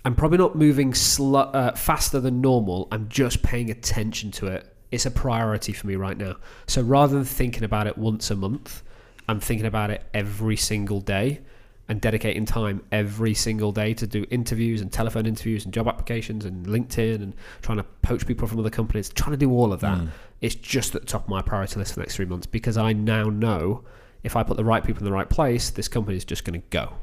I'm 0.06 0.16
probably 0.16 0.38
not 0.38 0.56
moving 0.56 0.94
sl- 0.94 1.36
uh, 1.38 1.72
faster 1.72 2.20
than 2.20 2.42
normal. 2.42 2.88
I'm 2.92 3.10
just 3.10 3.42
paying 3.42 3.72
attention 3.72 4.32
to 4.32 4.48
it. 4.48 4.75
It's 4.96 5.06
a 5.06 5.12
priority 5.12 5.74
for 5.74 5.88
me 5.88 5.98
right 5.98 6.18
now. 6.18 6.38
So 6.68 6.82
rather 6.82 7.16
than 7.16 7.26
thinking 7.26 7.66
about 7.66 7.86
it 7.86 7.98
once 7.98 8.32
a 8.32 8.36
month, 8.38 8.82
I'm 9.28 9.42
thinking 9.42 9.66
about 9.66 9.92
it 9.92 10.06
every 10.14 10.56
single 10.56 11.02
day 11.02 11.42
and 11.90 12.00
dedicating 12.00 12.46
time 12.46 12.82
every 12.94 13.34
single 13.34 13.74
day 13.74 13.94
to 13.94 14.08
do 14.08 14.26
interviews 14.30 14.80
and 14.80 14.90
telephone 14.90 15.26
interviews 15.26 15.66
and 15.66 15.74
job 15.74 15.90
applications 15.90 16.46
and 16.46 16.66
LinkedIn 16.66 17.16
and 17.16 17.36
trying 17.62 17.78
to 17.78 17.84
poach 18.04 18.26
people 18.26 18.48
from 18.48 18.58
other 18.58 18.70
companies, 18.70 19.10
trying 19.10 19.32
to 19.32 19.38
do 19.38 19.52
all 19.52 19.74
of 19.74 19.82
that. 19.82 19.98
Mm. 19.98 20.12
It's 20.40 20.56
just 20.56 20.96
at 20.96 21.02
the 21.02 21.08
top 21.08 21.24
of 21.24 21.30
my 21.30 21.42
priority 21.42 21.78
list 21.78 21.92
for 21.92 21.96
the 21.96 22.04
next 22.04 22.16
three 22.16 22.26
months 22.26 22.48
because 22.48 22.78
I 22.78 22.94
now 22.94 23.26
know 23.26 23.84
if 24.24 24.38
I 24.38 24.44
put 24.44 24.56
the 24.56 24.64
right 24.64 24.82
people 24.82 25.00
in 25.00 25.06
the 25.06 25.12
right 25.12 25.30
place, 25.30 25.72
this 25.72 25.90
company 25.90 26.16
is 26.16 26.24
just 26.24 26.46
going 26.46 26.62
to 26.62 26.66
go. 26.70 26.94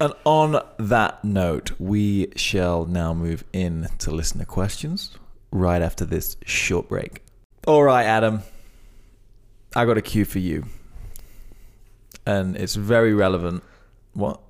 And 0.00 0.14
on 0.24 0.60
that 0.80 1.24
note, 1.24 1.70
we 1.78 2.32
shall 2.34 2.86
now 2.86 3.14
move 3.14 3.44
in 3.52 3.86
to 3.98 4.10
listener 4.10 4.44
questions 4.44 5.16
right 5.50 5.82
after 5.82 6.04
this 6.04 6.36
short 6.44 6.88
break. 6.88 7.22
All 7.66 7.82
right, 7.82 8.04
Adam. 8.04 8.42
I 9.76 9.84
got 9.84 9.98
a 9.98 10.02
cue 10.02 10.24
for 10.24 10.38
you, 10.38 10.64
and 12.26 12.56
it's 12.56 12.74
very 12.74 13.12
relevant. 13.14 13.62
What? 14.14 14.40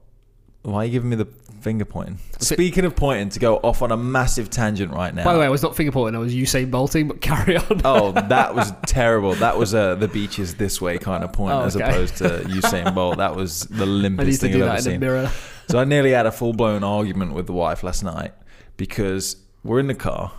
Why 0.63 0.83
are 0.83 0.85
you 0.85 0.91
giving 0.93 1.11
me 1.11 1.17
the 1.17 1.27
finger 1.61 1.85
pointing? 1.85 2.19
Speaking 2.41 2.85
of 2.85 2.95
pointing, 2.95 3.31
to 3.31 3.39
go 3.39 3.57
off 3.57 3.81
on 3.81 3.91
a 3.91 3.97
massive 3.97 4.51
tangent 4.51 4.93
right 4.93 5.15
now. 5.15 5.25
By 5.25 5.33
the 5.33 5.39
way, 5.39 5.47
I 5.47 5.49
was 5.49 5.63
not 5.63 5.75
finger 5.77 5.93
pointing. 5.93 6.17
I 6.17 6.19
was 6.23 6.35
Usain 6.35 6.71
bolting, 6.71 7.09
but 7.09 7.21
carry 7.23 7.57
on. 7.57 7.81
Oh, 7.85 8.13
that 8.13 8.55
was 8.55 8.73
terrible. 8.87 9.35
That 9.37 9.57
was 9.57 9.75
uh, 9.75 9.95
the 9.95 10.09
beaches 10.09 10.57
this 10.57 10.81
way 10.81 10.99
kind 10.99 11.25
of 11.25 11.33
point 11.33 11.55
Oh, 11.55 11.63
as 11.63 11.77
okay. 11.77 11.89
opposed 11.89 12.17
to 12.19 12.29
Usain 12.47 12.95
Bolt. 12.95 13.17
That 13.19 13.35
was 13.35 13.61
the 13.63 13.87
limpest 13.87 14.41
thing 14.41 14.55
I've 14.63 14.87
ever 14.87 15.17
in 15.17 15.29
seen. 15.29 15.39
So 15.69 15.79
I 15.79 15.85
nearly 15.85 16.11
had 16.11 16.27
a 16.27 16.33
full 16.33 16.53
blown 16.53 16.85
argument 16.85 17.33
with 17.35 17.47
the 17.47 17.53
wife 17.53 17.83
last 17.83 18.03
night 18.03 18.33
because 18.77 19.37
we're 19.65 19.81
in 19.81 19.87
the 19.87 19.95
car 19.95 20.33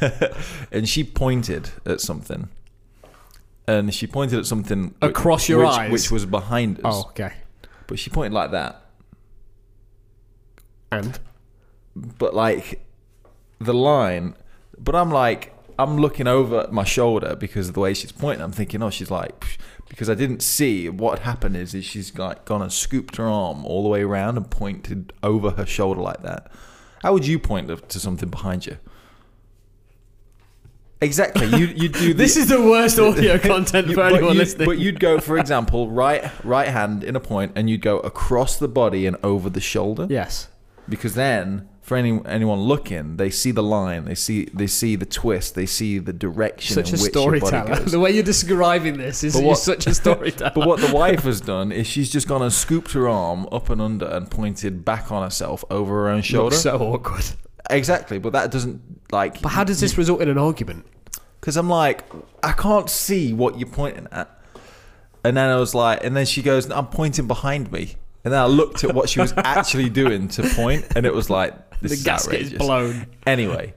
and 0.72 0.88
she 0.88 1.04
pointed 1.04 1.70
at 1.86 2.00
something. 2.00 2.48
And 3.66 3.94
she 3.94 4.06
pointed 4.06 4.38
at 4.38 4.46
something 4.46 4.94
Across 5.00 5.48
your 5.48 5.60
which, 5.60 5.68
eyes? 5.68 5.90
which 5.92 6.10
was 6.10 6.26
behind 6.26 6.78
us. 6.84 6.94
Oh, 6.96 7.08
okay. 7.10 7.32
But 7.86 7.98
she 7.98 8.10
pointed 8.10 8.32
like 8.34 8.50
that. 8.50 8.82
And 10.90 11.18
But 11.96 12.34
like 12.34 12.84
the 13.58 13.74
line, 13.74 14.34
but 14.78 14.94
I'm 14.94 15.10
like, 15.10 15.52
I'm 15.78 15.96
looking 15.96 16.26
over 16.26 16.68
my 16.70 16.84
shoulder 16.84 17.34
because 17.36 17.68
of 17.68 17.74
the 17.74 17.80
way 17.80 17.94
she's 17.94 18.12
pointing. 18.12 18.44
I'm 18.44 18.52
thinking, 18.52 18.82
oh, 18.82 18.90
she's 18.90 19.10
like, 19.10 19.40
psh, 19.40 19.56
because 19.88 20.08
I 20.08 20.14
didn't 20.14 20.40
see 20.42 20.88
what 20.88 21.20
happened 21.20 21.56
is, 21.56 21.74
is 21.74 21.84
she's 21.84 22.16
like 22.16 22.44
gone 22.44 22.62
and 22.62 22.72
scooped 22.72 23.16
her 23.16 23.26
arm 23.26 23.64
all 23.64 23.82
the 23.82 23.88
way 23.88 24.02
around 24.02 24.36
and 24.36 24.50
pointed 24.50 25.12
over 25.22 25.50
her 25.52 25.66
shoulder 25.66 26.00
like 26.00 26.22
that. 26.22 26.50
How 27.04 27.12
would 27.12 27.26
you 27.26 27.38
point 27.38 27.68
to, 27.68 27.76
to 27.76 28.00
something 28.00 28.30
behind 28.30 28.64
you? 28.64 28.78
Exactly. 31.02 31.46
You 31.48 31.66
you 31.66 31.90
do 31.90 31.98
the- 32.08 32.12
this 32.14 32.38
is 32.38 32.48
the 32.48 32.62
worst 32.62 32.98
audio 32.98 33.38
content 33.52 33.92
for 33.92 34.04
anyone 34.04 34.32
you, 34.32 34.38
listening. 34.38 34.66
but 34.66 34.78
you'd 34.78 35.00
go, 35.00 35.20
for 35.20 35.36
example, 35.36 35.90
right 35.90 36.24
right 36.42 36.68
hand 36.68 37.04
in 37.04 37.14
a 37.14 37.20
point, 37.20 37.52
and 37.56 37.68
you'd 37.68 37.82
go 37.82 37.98
across 37.98 38.56
the 38.56 38.68
body 38.68 39.04
and 39.04 39.18
over 39.22 39.50
the 39.50 39.60
shoulder 39.60 40.06
yes. 40.08 40.48
because 40.88 41.14
then 41.14 41.68
for 41.84 41.98
any 41.98 42.18
anyone 42.24 42.60
looking, 42.60 43.18
they 43.18 43.28
see 43.28 43.50
the 43.50 43.62
line, 43.62 44.06
they 44.06 44.14
see 44.14 44.46
they 44.54 44.66
see 44.66 44.96
the 44.96 45.04
twist, 45.04 45.54
they 45.54 45.66
see 45.66 45.98
the 45.98 46.14
direction 46.14 46.74
Such 46.74 46.88
a 46.88 46.92
which 46.96 47.14
your 47.14 47.26
body 47.30 47.40
storyteller. 47.40 47.80
The 47.80 48.00
way 48.00 48.10
you're 48.10 48.22
describing 48.22 48.96
this 48.96 49.22
is 49.22 49.36
what- 49.36 49.58
such 49.58 49.86
a 49.86 49.92
storyteller. 50.02 50.52
But 50.54 50.66
what 50.66 50.80
the 50.80 50.94
wife 50.94 51.24
has 51.24 51.42
done 51.42 51.70
is 51.72 51.86
she's 51.86 52.10
just 52.10 52.26
gone 52.26 52.40
and 52.40 52.50
scooped 52.52 52.92
her 52.92 53.06
arm 53.06 53.46
up 53.52 53.68
and 53.68 53.82
under 53.82 54.06
and 54.06 54.30
pointed 54.30 54.82
back 54.82 55.12
on 55.12 55.22
herself 55.22 55.62
over 55.70 55.92
her 56.04 56.08
own 56.08 56.22
shoulder. 56.22 56.54
Looks 56.54 56.62
so 56.62 56.78
awkward. 56.78 57.24
exactly, 57.68 58.18
but 58.18 58.32
that 58.32 58.50
doesn't 58.50 58.80
like. 59.12 59.42
But 59.42 59.50
how 59.50 59.62
does 59.64 59.78
this 59.80 59.98
result 59.98 60.22
in 60.22 60.30
an 60.30 60.38
argument? 60.38 60.86
Because 61.38 61.58
I'm 61.58 61.68
like, 61.68 62.02
I 62.42 62.52
can't 62.52 62.88
see 62.88 63.34
what 63.34 63.58
you're 63.58 63.68
pointing 63.68 64.08
at. 64.10 64.30
And 65.22 65.36
then 65.36 65.50
I 65.50 65.56
was 65.56 65.74
like, 65.74 66.02
and 66.02 66.16
then 66.16 66.24
she 66.24 66.40
goes, 66.40 66.70
I'm 66.70 66.86
pointing 66.86 67.26
behind 67.26 67.70
me. 67.70 67.96
And 68.24 68.32
then 68.32 68.40
I 68.40 68.46
looked 68.46 68.84
at 68.84 68.94
what 68.94 69.10
she 69.10 69.20
was 69.20 69.34
actually 69.36 69.90
doing 69.90 70.28
to 70.28 70.42
point, 70.54 70.86
and 70.96 71.04
it 71.04 71.12
was 71.12 71.28
like, 71.28 71.52
this 71.84 71.92
the 71.92 71.96
is 71.98 72.04
gasket 72.04 72.32
outrageous. 72.34 72.52
is 72.52 72.58
blown. 72.58 73.06
Anyway, 73.26 73.74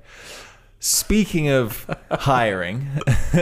speaking 0.80 1.50
of 1.50 1.86
hiring, 2.12 2.88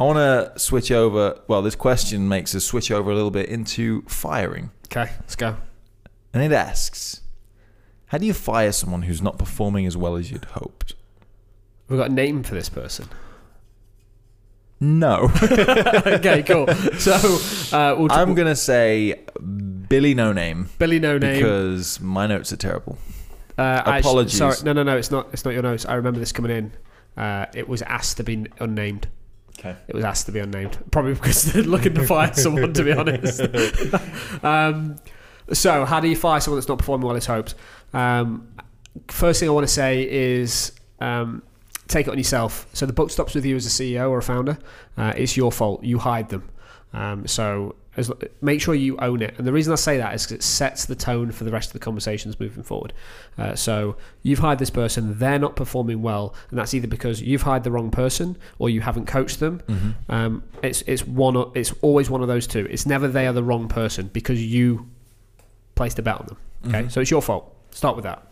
I 0.00 0.04
want 0.04 0.18
to 0.18 0.52
switch 0.58 0.90
over. 0.90 1.40
Well, 1.48 1.62
this 1.62 1.74
question 1.74 2.28
makes 2.28 2.54
us 2.54 2.64
switch 2.64 2.90
over 2.90 3.10
a 3.10 3.14
little 3.14 3.30
bit 3.30 3.48
into 3.48 4.02
firing. 4.02 4.70
Okay, 4.86 5.10
let's 5.20 5.36
go. 5.36 5.56
And 6.32 6.42
it 6.42 6.52
asks, 6.52 7.22
how 8.06 8.18
do 8.18 8.26
you 8.26 8.32
fire 8.34 8.72
someone 8.72 9.02
who's 9.02 9.20
not 9.20 9.38
performing 9.38 9.86
as 9.86 9.96
well 9.96 10.16
as 10.16 10.30
you'd 10.30 10.44
hoped? 10.46 10.94
We've 11.88 11.98
got 11.98 12.10
a 12.10 12.14
name 12.14 12.42
for 12.42 12.54
this 12.54 12.68
person. 12.68 13.08
No. 14.80 15.30
okay, 15.42 16.42
cool. 16.44 16.66
So 16.98 17.12
uh, 17.76 17.94
we'll 17.98 18.12
I'm 18.12 18.34
going 18.34 18.46
to 18.48 18.56
say 18.56 19.24
Billy 19.88 20.14
No 20.14 20.32
Name 20.32 20.68
Billy 20.78 20.98
No 20.98 21.18
Name. 21.18 21.34
because 21.42 22.00
my 22.00 22.26
notes 22.26 22.52
are 22.52 22.56
terrible. 22.56 22.98
Uh, 23.56 23.82
Apologies. 23.86 24.36
sorry, 24.38 24.56
no, 24.64 24.72
no, 24.72 24.82
no. 24.84 24.96
It's 24.96 25.10
not. 25.10 25.28
It's 25.32 25.44
not 25.44 25.52
your 25.52 25.62
notes. 25.62 25.84
I 25.86 25.94
remember 25.94 26.20
this 26.20 26.30
coming 26.32 26.50
in. 26.52 26.72
Uh, 27.16 27.46
it 27.54 27.68
was 27.68 27.82
asked 27.82 28.16
to 28.18 28.22
be 28.22 28.46
unnamed. 28.60 29.08
Okay. 29.58 29.74
It 29.88 29.94
was 29.96 30.04
asked 30.04 30.26
to 30.26 30.32
be 30.32 30.38
unnamed. 30.38 30.78
Probably 30.92 31.14
because 31.14 31.52
they're 31.52 31.64
looking 31.64 31.94
to 31.94 32.06
fire 32.06 32.32
someone. 32.34 32.72
To 32.74 32.84
be 32.84 32.92
honest. 32.92 33.40
um, 34.44 34.96
so, 35.52 35.84
how 35.84 35.98
do 35.98 36.06
you 36.08 36.14
fire 36.14 36.40
someone 36.40 36.58
that's 36.58 36.68
not 36.68 36.78
performing 36.78 37.06
well 37.08 37.16
as 37.16 37.26
hoped? 37.26 37.56
Um, 37.92 38.48
first 39.08 39.40
thing 39.40 39.48
I 39.48 39.52
want 39.52 39.66
to 39.66 39.72
say 39.72 40.08
is 40.08 40.72
um, 41.00 41.42
take 41.88 42.06
it 42.06 42.10
on 42.10 42.18
yourself. 42.18 42.68
So 42.72 42.86
the 42.86 42.92
buck 42.92 43.10
stops 43.10 43.34
with 43.34 43.44
you 43.44 43.56
as 43.56 43.66
a 43.66 43.70
CEO 43.70 44.10
or 44.10 44.18
a 44.18 44.22
founder. 44.22 44.58
Uh, 44.96 45.12
it's 45.16 45.36
your 45.36 45.50
fault. 45.50 45.82
You 45.82 45.98
hide 45.98 46.28
them. 46.28 46.48
Um, 46.92 47.26
so 47.26 47.74
as, 47.98 48.10
make 48.40 48.60
sure 48.60 48.74
you 48.74 48.96
own 48.98 49.20
it. 49.20 49.34
And 49.36 49.46
the 49.46 49.52
reason 49.52 49.72
I 49.72 49.76
say 49.76 49.98
that 49.98 50.14
is 50.14 50.22
because 50.24 50.36
it 50.36 50.42
sets 50.42 50.86
the 50.86 50.94
tone 50.94 51.32
for 51.32 51.44
the 51.44 51.50
rest 51.50 51.68
of 51.70 51.72
the 51.74 51.78
conversations 51.80 52.38
moving 52.40 52.62
forward. 52.62 52.92
Uh, 53.36 53.54
so 53.54 53.96
you've 54.22 54.38
hired 54.38 54.58
this 54.58 54.70
person, 54.70 55.18
they're 55.18 55.38
not 55.38 55.56
performing 55.56 56.00
well, 56.00 56.34
and 56.50 56.58
that's 56.58 56.72
either 56.74 56.86
because 56.88 57.20
you've 57.20 57.42
hired 57.42 57.64
the 57.64 57.70
wrong 57.70 57.90
person 57.90 58.36
or 58.58 58.70
you 58.70 58.80
haven't 58.80 59.06
coached 59.06 59.40
them. 59.40 59.60
Mm-hmm. 59.68 59.90
Um, 60.12 60.42
it's 60.62 60.82
it's 60.86 61.06
one. 61.06 61.36
It's 61.54 61.74
always 61.82 62.08
one 62.08 62.22
of 62.22 62.28
those 62.28 62.46
two. 62.46 62.66
It's 62.70 62.86
never 62.86 63.08
they 63.08 63.26
are 63.26 63.32
the 63.34 63.42
wrong 63.44 63.68
person 63.68 64.08
because 64.12 64.42
you 64.44 64.88
placed 65.74 65.98
a 65.98 66.02
bet 66.02 66.18
on 66.20 66.26
them. 66.26 66.36
Okay, 66.68 66.82
Mhm. 66.84 66.90
so 66.92 67.00
it's 67.00 67.10
your 67.10 67.22
fault. 67.22 67.54
Start 67.70 67.96
with 67.96 68.04
that. 68.04 68.24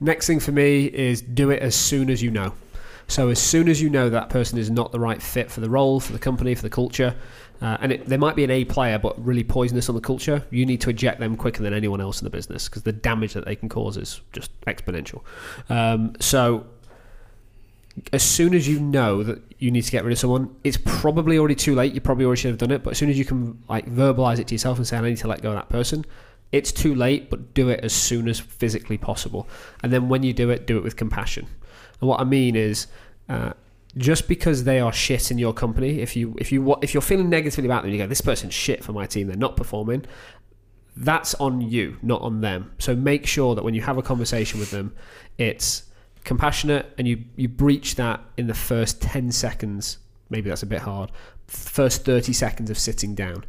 Next 0.00 0.26
thing 0.26 0.40
for 0.40 0.52
me 0.52 0.84
is 0.86 1.20
do 1.22 1.50
it 1.50 1.60
as 1.60 1.74
soon 1.74 2.08
as 2.10 2.22
you 2.22 2.30
know. 2.30 2.54
So 3.08 3.30
as 3.30 3.38
soon 3.38 3.68
as 3.68 3.80
you 3.80 3.88
know 3.88 4.10
that 4.10 4.28
person 4.28 4.58
is 4.58 4.70
not 4.70 4.92
the 4.92 5.00
right 5.00 5.20
fit 5.22 5.50
for 5.50 5.60
the 5.60 5.70
role, 5.70 5.98
for 5.98 6.12
the 6.12 6.18
company, 6.18 6.54
for 6.54 6.62
the 6.62 6.70
culture, 6.70 7.16
uh, 7.60 7.76
and 7.80 7.92
it, 7.92 8.06
they 8.06 8.16
might 8.16 8.36
be 8.36 8.44
an 8.44 8.50
A 8.50 8.64
player 8.64 8.98
but 8.98 9.22
really 9.24 9.44
poisonous 9.44 9.88
on 9.88 9.94
the 9.94 10.00
culture, 10.00 10.44
you 10.50 10.64
need 10.64 10.80
to 10.82 10.90
eject 10.90 11.20
them 11.20 11.36
quicker 11.36 11.62
than 11.62 11.72
anyone 11.72 12.00
else 12.00 12.20
in 12.20 12.24
the 12.24 12.30
business 12.30 12.68
because 12.68 12.82
the 12.82 12.92
damage 12.92 13.34
that 13.34 13.44
they 13.44 13.56
can 13.56 13.68
cause 13.68 13.96
is 13.96 14.20
just 14.32 14.58
exponential. 14.62 15.22
Um, 15.68 16.14
so 16.20 16.66
as 18.12 18.22
soon 18.22 18.54
as 18.54 18.68
you 18.68 18.80
know 18.80 19.22
that 19.22 19.42
you 19.58 19.70
need 19.70 19.82
to 19.82 19.90
get 19.90 20.04
rid 20.04 20.12
of 20.12 20.18
someone, 20.18 20.54
it's 20.64 20.78
probably 20.84 21.38
already 21.38 21.54
too 21.54 21.74
late. 21.74 21.92
You 21.92 22.00
probably 22.00 22.24
already 22.24 22.40
should 22.40 22.50
have 22.50 22.58
done 22.58 22.70
it. 22.70 22.82
But 22.82 22.90
as 22.90 22.98
soon 22.98 23.10
as 23.10 23.18
you 23.18 23.24
can 23.24 23.62
like 23.68 23.86
verbalize 23.86 24.38
it 24.38 24.46
to 24.48 24.54
yourself 24.54 24.78
and 24.78 24.86
say, 24.86 24.96
"I 24.96 25.00
need 25.00 25.16
to 25.18 25.28
let 25.28 25.42
go 25.42 25.50
of 25.50 25.56
that 25.56 25.68
person," 25.68 26.04
it's 26.52 26.72
too 26.72 26.94
late. 26.94 27.30
But 27.30 27.54
do 27.54 27.68
it 27.68 27.80
as 27.80 27.92
soon 27.92 28.28
as 28.28 28.38
physically 28.38 28.98
possible. 28.98 29.48
And 29.82 29.92
then 29.92 30.08
when 30.08 30.22
you 30.22 30.32
do 30.32 30.50
it, 30.50 30.66
do 30.66 30.76
it 30.78 30.84
with 30.84 30.96
compassion. 30.96 31.46
And 32.00 32.08
what 32.08 32.20
I 32.20 32.24
mean 32.24 32.56
is, 32.56 32.86
uh, 33.28 33.52
just 33.98 34.28
because 34.28 34.64
they 34.64 34.80
are 34.80 34.92
shit 34.92 35.30
in 35.30 35.38
your 35.38 35.52
company, 35.52 36.00
if 36.00 36.16
you 36.16 36.34
if 36.38 36.50
you 36.50 36.76
if 36.80 36.94
you're 36.94 37.02
feeling 37.02 37.28
negatively 37.28 37.66
about 37.66 37.82
them, 37.82 37.92
you 37.92 37.98
go, 37.98 38.06
"This 38.06 38.20
person's 38.22 38.54
shit 38.54 38.82
for 38.82 38.92
my 38.92 39.06
team. 39.06 39.26
They're 39.26 39.36
not 39.36 39.56
performing." 39.56 40.06
That's 40.96 41.34
on 41.36 41.60
you, 41.60 41.96
not 42.02 42.22
on 42.22 42.40
them. 42.40 42.72
So 42.78 42.96
make 42.96 43.24
sure 43.24 43.54
that 43.54 43.62
when 43.62 43.72
you 43.72 43.82
have 43.82 43.98
a 43.98 44.02
conversation 44.02 44.58
with 44.58 44.72
them, 44.72 44.96
it's 45.36 45.84
compassionate 46.28 46.92
and 46.98 47.08
you 47.08 47.24
you 47.36 47.48
breach 47.48 47.94
that 47.94 48.20
in 48.36 48.48
the 48.48 48.54
first 48.54 49.00
10 49.00 49.32
seconds 49.32 49.96
maybe 50.28 50.50
that's 50.50 50.62
a 50.62 50.66
bit 50.66 50.80
hard 50.80 51.10
first 51.46 52.04
30 52.04 52.34
seconds 52.34 52.68
of 52.68 52.78
sitting 52.78 53.14
down 53.14 53.42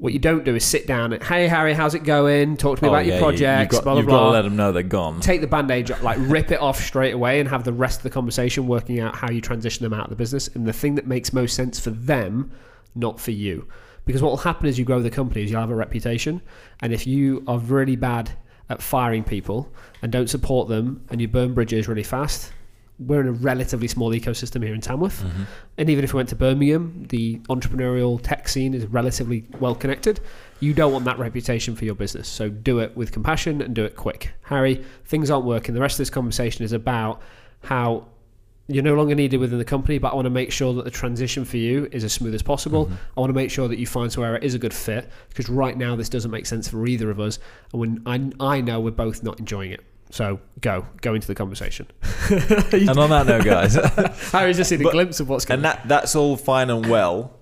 what 0.00 0.12
you 0.14 0.18
don't 0.18 0.44
do 0.44 0.54
is 0.56 0.64
sit 0.64 0.86
down 0.86 1.12
and 1.12 1.22
hey 1.22 1.46
harry 1.46 1.74
how's 1.74 1.94
it 1.94 2.04
going? 2.04 2.56
Talk 2.56 2.78
to 2.78 2.82
me 2.84 2.88
Oh, 2.88 2.92
about 2.94 3.04
yeah, 3.06 3.12
your 3.14 3.22
projects 3.22 3.74
You've 3.74 3.84
got, 3.84 3.84
blah 3.84 3.92
blah 3.92 4.00
you've 4.00 4.08
got 4.08 4.16
to 4.16 4.22
blah. 4.22 4.30
let 4.30 4.42
them 4.42 4.56
know 4.56 4.72
they're 4.72 4.82
gone. 4.82 5.20
take 5.20 5.40
the 5.42 5.46
band-aid 5.46 5.90
like 6.02 6.16
rip 6.20 6.50
it 6.50 6.60
off 6.60 6.80
straight 6.82 7.12
away 7.14 7.38
and 7.38 7.48
have 7.48 7.64
the 7.64 7.72
rest 7.72 7.98
of 7.98 8.02
the 8.04 8.10
conversation 8.10 8.66
working 8.66 8.98
out 8.98 9.14
how 9.14 9.30
you 9.30 9.40
transition 9.40 9.84
them 9.84 9.92
out 9.92 10.04
of 10.04 10.10
the 10.10 10.16
business. 10.16 10.48
And 10.48 10.66
the 10.66 10.72
thing 10.72 10.94
that 10.96 11.06
makes 11.06 11.32
most 11.32 11.54
sense 11.54 11.78
for 11.78 11.90
them 11.90 12.50
not 12.94 13.20
for 13.20 13.30
you. 13.30 13.68
Because 14.06 14.22
what 14.22 14.30
will 14.30 14.38
happen 14.38 14.66
as 14.66 14.78
you 14.78 14.84
grow 14.84 15.00
the 15.02 15.10
company 15.10 15.44
is 15.44 15.50
you'll 15.50 15.60
have 15.60 15.70
a 15.70 15.74
reputation. 15.76 16.40
And 16.80 16.92
if 16.92 17.06
you 17.06 17.44
are 17.46 17.58
really 17.58 17.94
bad 17.94 18.30
at 18.70 18.80
firing 18.82 19.22
people 19.22 19.70
and 20.02 20.10
don't 20.10 20.30
support 20.30 20.68
them 20.68 21.04
and 21.10 21.20
you 21.20 21.28
burn 21.28 21.52
bridges 21.54 21.86
really 21.88 22.02
fast 22.02 22.52
we're 23.06 23.20
in 23.22 23.28
a 23.28 23.32
relatively 23.32 23.88
small 23.88 24.10
ecosystem 24.12 24.62
here 24.62 24.74
in 24.74 24.80
Tamworth 24.80 25.22
Mhm. 25.24 25.46
and 25.78 25.88
even 25.90 26.04
if 26.04 26.12
we 26.12 26.18
went 26.18 26.28
to 26.28 26.36
Birmingham, 26.36 27.06
the 27.08 27.38
entrepreneurial 27.48 28.20
tech 28.22 28.46
scene 28.48 28.74
is 28.74 28.84
relatively 28.86 29.44
well 29.58 29.74
connected. 29.74 30.20
You 30.60 30.74
don't 30.74 30.92
want 30.92 31.06
that 31.06 31.18
reputation 31.18 31.74
for 31.74 31.86
your 31.86 31.94
business. 31.94 32.28
So 32.28 32.50
do 32.50 32.78
it 32.80 32.94
with 32.96 33.12
compassion 33.12 33.62
and 33.62 33.74
do 33.74 33.84
it 33.84 33.96
quick. 33.96 34.32
Harry, 34.42 34.82
things 35.06 35.30
aren't 35.30 35.46
working. 35.46 35.74
The 35.74 35.80
rest 35.80 35.94
of 35.94 35.98
this 35.98 36.10
conversation 36.10 36.64
is 36.64 36.72
about 36.72 37.22
how 37.62 38.06
you're 38.68 38.84
no 38.84 38.94
longer 38.94 39.14
needed 39.16 39.38
within 39.40 39.58
the 39.58 39.64
company, 39.64 39.98
but 39.98 40.12
I 40.12 40.14
want 40.14 40.26
to 40.26 40.30
make 40.30 40.52
sure 40.52 40.72
that 40.74 40.84
the 40.84 40.90
transition 40.92 41.44
for 41.44 41.56
you 41.56 41.88
is 41.90 42.04
as 42.04 42.12
smooth 42.12 42.34
as 42.34 42.42
possible. 42.42 42.86
Mhm. 42.86 42.92
I 43.16 43.20
want 43.20 43.30
to 43.30 43.34
make 43.34 43.50
sure 43.50 43.66
that 43.66 43.78
you 43.80 43.86
find 43.86 44.12
somewhere 44.12 44.36
it 44.36 44.44
is 44.44 44.54
a 44.54 44.58
good 44.60 44.72
fit 44.74 45.08
because 45.28 45.48
right 45.48 45.76
now 45.76 45.96
this 45.96 46.08
doesn't 46.08 46.30
make 46.30 46.46
sense 46.46 46.68
for 46.68 46.86
either 46.86 47.10
of 47.10 47.18
us. 47.18 47.38
And 47.72 47.80
when 47.80 48.02
I, 48.06 48.30
I 48.38 48.60
know 48.60 48.78
we're 48.78 48.90
both 48.92 49.24
not 49.24 49.40
enjoying 49.40 49.72
it. 49.72 49.80
So 50.10 50.40
go, 50.60 50.86
go 51.02 51.14
into 51.14 51.26
the 51.26 51.34
conversation. 51.34 51.86
And 52.30 52.90
on 52.98 53.10
that 53.10 53.26
note, 53.26 53.44
guys, 53.44 53.74
Harry's 54.32 54.56
just 54.56 54.70
seen 54.70 54.80
a 54.80 54.84
But- 54.84 54.92
glimpse 54.92 55.20
of 55.20 55.28
what's 55.28 55.44
going 55.44 55.58
and 55.58 55.64
that 55.64 55.86
that's 55.88 56.14
all 56.16 56.36
fine 56.36 56.68
and 56.70 56.86
well 56.88 57.32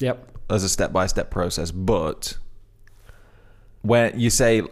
Yep. 0.00 0.28
as 0.50 0.62
a 0.64 0.68
step 0.68 0.92
by 0.92 1.06
step 1.06 1.30
process, 1.30 1.70
but 1.70 2.36
when 3.82 4.18
you 4.18 4.30
say 4.30 4.62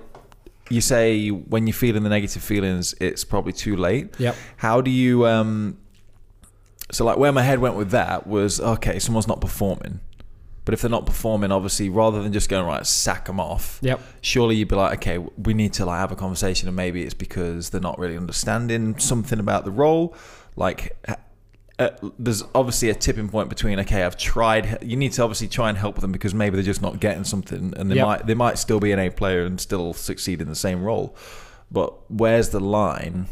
you 0.71 0.81
say 0.81 1.29
when 1.29 1.67
you're 1.67 1.75
feeling 1.75 2.03
the 2.03 2.09
negative 2.09 2.43
feelings, 2.43 2.95
it's 3.01 3.25
probably 3.25 3.53
too 3.53 3.77
late. 3.77 4.15
Yep. 4.19 4.37
How 4.57 4.81
do 4.81 4.91
you 4.91 5.27
um 5.27 5.79
So 6.91 7.05
like 7.05 7.19
where 7.19 7.33
my 7.33 7.43
head 7.43 7.59
went 7.59 7.77
with 7.77 7.91
that 7.91 8.27
was 8.27 8.61
okay, 8.61 8.99
someone's 8.99 9.29
not 9.29 9.41
performing. 9.41 10.01
But 10.65 10.73
if 10.75 10.81
they're 10.81 10.91
not 10.91 11.05
performing, 11.05 11.53
obviously, 11.53 11.91
rather 11.91 12.23
than 12.23 12.33
just 12.33 12.49
going 12.49 12.65
right, 12.67 12.87
sack 12.87 13.27
them 13.27 13.39
off. 13.39 13.79
Yep. 13.83 14.01
Surely 14.23 14.57
you'd 14.57 14.69
be 14.69 14.77
like, 14.77 14.99
okay, 14.99 15.19
we 15.19 15.53
need 15.53 15.75
to 15.75 15.85
like 15.85 15.99
have 15.99 16.11
a 16.11 16.17
conversation, 16.17 16.69
and 16.69 16.77
maybe 16.77 17.03
it's 17.03 17.13
because 17.15 17.71
they're 17.71 17.81
not 17.81 17.99
really 17.99 18.17
understanding 18.17 18.99
something 18.99 19.39
about 19.39 19.65
the 19.67 19.71
role. 19.71 20.17
Like, 20.57 20.97
uh, 21.79 21.91
there's 22.19 22.45
obviously 22.55 22.89
a 22.89 22.95
tipping 22.95 23.29
point 23.29 23.49
between 23.49 23.79
okay, 23.81 24.05
I've 24.05 24.17
tried. 24.17 24.79
You 24.83 24.97
need 24.97 25.13
to 25.13 25.23
obviously 25.23 25.49
try 25.49 25.69
and 25.69 25.77
help 25.77 26.01
them 26.01 26.13
because 26.13 26.33
maybe 26.33 26.57
they're 26.57 26.65
just 26.65 26.81
not 26.83 26.99
getting 27.01 27.25
something, 27.25 27.75
and 27.77 27.91
they 27.91 27.97
Yep. 27.97 28.07
might 28.07 28.27
they 28.27 28.35
might 28.35 28.59
still 28.59 28.81
be 28.81 28.93
an 28.93 28.99
A 28.99 29.11
player 29.11 29.45
and 29.45 29.61
still 29.61 29.93
succeed 29.93 30.41
in 30.41 30.49
the 30.49 30.55
same 30.55 30.83
role. 30.83 31.15
But 31.71 32.11
where's 32.11 32.51
the 32.51 32.61
line? 32.61 33.27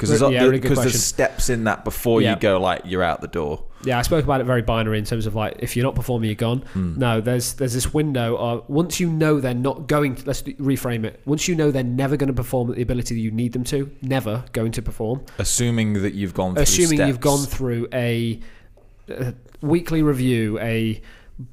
Because 0.00 0.18
there's, 0.18 0.32
Yeah, 0.32 0.40
really 0.44 0.58
good 0.58 0.62
because 0.62 0.78
question. 0.78 0.92
there's 0.92 1.04
steps 1.04 1.50
in 1.50 1.64
that 1.64 1.84
before 1.84 2.22
Yeah. 2.22 2.34
you 2.34 2.40
go 2.40 2.58
like 2.60 2.82
you're 2.86 3.02
out 3.02 3.20
the 3.20 3.28
door. 3.28 3.64
Yeah, 3.84 3.98
I 3.98 4.02
spoke 4.02 4.24
about 4.24 4.40
it 4.40 4.44
very 4.44 4.62
binary 4.62 4.98
in 4.98 5.04
terms 5.04 5.26
of 5.26 5.34
like 5.34 5.56
if 5.58 5.74
you're 5.76 5.84
not 5.84 5.94
performing, 5.94 6.28
you're 6.28 6.34
gone. 6.34 6.60
Hmm. 6.72 6.98
No, 6.98 7.20
there's 7.20 7.54
there's 7.54 7.72
this 7.74 7.92
window 7.94 8.36
of 8.36 8.68
once 8.68 8.98
you 9.00 9.08
know 9.08 9.40
they're 9.40 9.54
not 9.54 9.86
going. 9.86 10.16
To, 10.16 10.26
let's 10.26 10.42
reframe 10.42 11.04
it. 11.04 11.20
Once 11.24 11.48
you 11.48 11.54
know 11.54 11.70
they're 11.70 11.82
never 11.82 12.16
going 12.16 12.28
to 12.28 12.34
perform 12.34 12.70
at 12.70 12.76
the 12.76 12.82
ability 12.82 13.14
that 13.14 13.20
you 13.20 13.30
need 13.30 13.52
them 13.52 13.64
to, 13.64 13.90
never 14.02 14.44
going 14.52 14.72
to 14.72 14.82
perform. 14.82 15.22
Assuming 15.38 15.94
that 16.02 16.14
you've 16.14 16.34
gone 16.34 16.54
through 16.54 16.62
assuming 16.62 17.06
you've 17.06 17.20
gone 17.20 17.44
through 17.46 17.88
a, 17.92 18.40
uh 19.10 19.32
weekly 19.62 20.02
review, 20.02 20.58
a 20.60 21.00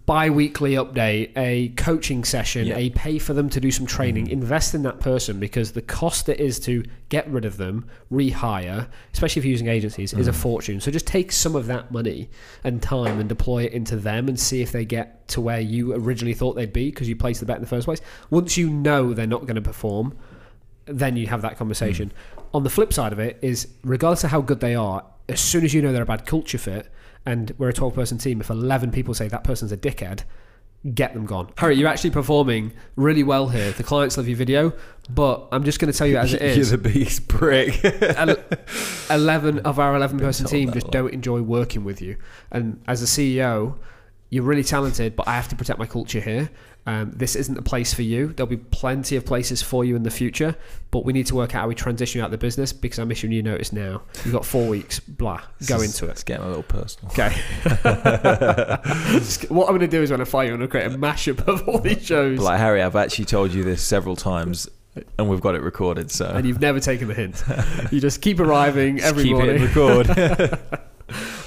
bi-weekly 0.06 0.73
update, 0.73 1.32
a 1.38 1.69
coaching 1.69 2.23
session, 2.23 2.67
Yeah. 2.67 2.78
a 2.78 2.89
pay 2.89 3.17
for 3.19 3.34
them 3.34 3.50
to 3.50 3.60
do 3.62 3.71
some 3.71 3.86
training, 3.86 4.26
Mm-hmm. 4.26 4.34
invest 4.34 4.76
in 4.76 4.84
that 4.84 5.00
person 5.00 5.39
because 5.39 5.71
the 5.71 5.82
cost 5.82 6.28
it 6.28 6.39
is 6.39 6.60
to 6.62 6.84
get 7.10 7.30
rid 7.30 7.45
of 7.45 7.56
them, 7.58 7.86
rehire, 8.12 8.88
especially 9.13 9.39
if 9.39 9.45
you're 9.45 9.52
using 9.52 9.67
agencies, 9.67 10.13
is 10.13 10.28
a 10.28 10.32
Mm. 10.32 10.36
fortune. 10.36 10.80
So 10.82 10.91
just 10.91 11.08
take 11.08 11.32
some 11.32 11.56
of 11.56 11.67
that 11.67 11.91
money 11.91 12.30
and 12.65 12.82
time 12.82 13.19
and 13.19 13.30
deploy 13.30 13.63
it 13.63 13.71
into 13.71 13.95
them 13.95 14.28
and 14.28 14.38
see 14.38 14.62
if 14.62 14.71
they 14.73 14.84
get 14.84 15.28
to 15.30 15.41
where 15.41 15.62
you 15.62 15.93
originally 15.93 16.34
thought 16.34 16.56
they'd 16.56 16.73
be 16.73 16.89
because 16.89 17.08
you 17.08 17.15
placed 17.15 17.39
the 17.39 17.45
bet 17.45 17.56
in 17.58 17.62
the 17.62 17.67
first 17.67 17.86
place. 17.86 18.02
Once 18.30 18.58
you 18.58 18.69
know 18.69 19.13
they're 19.13 19.26
not 19.26 19.41
going 19.41 19.56
to 19.56 19.62
perform, 19.62 20.13
then 20.86 21.15
you 21.15 21.28
have 21.28 21.41
that 21.43 21.58
conversation. 21.58 22.12
On 22.54 22.63
the 22.63 22.69
flip 22.69 22.91
side 22.91 23.13
of 23.13 23.19
it 23.19 23.38
is, 23.41 23.67
regardless 23.84 24.23
of 24.26 24.32
how 24.32 24.41
good 24.41 24.60
they 24.60 24.76
are, 24.76 25.06
as 25.30 25.39
soon 25.39 25.63
as 25.65 25.73
you 25.73 25.82
know 25.82 25.91
they're 25.93 26.04
a 26.04 26.06
bad 26.06 26.26
culture 26.26 26.58
fit, 26.58 26.88
and 27.28 27.52
we're 27.58 27.68
a 27.68 27.74
12 27.74 27.94
person 27.94 28.18
team, 28.18 28.40
if 28.40 28.50
11 28.50 28.92
people 28.92 29.13
say 29.13 29.28
that 29.28 29.44
person's 29.44 29.74
a 29.74 29.78
dickhead, 29.78 30.22
get 30.94 31.13
them 31.13 31.26
gone. 31.26 31.52
Harry, 31.58 31.76
you're 31.76 31.90
actually 31.90 32.12
performing 32.12 32.72
really 32.96 33.22
well 33.22 33.50
here. 33.50 33.74
The 33.74 33.84
clients 33.84 34.16
love 34.16 34.30
your 34.30 34.38
video, 34.38 34.72
but 35.10 35.46
I'm 35.52 35.66
just 35.66 35.78
going 35.78 35.92
to 35.92 35.98
tell 35.98 36.08
you 36.08 36.16
as 36.18 36.34
it 36.34 36.42
is. 36.42 36.56
You're 36.56 36.62
is. 36.62 36.72
the 36.72 36.78
biggest 36.78 37.28
prick. 37.28 37.84
11 39.10 39.60
of 39.60 39.78
our 39.78 39.98
11 39.98 40.20
person 40.20 40.46
team 40.46 40.72
just 40.72 40.86
one. 40.86 40.92
don't 40.92 41.13
enjoy 41.13 41.42
working 41.42 41.84
with 41.84 42.02
you. 42.02 42.16
And 42.50 42.82
as 42.88 43.04
a 43.04 43.06
CEO, 43.06 43.78
you're 44.30 44.44
really 44.44 44.63
talented, 44.63 45.18
but 45.18 45.28
I 45.28 45.36
have 45.36 45.50
to 45.50 45.56
protect 45.58 45.80
my 45.80 45.86
culture 45.86 46.22
here. 46.22 46.50
Um, 46.88 47.12
this 47.12 47.36
isn't 47.36 47.58
a 47.58 47.62
place 47.62 47.93
for 47.93 48.02
you. 48.02 48.28
There'll 48.28 48.50
be 48.50 48.56
plenty 48.56 49.17
of 49.17 49.26
places 49.26 49.62
for 49.62 49.84
you 49.84 49.97
in 49.97 50.04
the 50.04 50.10
future, 50.10 50.56
but 50.89 51.04
we 51.04 51.12
need 51.12 51.26
to 51.26 51.36
work 51.36 51.54
out 51.54 51.63
how 51.63 51.67
we 51.67 51.76
transition 51.76 52.19
you 52.19 52.23
out 52.23 52.28
of 52.28 52.32
the 52.32 52.38
business 52.38 52.71
because 52.71 52.97
I'm 52.97 53.12
issuing 53.12 53.34
you 53.34 53.43
notice 53.43 53.73
now. 53.73 54.04
You've 54.23 54.34
got 54.34 54.45
four 54.45 54.69
weeks, 54.69 55.02
blah, 55.02 55.41
go 55.67 55.82
into 55.82 56.08
it. 56.08 56.12
It's 56.12 56.23
getting 56.23 56.45
a 56.45 56.47
little 56.47 56.63
personal. 56.63 57.12
Okay. 57.12 57.28
what 59.50 59.65
I'm 59.65 59.76
going 59.76 59.82
to 59.82 59.88
do 59.88 60.02
is 60.02 60.12
when 60.12 60.21
I 60.21 60.23
fire 60.23 60.45
you, 60.45 60.54
I'm 60.54 60.60
going 60.60 60.69
to 60.69 60.71
create 60.71 60.88
a 60.88 60.97
mashup 60.97 61.45
of 61.45 61.67
all 61.67 61.80
these 61.80 62.06
shows. 62.06 62.39
Like 62.39 62.58
Harry, 62.58 62.82
I've 62.82 62.95
actually 62.95 63.26
told 63.26 63.54
you 63.54 63.65
this 63.65 63.82
several 63.82 64.15
times, 64.15 64.69
and 65.19 65.28
we've 65.28 65.41
got 65.41 65.56
it 65.56 65.63
recorded. 65.63 66.10
So 66.10 66.26
and 66.26 66.47
you've 66.47 66.62
never 66.62 66.80
taken 66.80 67.10
the 67.10 67.13
hint. 67.13 67.43
You 67.91 68.00
just 68.00 68.21
keep 68.21 68.39
arriving 68.39 69.02
every 69.02 69.23
keep 69.23 69.34
morning. 69.34 69.60
hitting 69.60 69.67
record. 69.67 70.58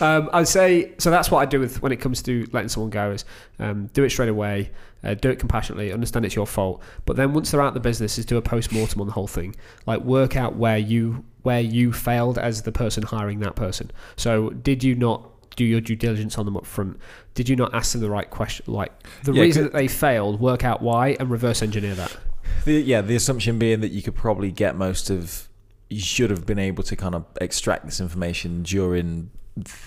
Um, 0.00 0.30
I'd 0.32 0.48
say 0.48 0.92
so. 0.96 1.10
That's 1.10 1.30
what 1.30 1.40
I 1.40 1.44
do 1.44 1.60
with 1.60 1.82
when 1.82 1.92
it 1.92 2.00
comes 2.00 2.22
to 2.22 2.48
letting 2.52 2.70
someone 2.70 2.88
go 2.88 3.10
is 3.10 3.26
um, 3.58 3.90
do 3.92 4.04
it 4.04 4.10
straight 4.10 4.30
away, 4.30 4.70
uh, 5.02 5.14
do 5.14 5.30
it 5.30 5.38
compassionately, 5.38 5.92
understand 5.92 6.24
it's 6.24 6.34
your 6.34 6.46
fault. 6.46 6.82
But 7.06 7.16
then 7.16 7.32
once 7.32 7.50
they're 7.50 7.60
out 7.60 7.68
of 7.68 7.74
the 7.74 7.80
business, 7.80 8.18
is 8.18 8.26
do 8.26 8.36
a 8.36 8.42
post 8.42 8.72
mortem 8.72 9.00
on 9.00 9.06
the 9.06 9.12
whole 9.12 9.26
thing. 9.26 9.56
Like 9.86 10.00
work 10.02 10.36
out 10.36 10.56
where 10.56 10.78
you 10.78 11.24
where 11.42 11.60
you 11.60 11.92
failed 11.92 12.38
as 12.38 12.62
the 12.62 12.72
person 12.72 13.02
hiring 13.02 13.40
that 13.40 13.56
person. 13.56 13.90
So 14.16 14.50
did 14.50 14.84
you 14.84 14.94
not 14.94 15.26
do 15.56 15.64
your 15.64 15.80
due 15.80 15.96
diligence 15.96 16.36
on 16.38 16.44
them 16.44 16.56
up 16.56 16.66
front? 16.66 16.98
Did 17.34 17.48
you 17.48 17.56
not 17.56 17.74
ask 17.74 17.92
them 17.92 18.02
the 18.02 18.10
right 18.10 18.28
question? 18.28 18.66
Like 18.68 18.92
the 19.24 19.32
Yeah, 19.32 19.42
reason 19.42 19.64
that 19.64 19.72
they 19.72 19.88
failed, 19.88 20.38
work 20.40 20.64
out 20.64 20.82
why 20.82 21.16
and 21.18 21.30
reverse 21.30 21.62
engineer 21.62 21.94
that. 21.94 22.16
the, 22.64 22.74
yeah, 22.80 23.00
the 23.00 23.16
assumption 23.16 23.58
being 23.58 23.80
that 23.80 23.90
you 23.90 24.02
could 24.02 24.14
probably 24.14 24.50
get 24.52 24.76
most 24.76 25.08
of, 25.10 25.48
you 25.88 26.00
should 26.00 26.30
have 26.30 26.44
been 26.46 26.58
able 26.58 26.82
to 26.84 26.94
kind 26.94 27.14
of 27.14 27.24
extract 27.40 27.84
this 27.86 28.00
information 28.00 28.62
during 28.62 29.30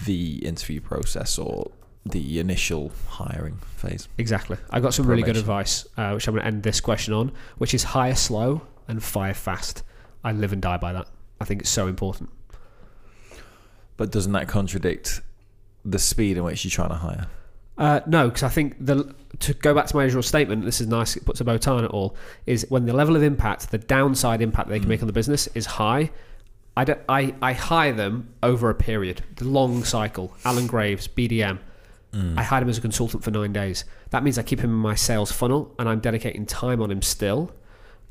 the 0.05 0.45
interview 0.45 0.81
process 0.81 1.37
or 1.37 1.71
the 2.05 2.39
initial 2.39 2.91
hiring 3.07 3.57
phase. 3.77 4.07
Exactly. 4.17 4.57
I 4.69 4.79
got 4.79 4.93
some 4.93 5.07
really 5.07 5.23
good 5.23 5.37
advice, 5.37 5.87
uh, 5.97 6.11
which 6.11 6.27
I'm 6.27 6.33
going 6.33 6.41
to 6.41 6.47
end 6.47 6.63
this 6.63 6.81
question 6.81 7.13
on, 7.13 7.31
which 7.57 7.73
is 7.73 7.83
hire 7.83 8.15
slow 8.15 8.61
and 8.87 9.01
fire 9.01 9.33
fast. 9.33 9.83
I 10.23 10.31
live 10.31 10.53
and 10.53 10.61
die 10.61 10.77
by 10.77 10.93
that. 10.93 11.07
I 11.39 11.45
think 11.45 11.61
it's 11.61 11.69
so 11.69 11.87
important. 11.87 12.29
But 13.95 14.11
doesn't 14.11 14.31
that 14.33 14.47
contradict 14.47 15.21
the 15.85 15.99
speed 15.99 16.37
in 16.37 16.43
which 16.43 16.63
you're 16.65 16.71
trying 16.71 16.89
to 16.89 16.95
hire? 16.95 17.27
Uh, 17.77 18.01
no, 18.05 18.27
because 18.27 18.43
I 18.43 18.49
think 18.49 18.75
the 18.79 19.15
to 19.39 19.53
go 19.53 19.73
back 19.73 19.87
to 19.87 19.95
my 19.95 20.03
original 20.03 20.23
statement, 20.23 20.63
this 20.63 20.79
is 20.79 20.87
nice. 20.87 21.15
It 21.15 21.25
puts 21.25 21.41
a 21.41 21.43
bow 21.43 21.57
tie 21.57 21.71
on 21.71 21.85
it 21.85 21.91
all. 21.91 22.15
Is 22.45 22.65
when 22.69 22.85
the 22.85 22.93
level 22.93 23.15
of 23.15 23.23
impact, 23.23 23.71
the 23.71 23.79
downside 23.79 24.41
impact 24.41 24.69
they 24.69 24.79
can 24.79 24.87
make 24.87 25.01
on 25.01 25.07
the 25.07 25.13
business 25.13 25.47
is 25.55 25.65
high. 25.65 26.11
I, 26.75 26.85
don't, 26.85 26.99
I 27.09 27.33
I 27.41 27.53
hire 27.53 27.93
them 27.93 28.33
over 28.43 28.69
a 28.69 28.75
period, 28.75 29.23
the 29.37 29.45
long 29.45 29.83
cycle. 29.83 30.35
Alan 30.45 30.67
Graves, 30.67 31.07
BDM. 31.07 31.59
I 32.37 32.43
hired 32.43 32.63
him 32.63 32.69
as 32.69 32.77
a 32.77 32.81
consultant 32.81 33.23
for 33.23 33.31
nine 33.31 33.53
days. 33.53 33.85
That 34.11 34.23
means 34.23 34.37
I 34.37 34.43
keep 34.43 34.59
him 34.59 34.69
in 34.69 34.75
my 34.75 34.93
sales 34.95 35.31
funnel 35.31 35.73
and 35.79 35.89
I'm 35.89 35.99
dedicating 35.99 36.45
time 36.45 36.81
on 36.81 36.91
him 36.91 37.01
still, 37.01 37.51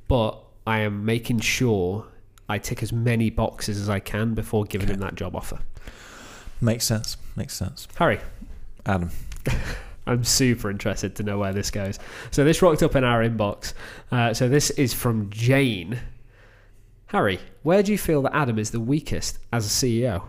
but 0.09 0.39
I 0.67 0.81
am 0.81 1.05
making 1.05 1.41
sure 1.41 2.07
I 2.49 2.59
tick 2.59 2.83
as 2.83 2.93
many 2.93 3.31
boxes 3.31 3.81
as 3.81 3.89
I 3.89 4.01
can 4.01 4.35
before 4.35 4.65
giving 4.65 4.89
him 4.89 4.99
that 5.01 5.15
job 5.15 5.37
offer. 5.37 5.61
Makes 6.61 6.85
sense. 6.85 7.17
Makes 7.37 7.55
sense. 7.55 7.89
Harry, 7.97 8.21
Adam. 8.87 9.11
I'm 10.07 10.25
super 10.25 10.69
interested 10.69 11.15
to 11.17 11.23
know 11.23 11.39
where 11.39 11.53
this 11.53 11.71
goes. 11.71 11.99
So 12.33 12.45
this 12.45 12.61
rocked 12.61 12.83
up 12.83 12.97
in 12.97 13.05
our 13.05 13.23
inbox. 13.23 13.73
Uh, 14.11 14.35
so 14.35 14.49
this 14.49 14.71
is 14.71 14.93
from 14.93 15.31
Jane. 15.31 16.01
Harry, 17.07 17.39
where 17.63 17.83
do 17.83 17.93
you 17.93 17.99
feel 17.99 18.23
that 18.23 18.35
Adam 18.35 18.59
is 18.59 18.71
the 18.71 18.81
weakest 18.81 19.39
as 19.53 19.67
a 19.67 19.69
CEO? 19.69 20.25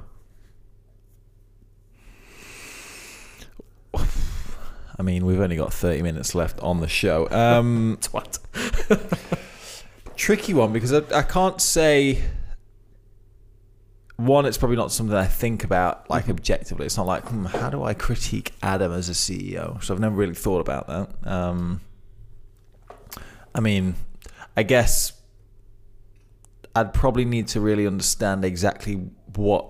I 3.96 5.02
mean, 5.02 5.26
we've 5.26 5.40
only 5.40 5.56
got 5.56 5.74
30 5.74 6.02
minutes 6.02 6.36
left 6.36 6.60
on 6.60 6.80
the 6.80 6.88
show. 6.88 7.30
Um, 7.30 7.98
Twat. 8.02 8.40
tricky 10.16 10.54
one 10.54 10.72
because 10.72 10.94
I, 10.94 11.02
I 11.18 11.24
can't 11.24 11.60
say 11.60 12.24
one 14.16 14.46
it's 14.46 14.58
probably 14.58 14.78
not 14.78 14.92
something 14.92 15.16
i 15.16 15.26
think 15.26 15.64
about 15.64 16.10
like 16.10 16.30
objectively 16.30 16.86
it's 16.86 16.98
not 16.98 17.08
like 17.08 17.24
hmm, 17.28 17.46
how 17.46 17.70
do 17.70 17.84
i 17.84 17.94
critique 17.94 18.54
adam 18.62 18.92
as 18.92 19.10
a 19.10 19.14
ceo 19.14 19.84
so 19.84 19.94
i've 19.94 20.00
never 20.00 20.16
really 20.16 20.36
thought 20.36 20.62
about 20.62 20.88
that 20.88 21.30
um, 21.30 21.82
i 23.56 23.60
mean 23.60 23.96
i 24.56 24.64
guess 24.64 25.14
i'd 26.76 26.94
probably 26.94 27.26
need 27.26 27.48
to 27.48 27.60
really 27.60 27.88
understand 27.88 28.46
exactly 28.46 29.10
what 29.36 29.68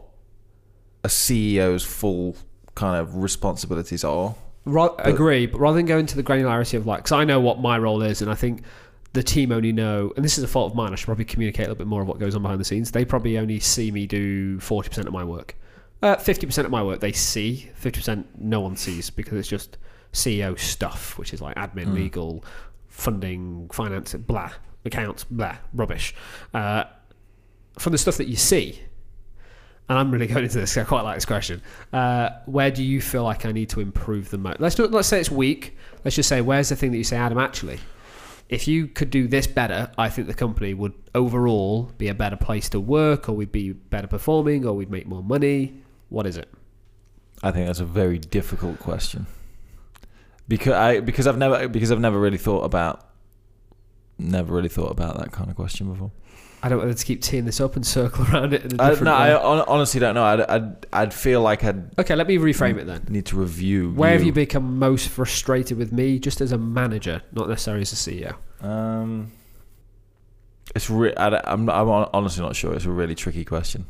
a 1.04 1.10
ceo's 1.10 1.84
full 1.86 2.36
kind 2.76 2.96
of 2.96 3.16
responsibilities 3.18 4.04
are 4.04 4.36
Ra- 4.66 4.96
agree, 5.00 5.46
but 5.46 5.60
rather 5.60 5.76
than 5.78 5.86
going 5.86 6.06
to 6.06 6.16
the 6.16 6.24
granularity 6.24 6.76
of 6.76 6.88
like, 6.88 7.00
because 7.00 7.12
I 7.12 7.26
know 7.26 7.40
what 7.40 7.60
my 7.60 7.78
role 7.78 8.02
is, 8.02 8.22
and 8.22 8.32
I 8.32 8.36
think 8.36 8.64
the 9.12 9.22
team 9.22 9.52
only 9.52 9.72
know, 9.72 10.12
and 10.16 10.24
this 10.24 10.38
is 10.38 10.44
a 10.44 10.48
fault 10.48 10.72
of 10.72 10.76
mine. 10.76 10.94
I 10.94 10.96
should 10.96 11.06
probably 11.06 11.26
communicate 11.26 11.66
a 11.66 11.70
little 11.70 11.76
bit 11.76 11.88
more 11.88 12.02
of 12.02 12.08
what 12.08 12.18
goes 12.20 12.34
on 12.36 12.42
behind 12.42 12.60
the 12.60 12.66
scenes. 12.66 12.92
They 12.92 13.04
probably 13.06 13.38
only 13.38 13.60
see 13.60 13.92
me 13.92 14.08
do 14.08 14.60
forty 14.60 14.90
percent 14.90 15.08
of 15.08 15.14
my 15.14 15.24
work. 15.24 15.56
Uh, 16.02 16.16
Fifty 16.16 16.46
percent 16.46 16.66
of 16.66 16.72
my 16.72 16.82
work 16.82 17.00
they 17.02 17.12
see. 17.12 17.70
Fifty 17.76 18.00
percent 18.00 18.28
no 18.40 18.62
one 18.62 18.76
sees 18.76 19.10
because 19.10 19.38
it's 19.38 19.48
just 19.50 19.78
CEO 20.14 20.58
stuff, 20.58 21.18
which 21.18 21.34
is 21.34 21.42
like 21.42 21.56
admin, 21.56 21.94
legal, 21.94 22.44
funding, 22.88 23.70
finance, 23.74 24.14
blah, 24.14 24.52
accounts, 24.86 25.26
blah, 25.26 25.58
rubbish. 25.74 26.16
Uh, 26.54 26.86
from 27.78 27.92
the 27.92 27.98
stuff 27.98 28.18
that 28.18 28.28
you 28.28 28.36
see, 28.36 28.80
and 29.90 29.98
I'm 29.98 30.12
really 30.12 30.28
going 30.34 30.44
into 30.44 30.60
this. 30.60 30.78
I 30.78 30.84
quite 30.84 31.02
like 31.02 31.16
this 31.16 31.26
question. 31.26 31.62
Uh, 31.92 32.30
where 32.46 32.72
do 32.72 32.84
you 32.84 33.02
feel 33.02 33.24
like 33.24 33.46
I 33.46 33.52
need 33.52 33.70
to 33.70 33.80
improve 33.80 34.30
the 34.30 34.38
most? 34.38 34.60
Let's 34.60 34.76
do, 34.76 34.88
let's 34.88 35.08
say 35.08 35.20
it's 35.20 35.32
weak. 35.32 35.78
Let's 36.04 36.16
just 36.16 36.30
say 36.30 36.42
where's 36.42 36.70
the 36.70 36.76
thing 36.76 36.92
that 36.92 36.98
you 36.98 37.04
say, 37.04 37.18
Adam? 37.18 37.38
Actually, 37.38 37.80
if 38.50 38.68
you 38.68 38.88
could 38.88 39.10
do 39.10 39.28
this 39.28 39.48
better, 39.48 39.92
I 39.98 40.10
think 40.10 40.28
the 40.28 40.34
company 40.34 40.74
would 40.74 40.94
overall 41.16 41.92
be 41.98 42.08
a 42.08 42.14
better 42.14 42.38
place 42.38 42.70
to 42.70 42.80
work, 42.80 43.30
or 43.30 43.34
we'd 43.34 43.52
be 43.52 43.72
better 43.72 44.08
performing, 44.08 44.66
or 44.66 44.74
we'd 44.74 44.92
make 44.92 45.08
more 45.08 45.24
money. 45.24 45.82
What 46.10 46.26
is 46.28 46.38
it? 46.38 46.50
I 47.42 47.52
think 47.52 47.68
that's 47.68 47.80
a 47.80 47.86
very 47.86 48.20
difficult 48.20 48.80
question 48.80 49.26
because 50.48 50.74
I 50.74 51.00
because 51.00 51.28
I've 51.28 51.38
never 51.38 51.68
because 51.68 51.92
I've 51.92 52.00
never 52.00 52.20
really 52.20 52.38
thought 52.38 52.64
about 52.64 53.10
never 54.18 54.54
really 54.54 54.70
thought 54.70 54.92
about 54.92 55.18
that 55.20 55.32
kind 55.32 55.50
of 55.50 55.56
question 55.56 55.92
before. 55.92 56.12
I 56.64 56.70
don't 56.70 56.80
want 56.80 56.98
to 56.98 57.06
keep 57.06 57.22
teeing 57.22 57.44
this 57.44 57.60
up 57.60 57.76
and 57.76 57.86
circle 57.86 58.26
around 58.32 58.54
it 58.54 58.64
in 58.64 58.80
a 58.80 58.84
I, 58.84 58.90
no, 58.96 59.12
way. 59.12 59.34
I 59.34 59.64
honestly 59.68 60.00
don't 60.00 60.16
know. 60.16 60.24
I'd, 60.24 60.42
I'd, 60.42 60.86
I'd 60.94 61.14
feel 61.14 61.42
like 61.42 61.64
I'd 61.66 62.00
okay, 62.00 62.16
let 62.16 62.26
me 62.26 62.38
reframe 62.38 62.78
it 62.78 62.88
then. 62.88 63.06
need 63.10 63.26
to 63.28 63.36
review. 63.36 63.92
Where 63.92 64.14
have 64.14 64.24
you 64.24 64.32
become 64.32 64.80
most 64.80 65.10
frustrated 65.10 65.78
with 65.78 65.92
me, 65.92 66.20
just 66.20 66.40
as 66.40 66.54
a 66.54 66.58
manager, 66.58 67.22
not 67.34 67.50
necessarily 67.50 67.82
as 67.82 67.92
a 67.92 67.98
CEO? 67.98 68.36
Um, 68.66 69.34
it's 70.74 70.90
re- 70.90 71.14
I, 71.16 71.42
I'm, 71.52 71.70
I'm 71.70 71.90
honestly 72.14 72.42
not 72.42 72.56
sure. 72.56 72.74
It's 72.74 72.86
a 72.86 72.92
really 72.92 73.14
tricky 73.16 73.44
question. 73.44 73.86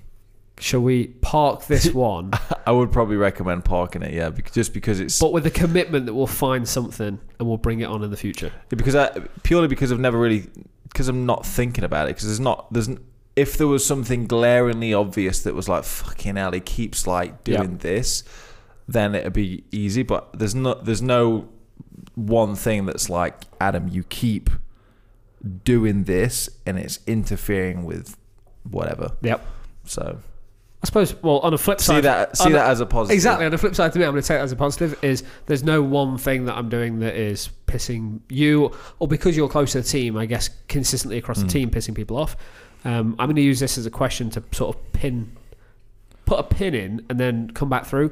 Shall 0.59 0.81
we 0.81 1.07
park 1.07 1.65
this 1.65 1.91
one, 1.93 2.31
I 2.65 2.71
would 2.71 2.91
probably 2.91 3.15
recommend 3.17 3.65
parking 3.65 4.01
it, 4.03 4.13
yeah, 4.13 4.29
because, 4.29 4.53
just 4.53 4.73
because 4.73 4.99
it's 4.99 5.19
but 5.19 5.33
with 5.33 5.43
the 5.43 5.51
commitment 5.51 6.05
that 6.05 6.13
we'll 6.13 6.27
find 6.27 6.67
something 6.67 7.19
and 7.39 7.47
we'll 7.47 7.57
bring 7.57 7.79
it 7.81 7.85
on 7.85 8.03
in 8.03 8.11
the 8.11 8.17
future? 8.17 8.51
because 8.69 8.95
I 8.95 9.09
purely 9.43 9.67
because 9.67 9.91
I've 9.91 9.99
never 9.99 10.17
really 10.19 10.47
because 10.89 11.07
I'm 11.07 11.25
not 11.25 11.45
thinking 11.45 11.83
about 11.83 12.07
it 12.07 12.15
because 12.15 12.25
there's 12.27 12.39
not 12.39 12.71
there's 12.71 12.89
if 13.35 13.57
there 13.57 13.67
was 13.67 13.83
something 13.83 14.27
glaringly 14.27 14.93
obvious 14.93 15.41
that 15.43 15.55
was 15.55 15.67
like 15.67 15.83
fucking 15.83 16.35
hell 16.35 16.51
he 16.51 16.59
keeps 16.59 17.07
like 17.07 17.43
doing 17.43 17.71
Yeah. 17.71 17.77
this 17.79 18.23
then 18.87 19.15
it'd 19.15 19.33
be 19.33 19.63
easy 19.71 20.03
but 20.03 20.37
there's 20.37 20.53
not 20.53 20.85
there's 20.85 21.01
no 21.01 21.49
one 22.13 22.53
thing 22.53 22.85
that's 22.85 23.09
like 23.09 23.41
Adam 23.59 23.87
you 23.87 24.03
keep 24.03 24.51
doing 25.63 26.03
this 26.03 26.47
and 26.65 26.77
it's 26.77 26.99
interfering 27.07 27.83
with 27.85 28.15
whatever 28.69 29.13
Yep. 29.23 29.45
so 29.85 30.19
I 30.83 30.85
suppose. 30.85 31.15
Well, 31.23 31.39
on 31.39 31.53
a 31.53 31.57
flip 31.57 31.79
see 31.79 31.85
side, 31.85 32.03
that 32.03 32.35
see 32.37 32.45
on 32.47 32.51
that 32.51 32.69
as 32.69 32.81
a 32.81 32.85
positive 32.85 33.13
Exactly. 33.15 33.45
On 33.45 33.51
the 33.51 33.57
flip 33.57 33.73
side 33.73 33.93
to 33.93 33.99
me, 33.99 34.05
I'm 34.05 34.11
going 34.11 34.21
to 34.21 34.27
take 34.27 34.37
that 34.37 34.43
as 34.43 34.51
a 34.51 34.55
positive 34.57 35.01
is 35.01 35.23
there's 35.45 35.63
no 35.63 35.81
one 35.81 36.17
thing 36.17 36.45
that 36.45 36.57
I'm 36.57 36.67
doing 36.69 36.99
that 36.99 37.15
is 37.15 37.49
pissing 37.67 38.19
you, 38.29 38.71
or 38.99 39.07
because 39.07 39.37
you're 39.37 39.47
close 39.49 39.71
to 39.71 39.81
the 39.81 39.87
team, 39.87 40.17
I 40.17 40.25
guess 40.25 40.49
consistently 40.67 41.17
across 41.17 41.39
the 41.39 41.45
Mm. 41.45 41.51
team, 41.51 41.69
pissing 41.71 41.95
people 41.95 42.17
off. 42.17 42.35
Um, 42.85 43.15
I'm 43.17 43.27
going 43.27 43.37
to 43.37 43.41
use 43.41 43.61
this 43.61 43.77
as 43.77 43.85
a 43.85 43.89
question 43.91 44.29
to 44.31 44.43
sort 44.51 44.75
of 44.75 44.91
pin, 44.93 45.31
put 46.25 46.37
a 46.39 46.43
pin 46.43 46.75
in, 46.75 47.05
and 47.09 47.17
then 47.17 47.49
come 47.51 47.69
back 47.69 47.85
through. 47.85 48.11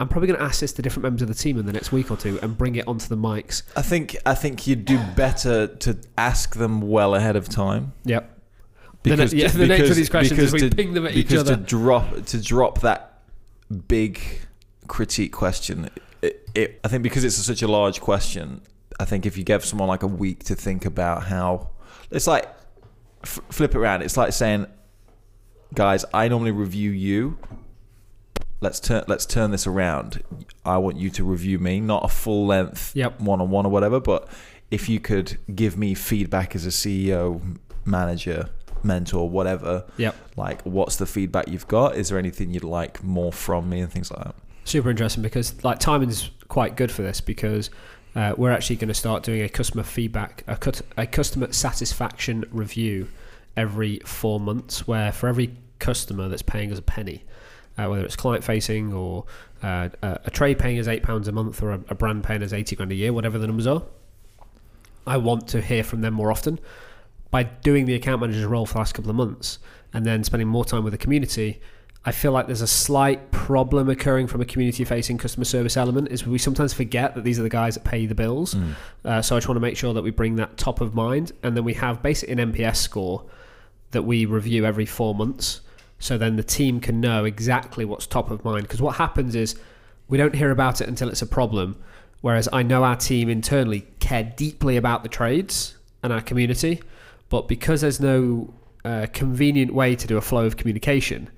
I'm 0.00 0.08
probably 0.08 0.28
going 0.28 0.38
to 0.38 0.44
ask 0.44 0.60
this 0.60 0.72
to 0.74 0.82
different 0.82 1.04
members 1.04 1.22
of 1.22 1.28
the 1.28 1.34
team 1.34 1.58
in 1.58 1.64
the 1.66 1.72
next 1.72 1.90
week 1.92 2.10
or 2.10 2.16
two 2.18 2.38
and 2.42 2.56
bring 2.56 2.76
it 2.76 2.86
onto 2.88 3.08
the 3.08 3.16
mics. 3.16 3.62
I 3.76 3.82
think 3.82 4.16
I 4.26 4.34
think 4.34 4.66
you'd 4.66 4.84
do 4.84 4.98
better 5.16 5.66
to 5.68 5.96
ask 6.18 6.54
them 6.56 6.80
well 6.82 7.14
ahead 7.14 7.34
of 7.36 7.48
time 7.48 7.92
Yep. 8.04 8.35
The 9.06 9.16
na- 9.16 9.24
yeah, 9.32 9.48
the 9.62 9.66
nature 9.66 9.84
of 9.84 9.96
these 9.96 10.10
questions 10.10 10.38
is 10.40 10.52
we 10.52 10.68
ping 10.70 10.94
them 10.94 11.06
at 11.06 11.14
each 11.14 11.28
because 11.28 11.42
other. 11.50 11.56
to 11.56 11.62
drop 11.62 12.24
to 12.26 12.42
drop 12.42 12.80
that 12.80 13.20
big 13.88 14.20
critique 14.88 15.32
question, 15.32 15.90
it, 16.22 16.48
it, 16.54 16.80
I 16.84 16.88
think 16.88 17.02
because 17.02 17.24
it's 17.24 17.36
such 17.36 17.62
a 17.62 17.68
large 17.68 18.00
question, 18.00 18.62
I 19.00 19.04
think 19.04 19.26
if 19.26 19.36
you 19.36 19.44
give 19.44 19.64
someone 19.64 19.88
like 19.88 20.02
a 20.02 20.06
week 20.08 20.44
to 20.44 20.54
think 20.54 20.84
about 20.84 21.24
how 21.24 21.70
it's 22.10 22.26
like 22.26 22.46
f- 23.24 23.40
flip 23.50 23.74
it 23.74 23.78
around. 23.78 24.02
It's 24.02 24.16
like 24.16 24.32
saying, 24.32 24.66
guys, 25.74 26.04
I 26.14 26.28
normally 26.28 26.52
review 26.52 26.90
you. 26.90 27.38
Let's 28.60 28.80
turn 28.80 29.04
let's 29.06 29.26
turn 29.26 29.50
this 29.50 29.66
around. 29.66 30.22
I 30.64 30.78
want 30.78 30.96
you 30.96 31.10
to 31.10 31.24
review 31.24 31.58
me, 31.58 31.80
not 31.80 32.04
a 32.04 32.08
full 32.08 32.46
length 32.46 32.92
Yep. 32.96 33.20
one 33.20 33.40
on 33.40 33.50
one 33.50 33.66
or 33.66 33.68
whatever, 33.70 34.00
but 34.00 34.28
if 34.70 34.88
you 34.88 34.98
could 34.98 35.38
give 35.54 35.76
me 35.76 35.94
feedback 35.94 36.56
as 36.56 36.64
a 36.66 36.70
CEO, 36.70 37.58
manager, 37.84 38.48
mentor, 38.84 39.28
whatever, 39.28 39.84
Yep. 39.96 40.14
like 40.36 40.62
what's 40.62 40.96
the 40.96 41.06
feedback 41.06 41.48
you've 41.48 41.68
got? 41.68 41.96
Is 41.96 42.08
there 42.08 42.18
anything 42.18 42.50
you'd 42.52 42.64
like 42.64 43.02
more 43.02 43.32
from 43.32 43.68
me 43.68 43.80
and 43.80 43.90
things 43.92 44.10
like 44.10 44.24
that? 44.24 44.34
super 44.64 44.90
interesting 44.90 45.22
because 45.22 45.62
like 45.62 45.78
timing's 45.78 46.28
quite 46.48 46.74
good 46.76 46.90
for 46.90 47.02
this 47.02 47.20
because 47.20 47.70
uh, 48.16 48.34
we're 48.36 48.50
actually 48.50 48.74
going 48.74 48.88
to 48.88 48.94
start 48.94 49.22
doing 49.22 49.40
a 49.42 49.48
customer 49.48 49.84
feedback 49.84 50.42
a, 50.48 50.56
cut, 50.56 50.82
a 50.96 51.06
customer 51.06 51.52
satisfaction 51.52 52.44
review 52.50 53.06
every 53.56 54.00
four 54.04 54.40
months 54.40 54.84
where 54.88 55.12
for 55.12 55.28
every 55.28 55.54
customer 55.78 56.28
that's 56.28 56.42
paying 56.42 56.72
us 56.72 56.80
a 56.80 56.82
penny 56.82 57.22
uh, 57.78 57.86
whether 57.86 58.04
it's 58.04 58.16
client 58.16 58.42
facing 58.42 58.92
or 58.92 59.24
uh, 59.62 59.88
a, 60.02 60.18
a 60.24 60.30
trade 60.32 60.58
paying 60.58 60.80
us 60.80 60.88
eight 60.88 61.04
pounds 61.04 61.28
a 61.28 61.32
month 61.32 61.62
or 61.62 61.70
a, 61.70 61.80
a 61.88 61.94
brand 61.94 62.24
paying 62.24 62.42
us 62.42 62.52
80 62.52 62.74
grand 62.74 62.90
a 62.90 62.96
year 62.96 63.12
whatever 63.12 63.38
the 63.38 63.46
numbers 63.46 63.68
are 63.68 63.84
i 65.06 65.16
want 65.16 65.46
to 65.46 65.60
hear 65.60 65.84
from 65.84 66.00
them 66.00 66.14
more 66.14 66.32
often 66.32 66.58
by 67.36 67.42
doing 67.42 67.84
the 67.84 67.94
account 67.94 68.22
manager's 68.22 68.46
role 68.46 68.64
for 68.64 68.72
the 68.72 68.78
last 68.78 68.94
couple 68.94 69.10
of 69.10 69.16
months 69.16 69.58
and 69.92 70.06
then 70.06 70.24
spending 70.24 70.48
more 70.48 70.64
time 70.64 70.82
with 70.82 70.92
the 70.92 70.98
community 70.98 71.60
I 72.06 72.12
feel 72.12 72.30
like 72.30 72.46
there's 72.46 72.62
a 72.62 72.68
slight 72.68 73.32
problem 73.32 73.90
occurring 73.90 74.28
from 74.28 74.40
a 74.40 74.44
community 74.44 74.84
facing 74.84 75.18
customer 75.18 75.44
service 75.44 75.76
element 75.76 76.08
is 76.12 76.24
we 76.24 76.38
sometimes 76.38 76.72
forget 76.72 77.16
that 77.16 77.24
these 77.24 77.40
are 77.40 77.42
the 77.42 77.48
guys 77.48 77.74
that 77.74 77.82
pay 77.82 78.06
the 78.06 78.14
bills. 78.14 78.54
Uh, 79.04 79.20
so 79.20 79.34
I 79.34 79.38
just 79.38 79.48
want 79.48 79.56
to 79.56 79.60
make 79.60 79.76
sure 79.76 79.92
that 79.92 80.02
we 80.02 80.10
bring 80.10 80.36
that 80.36 80.56
top 80.56 80.80
of 80.80 80.94
mind. 80.94 81.32
And 81.42 81.56
then 81.56 81.64
we 81.64 81.74
have 81.74 82.04
basically 82.04 82.40
an 82.40 82.52
NPS 82.52 82.76
score 82.76 83.24
that 83.90 84.02
we 84.02 84.24
review 84.24 84.64
every 84.64 84.86
four 84.86 85.16
months. 85.16 85.62
So 85.98 86.16
then 86.16 86.36
the 86.36 86.44
team 86.44 86.78
can 86.78 87.00
know 87.00 87.24
exactly 87.24 87.84
what's 87.84 88.06
top 88.06 88.30
of 88.30 88.44
mind. 88.44 88.62
Because 88.62 88.80
what 88.80 88.94
happens 88.94 89.34
is 89.34 89.56
we 90.06 90.16
don't 90.16 90.36
hear 90.36 90.52
about 90.52 90.80
it 90.80 90.86
until 90.86 91.08
it's 91.08 91.22
a 91.22 91.26
problem. 91.26 91.82
Whereas 92.20 92.48
I 92.52 92.62
know 92.62 92.84
our 92.84 92.96
team 92.96 93.28
internally 93.28 93.84
care 93.98 94.32
deeply 94.36 94.76
about 94.76 95.02
the 95.02 95.08
trades 95.08 95.74
and 96.04 96.12
our 96.12 96.20
community. 96.20 96.80
But 97.28 97.48
because 97.48 97.80
there's 97.80 98.00
no 98.00 98.54
uh, 98.84 99.06
convenient 99.12 99.74
way 99.74 99.96
to 99.96 100.06
do 100.06 100.16
a 100.16 100.20
flow 100.20 100.46
of 100.46 100.56
communication, 100.56 101.28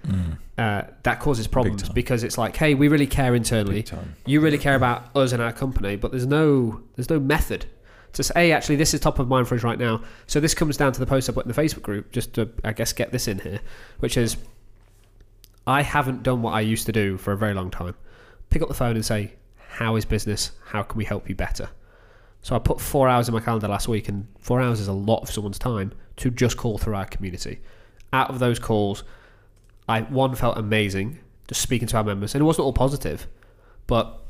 uh, 0.58 0.82
that 1.04 1.20
causes 1.20 1.46
problems 1.46 1.82
because 1.94 2.22
it's 2.24 2.36
like, 2.36 2.56
hey, 2.56 2.74
we 2.74 2.88
really 2.88 3.06
care 3.06 3.34
internally. 3.34 3.78
You 4.26 4.40
really 4.40 4.58
care 4.58 4.74
about 4.74 5.14
us 5.16 5.32
and 5.32 5.40
our 5.42 5.52
company, 5.52 5.96
but 5.96 6.10
there's 6.10 6.26
no 6.26 6.80
there's 6.96 7.08
no 7.08 7.18
method 7.20 7.66
to 8.14 8.22
say, 8.22 8.32
hey, 8.34 8.52
actually, 8.52 8.76
this 8.76 8.92
is 8.94 9.00
top 9.00 9.18
of 9.18 9.28
mind 9.28 9.46
for 9.48 9.54
us 9.54 9.62
right 9.62 9.78
now. 9.78 10.02
So 10.26 10.40
this 10.40 10.54
comes 10.54 10.76
down 10.76 10.92
to 10.92 11.00
the 11.00 11.06
post 11.06 11.28
I 11.28 11.32
put 11.32 11.46
in 11.46 11.52
the 11.52 11.60
Facebook 11.60 11.82
group, 11.82 12.10
just 12.12 12.34
to 12.34 12.50
I 12.64 12.72
guess 12.72 12.92
get 12.92 13.12
this 13.12 13.28
in 13.28 13.38
here, 13.38 13.60
which 14.00 14.16
is 14.16 14.36
I 15.66 15.82
haven't 15.82 16.22
done 16.22 16.42
what 16.42 16.52
I 16.52 16.60
used 16.60 16.86
to 16.86 16.92
do 16.92 17.16
for 17.18 17.32
a 17.32 17.36
very 17.36 17.54
long 17.54 17.70
time. 17.70 17.94
Pick 18.50 18.62
up 18.62 18.68
the 18.68 18.74
phone 18.74 18.96
and 18.96 19.04
say, 19.04 19.34
how 19.68 19.96
is 19.96 20.04
business? 20.04 20.52
How 20.66 20.82
can 20.82 20.98
we 20.98 21.04
help 21.04 21.28
you 21.28 21.34
better? 21.34 21.68
So 22.42 22.54
I 22.54 22.58
put 22.58 22.80
four 22.80 23.08
hours 23.08 23.28
in 23.28 23.34
my 23.34 23.40
calendar 23.40 23.68
last 23.68 23.88
week, 23.88 24.08
and 24.08 24.26
four 24.38 24.60
hours 24.60 24.80
is 24.80 24.88
a 24.88 24.92
lot 24.92 25.22
of 25.22 25.30
someone's 25.30 25.58
time 25.58 25.92
to 26.16 26.30
just 26.30 26.56
call 26.56 26.78
through 26.78 26.94
our 26.94 27.06
community. 27.06 27.60
Out 28.12 28.30
of 28.30 28.38
those 28.38 28.58
calls, 28.58 29.04
I 29.88 30.02
one 30.02 30.34
felt 30.34 30.56
amazing 30.56 31.18
just 31.48 31.60
speaking 31.62 31.88
to 31.88 31.96
our 31.96 32.04
members, 32.04 32.34
and 32.34 32.42
it 32.42 32.44
wasn't 32.44 32.66
all 32.66 32.72
positive, 32.72 33.26
but 33.86 34.20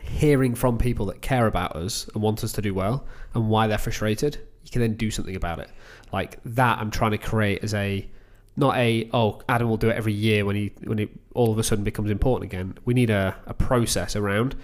hearing 0.00 0.54
from 0.54 0.78
people 0.78 1.06
that 1.06 1.22
care 1.22 1.46
about 1.46 1.76
us 1.76 2.08
and 2.12 2.22
want 2.22 2.42
us 2.42 2.52
to 2.52 2.62
do 2.62 2.74
well 2.74 3.06
and 3.34 3.48
why 3.48 3.66
they're 3.66 3.78
frustrated, 3.78 4.36
you 4.64 4.70
can 4.70 4.80
then 4.80 4.94
do 4.94 5.10
something 5.10 5.36
about 5.36 5.58
it. 5.58 5.70
Like 6.12 6.38
that, 6.44 6.78
I'm 6.78 6.90
trying 6.90 7.12
to 7.12 7.18
create 7.18 7.62
as 7.62 7.74
a 7.74 8.08
not 8.56 8.76
a 8.76 9.08
oh 9.12 9.40
Adam 9.48 9.68
will 9.68 9.78
do 9.78 9.88
it 9.88 9.96
every 9.96 10.12
year 10.12 10.44
when 10.44 10.56
he 10.56 10.72
when 10.84 10.98
it 10.98 11.10
all 11.34 11.50
of 11.50 11.58
a 11.58 11.62
sudden 11.62 11.84
becomes 11.84 12.10
important 12.10 12.52
again. 12.52 12.76
We 12.84 12.94
need 12.94 13.10
a, 13.10 13.36
a 13.46 13.54
process 13.54 14.14
around 14.16 14.54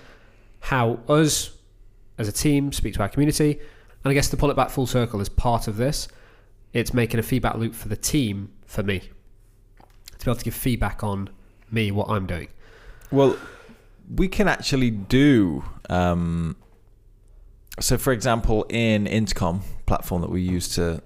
how 0.60 1.00
us 1.08 1.57
as 2.18 2.28
a 2.28 2.32
team 2.32 2.72
speak 2.72 2.94
to 2.94 3.02
our 3.02 3.08
community, 3.08 3.58
and 4.04 4.10
I 4.10 4.14
guess 4.14 4.28
to 4.30 4.36
pull 4.36 4.50
it 4.50 4.56
back 4.56 4.70
full 4.70 4.86
circle 4.86 5.20
as 5.20 5.28
part 5.28 5.68
of 5.68 5.76
this, 5.76 6.08
it's 6.72 6.92
making 6.92 7.18
a 7.18 7.22
feedback 7.22 7.56
loop 7.56 7.74
for 7.74 7.88
the 7.88 7.96
team 7.96 8.52
for 8.66 8.82
me 8.82 9.00
to 10.18 10.24
be 10.24 10.30
able 10.30 10.38
to 10.38 10.44
give 10.44 10.54
feedback 10.54 11.02
on 11.02 11.30
me 11.70 11.90
what 11.90 12.08
I'm 12.10 12.26
doing. 12.26 12.48
Well, 13.10 13.36
we 14.14 14.28
can 14.28 14.48
actually 14.48 14.90
do. 14.90 15.64
Um, 15.88 16.56
so, 17.80 17.96
for 17.96 18.12
example, 18.12 18.64
in 18.68 19.06
Intercom 19.06 19.62
platform 19.86 20.22
that 20.22 20.30
we 20.30 20.42
use 20.42 20.68
to 20.74 21.02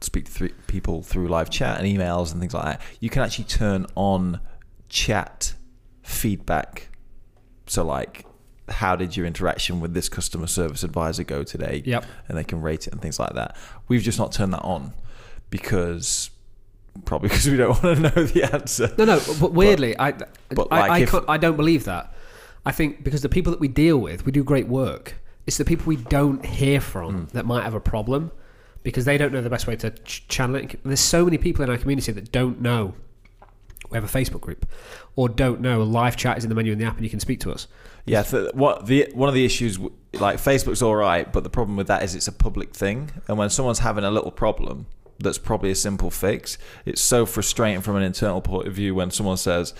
speak 0.00 0.26
to 0.26 0.32
th- 0.32 0.54
people 0.66 1.02
through 1.02 1.28
live 1.28 1.50
chat 1.50 1.80
and 1.80 1.86
emails 1.86 2.32
and 2.32 2.40
things 2.40 2.54
like 2.54 2.64
that, 2.64 2.80
you 3.00 3.08
can 3.08 3.22
actually 3.22 3.44
turn 3.44 3.86
on 3.94 4.40
chat 4.88 5.54
feedback. 6.02 6.88
So, 7.66 7.84
like, 7.84 8.26
how 8.70 8.96
did 8.96 9.16
your 9.16 9.26
interaction 9.26 9.80
with 9.80 9.94
this 9.94 10.08
customer 10.08 10.46
service 10.46 10.82
advisor 10.82 11.24
go 11.24 11.42
today? 11.44 11.82
Yep. 11.84 12.04
And 12.28 12.36
they 12.38 12.44
can 12.44 12.60
rate 12.62 12.86
it 12.86 12.92
and 12.92 13.00
things 13.02 13.18
like 13.18 13.32
that. 13.34 13.56
We've 13.88 14.02
just 14.02 14.18
not 14.18 14.32
turned 14.32 14.52
that 14.52 14.62
on 14.62 14.92
because 15.50 16.30
probably 17.04 17.28
because 17.30 17.48
we 17.48 17.56
don't 17.56 17.82
want 17.82 17.96
to 17.96 18.02
know 18.02 18.24
the 18.24 18.42
answer. 18.52 18.92
No, 18.98 19.04
no, 19.04 19.20
but 19.40 19.52
weirdly, 19.52 19.98
I, 19.98 20.12
but 20.50 20.68
I, 20.70 20.80
like 20.80 20.90
I, 20.90 20.98
if- 21.18 21.28
I 21.28 21.36
don't 21.36 21.56
believe 21.56 21.84
that. 21.84 22.12
I 22.66 22.72
think 22.72 23.02
because 23.04 23.22
the 23.22 23.28
people 23.28 23.50
that 23.52 23.60
we 23.60 23.68
deal 23.68 23.98
with, 23.98 24.26
we 24.26 24.32
do 24.32 24.44
great 24.44 24.68
work. 24.68 25.14
It's 25.46 25.56
the 25.56 25.64
people 25.64 25.86
we 25.86 25.96
don't 25.96 26.44
hear 26.44 26.80
from 26.80 27.26
Mm. 27.26 27.30
that 27.30 27.46
might 27.46 27.62
have 27.64 27.72
a 27.74 27.80
problem 27.80 28.30
because 28.82 29.06
they 29.06 29.16
don't 29.16 29.32
know 29.32 29.40
the 29.40 29.48
best 29.50 29.66
way 29.66 29.76
to 29.76 29.90
ch- 29.90 30.26
channel 30.28 30.56
it. 30.56 30.78
There's 30.84 31.00
so 31.00 31.24
many 31.24 31.38
people 31.38 31.64
in 31.64 31.70
our 31.70 31.78
community 31.78 32.12
that 32.12 32.30
don't 32.30 32.60
know 32.60 32.94
we 33.90 33.96
have 33.96 34.04
a 34.04 34.18
Facebook 34.18 34.42
group 34.42 34.66
or 35.18 35.28
don't 35.28 35.60
know 35.60 35.82
a 35.82 35.88
live 35.98 36.16
chat 36.16 36.38
is 36.38 36.44
in 36.44 36.48
the 36.48 36.54
menu 36.54 36.70
in 36.70 36.78
the 36.78 36.84
app 36.84 36.94
and 36.94 37.02
you 37.02 37.10
can 37.10 37.18
speak 37.18 37.40
to 37.40 37.50
us. 37.50 37.66
Yeah, 38.06 38.22
th- 38.22 38.54
what 38.54 38.86
the 38.86 39.10
one 39.14 39.28
of 39.28 39.34
the 39.34 39.44
issues 39.44 39.76
like 40.12 40.38
Facebook's 40.38 40.80
all 40.80 40.94
right, 40.94 41.30
but 41.32 41.42
the 41.42 41.50
problem 41.50 41.76
with 41.76 41.88
that 41.88 42.04
is 42.04 42.14
it's 42.14 42.28
a 42.28 42.32
public 42.32 42.72
thing, 42.72 43.10
and 43.26 43.36
when 43.36 43.50
someone's 43.50 43.80
having 43.80 44.04
a 44.04 44.12
little 44.12 44.30
problem, 44.30 44.86
that's 45.18 45.36
probably 45.36 45.72
a 45.72 45.74
simple 45.74 46.12
fix. 46.12 46.56
It's 46.86 47.00
so 47.00 47.26
frustrating 47.26 47.80
from 47.80 47.96
an 47.96 48.04
internal 48.04 48.40
point 48.40 48.68
of 48.68 48.74
view 48.74 48.94
when 48.94 49.10
someone 49.10 49.38
says, 49.38 49.74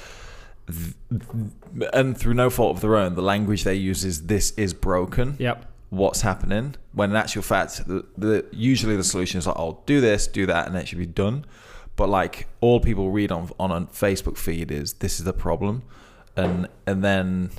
and 1.93 2.19
through 2.19 2.35
no 2.35 2.51
fault 2.51 2.75
of 2.75 2.81
their 2.81 2.97
own, 2.97 3.15
the 3.15 3.23
language 3.23 3.63
they 3.63 3.77
use 3.77 4.05
is 4.05 4.27
"this 4.27 4.51
is 4.57 4.75
broken." 4.75 5.37
Yep. 5.39 5.67
what's 5.91 6.23
happening 6.23 6.75
when 6.93 7.11
in 7.11 7.17
actual 7.17 7.43
fact 7.43 7.87
the, 7.87 8.05
the 8.19 8.45
usually 8.51 8.97
the 8.97 9.05
solution 9.05 9.39
is 9.39 9.47
like 9.47 9.57
oh 9.57 9.81
do 9.87 10.01
this 10.03 10.27
do 10.27 10.45
that 10.47 10.67
and 10.67 10.77
it 10.77 10.87
should 10.87 10.99
be 10.99 11.07
done 11.07 11.47
but 11.99 12.09
like 12.09 12.47
all 12.61 12.79
people 12.79 13.11
read 13.11 13.33
on 13.33 13.51
on 13.59 13.73
a 13.73 13.81
facebook 13.87 14.39
feed 14.39 14.71
is 14.71 14.95
this 14.95 15.19
is 15.19 15.25
the 15.27 15.33
problem. 15.35 15.83
And 16.37 16.69
and 16.87 17.03
then 17.05 17.51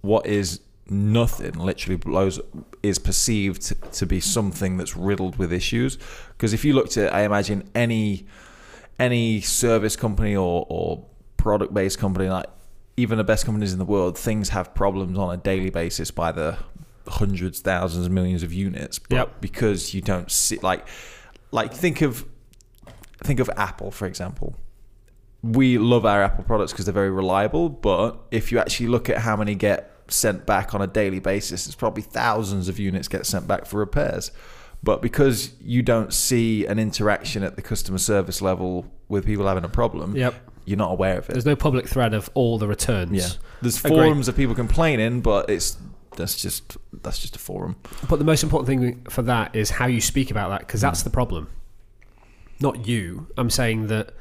what 0.00 0.26
is 0.26 0.60
nothing 0.88 1.54
literally 1.54 1.96
blows 1.96 2.40
is 2.82 2.98
perceived 2.98 3.60
to, 3.92 4.06
be 4.06 4.18
something 4.20 4.76
that's 4.76 4.96
riddled 4.96 5.36
with 5.36 5.52
issues. 5.52 5.98
Because 6.28 6.52
if 6.52 6.64
you 6.64 6.72
looked 6.72 6.96
at 6.96 7.12
i 7.12 7.22
imagine 7.22 7.68
any 7.74 8.26
any 8.98 9.40
service 9.40 9.96
company 9.96 10.36
or, 10.36 10.66
or 10.68 11.04
product 11.36 11.74
based 11.74 11.98
company 11.98 12.28
like 12.28 12.46
even 12.96 13.18
the 13.18 13.24
best 13.24 13.44
companies 13.44 13.72
in 13.72 13.78
the 13.78 13.84
world 13.84 14.16
things 14.16 14.50
have 14.50 14.72
problems 14.74 15.18
on 15.18 15.34
a 15.34 15.36
daily 15.36 15.70
basis 15.70 16.10
by 16.10 16.30
the 16.30 16.56
hundreds 17.08 17.58
thousands 17.58 18.08
millions 18.08 18.44
of 18.44 18.52
units. 18.52 19.00
But 19.00 19.16
Yep. 19.16 19.40
because 19.40 19.94
you 19.94 20.00
don't 20.00 20.30
see 20.30 20.58
like 20.62 20.86
like 21.50 21.74
think 21.74 22.02
of 22.02 22.24
think 23.22 23.40
of 23.40 23.50
apple 23.56 23.90
for 23.90 24.06
example 24.06 24.56
we 25.42 25.78
love 25.78 26.04
our 26.04 26.22
apple 26.22 26.44
products 26.44 26.72
because 26.72 26.84
they're 26.84 26.92
very 26.92 27.10
reliable 27.10 27.68
but 27.68 28.18
if 28.30 28.52
you 28.52 28.58
actually 28.58 28.86
look 28.88 29.08
at 29.08 29.18
how 29.18 29.36
many 29.36 29.54
get 29.54 29.90
sent 30.08 30.44
back 30.44 30.74
on 30.74 30.82
a 30.82 30.86
daily 30.86 31.18
basis 31.20 31.66
it's 31.66 31.74
probably 31.74 32.02
thousands 32.02 32.68
of 32.68 32.78
units 32.78 33.08
get 33.08 33.24
sent 33.24 33.46
back 33.46 33.64
for 33.64 33.78
repairs 33.78 34.32
but 34.82 35.00
because 35.02 35.52
you 35.60 35.82
don't 35.82 36.12
see 36.12 36.66
an 36.66 36.78
interaction 36.78 37.42
at 37.42 37.54
the 37.56 37.62
customer 37.62 37.98
service 37.98 38.42
level 38.42 38.86
with 39.08 39.24
people 39.24 39.46
having 39.46 39.64
a 39.64 39.68
problem 39.68 40.16
Yep. 40.16 40.34
you're 40.64 40.78
not 40.78 40.90
aware 40.92 41.18
of 41.18 41.28
it 41.28 41.32
There's 41.32 41.46
no 41.46 41.56
public 41.56 41.86
thread 41.88 42.12
of 42.12 42.28
all 42.34 42.58
the 42.58 42.66
returns. 42.66 43.12
yeah 43.12 43.28
there's 43.62 43.78
forums 43.78 44.26
of 44.28 44.36
people 44.36 44.54
complaining 44.54 45.20
but 45.20 45.48
it's 45.48 45.78
that's 46.16 46.34
just 46.42 46.76
that's 47.02 47.18
just 47.20 47.36
a 47.36 47.38
forum 47.38 47.76
But 48.08 48.18
the 48.18 48.24
most 48.24 48.42
important 48.42 48.66
thing 48.66 49.06
for 49.08 49.22
that 49.22 49.54
is 49.54 49.70
how 49.70 49.86
you 49.86 50.00
speak 50.00 50.30
about 50.32 50.50
that, 50.50 50.60
because 50.60 50.80
that's 50.80 51.02
the 51.04 51.08
problem. 51.10 51.48
Not 52.60 52.86
you. 52.86 53.28
I'm 53.36 53.50
saying 53.50 53.86
that 53.88 54.14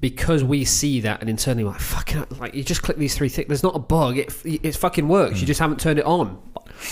because 0.00 0.44
we 0.44 0.66
see 0.66 1.00
that 1.00 1.20
and 1.20 1.30
internally 1.30 1.64
we're 1.64 1.70
like 1.70 1.80
fucking 1.80 2.26
like 2.38 2.54
you 2.54 2.62
just 2.62 2.82
click 2.82 2.98
these 2.98 3.16
three 3.16 3.28
things. 3.28 3.48
There's 3.48 3.62
not 3.62 3.74
a 3.74 3.78
bug. 3.78 4.18
It 4.18 4.34
it 4.44 4.76
fucking 4.76 5.08
works. 5.08 5.36
Hmm. 5.36 5.40
You 5.40 5.46
just 5.46 5.60
haven't 5.60 5.80
turned 5.80 5.98
it 5.98 6.04
on, 6.04 6.42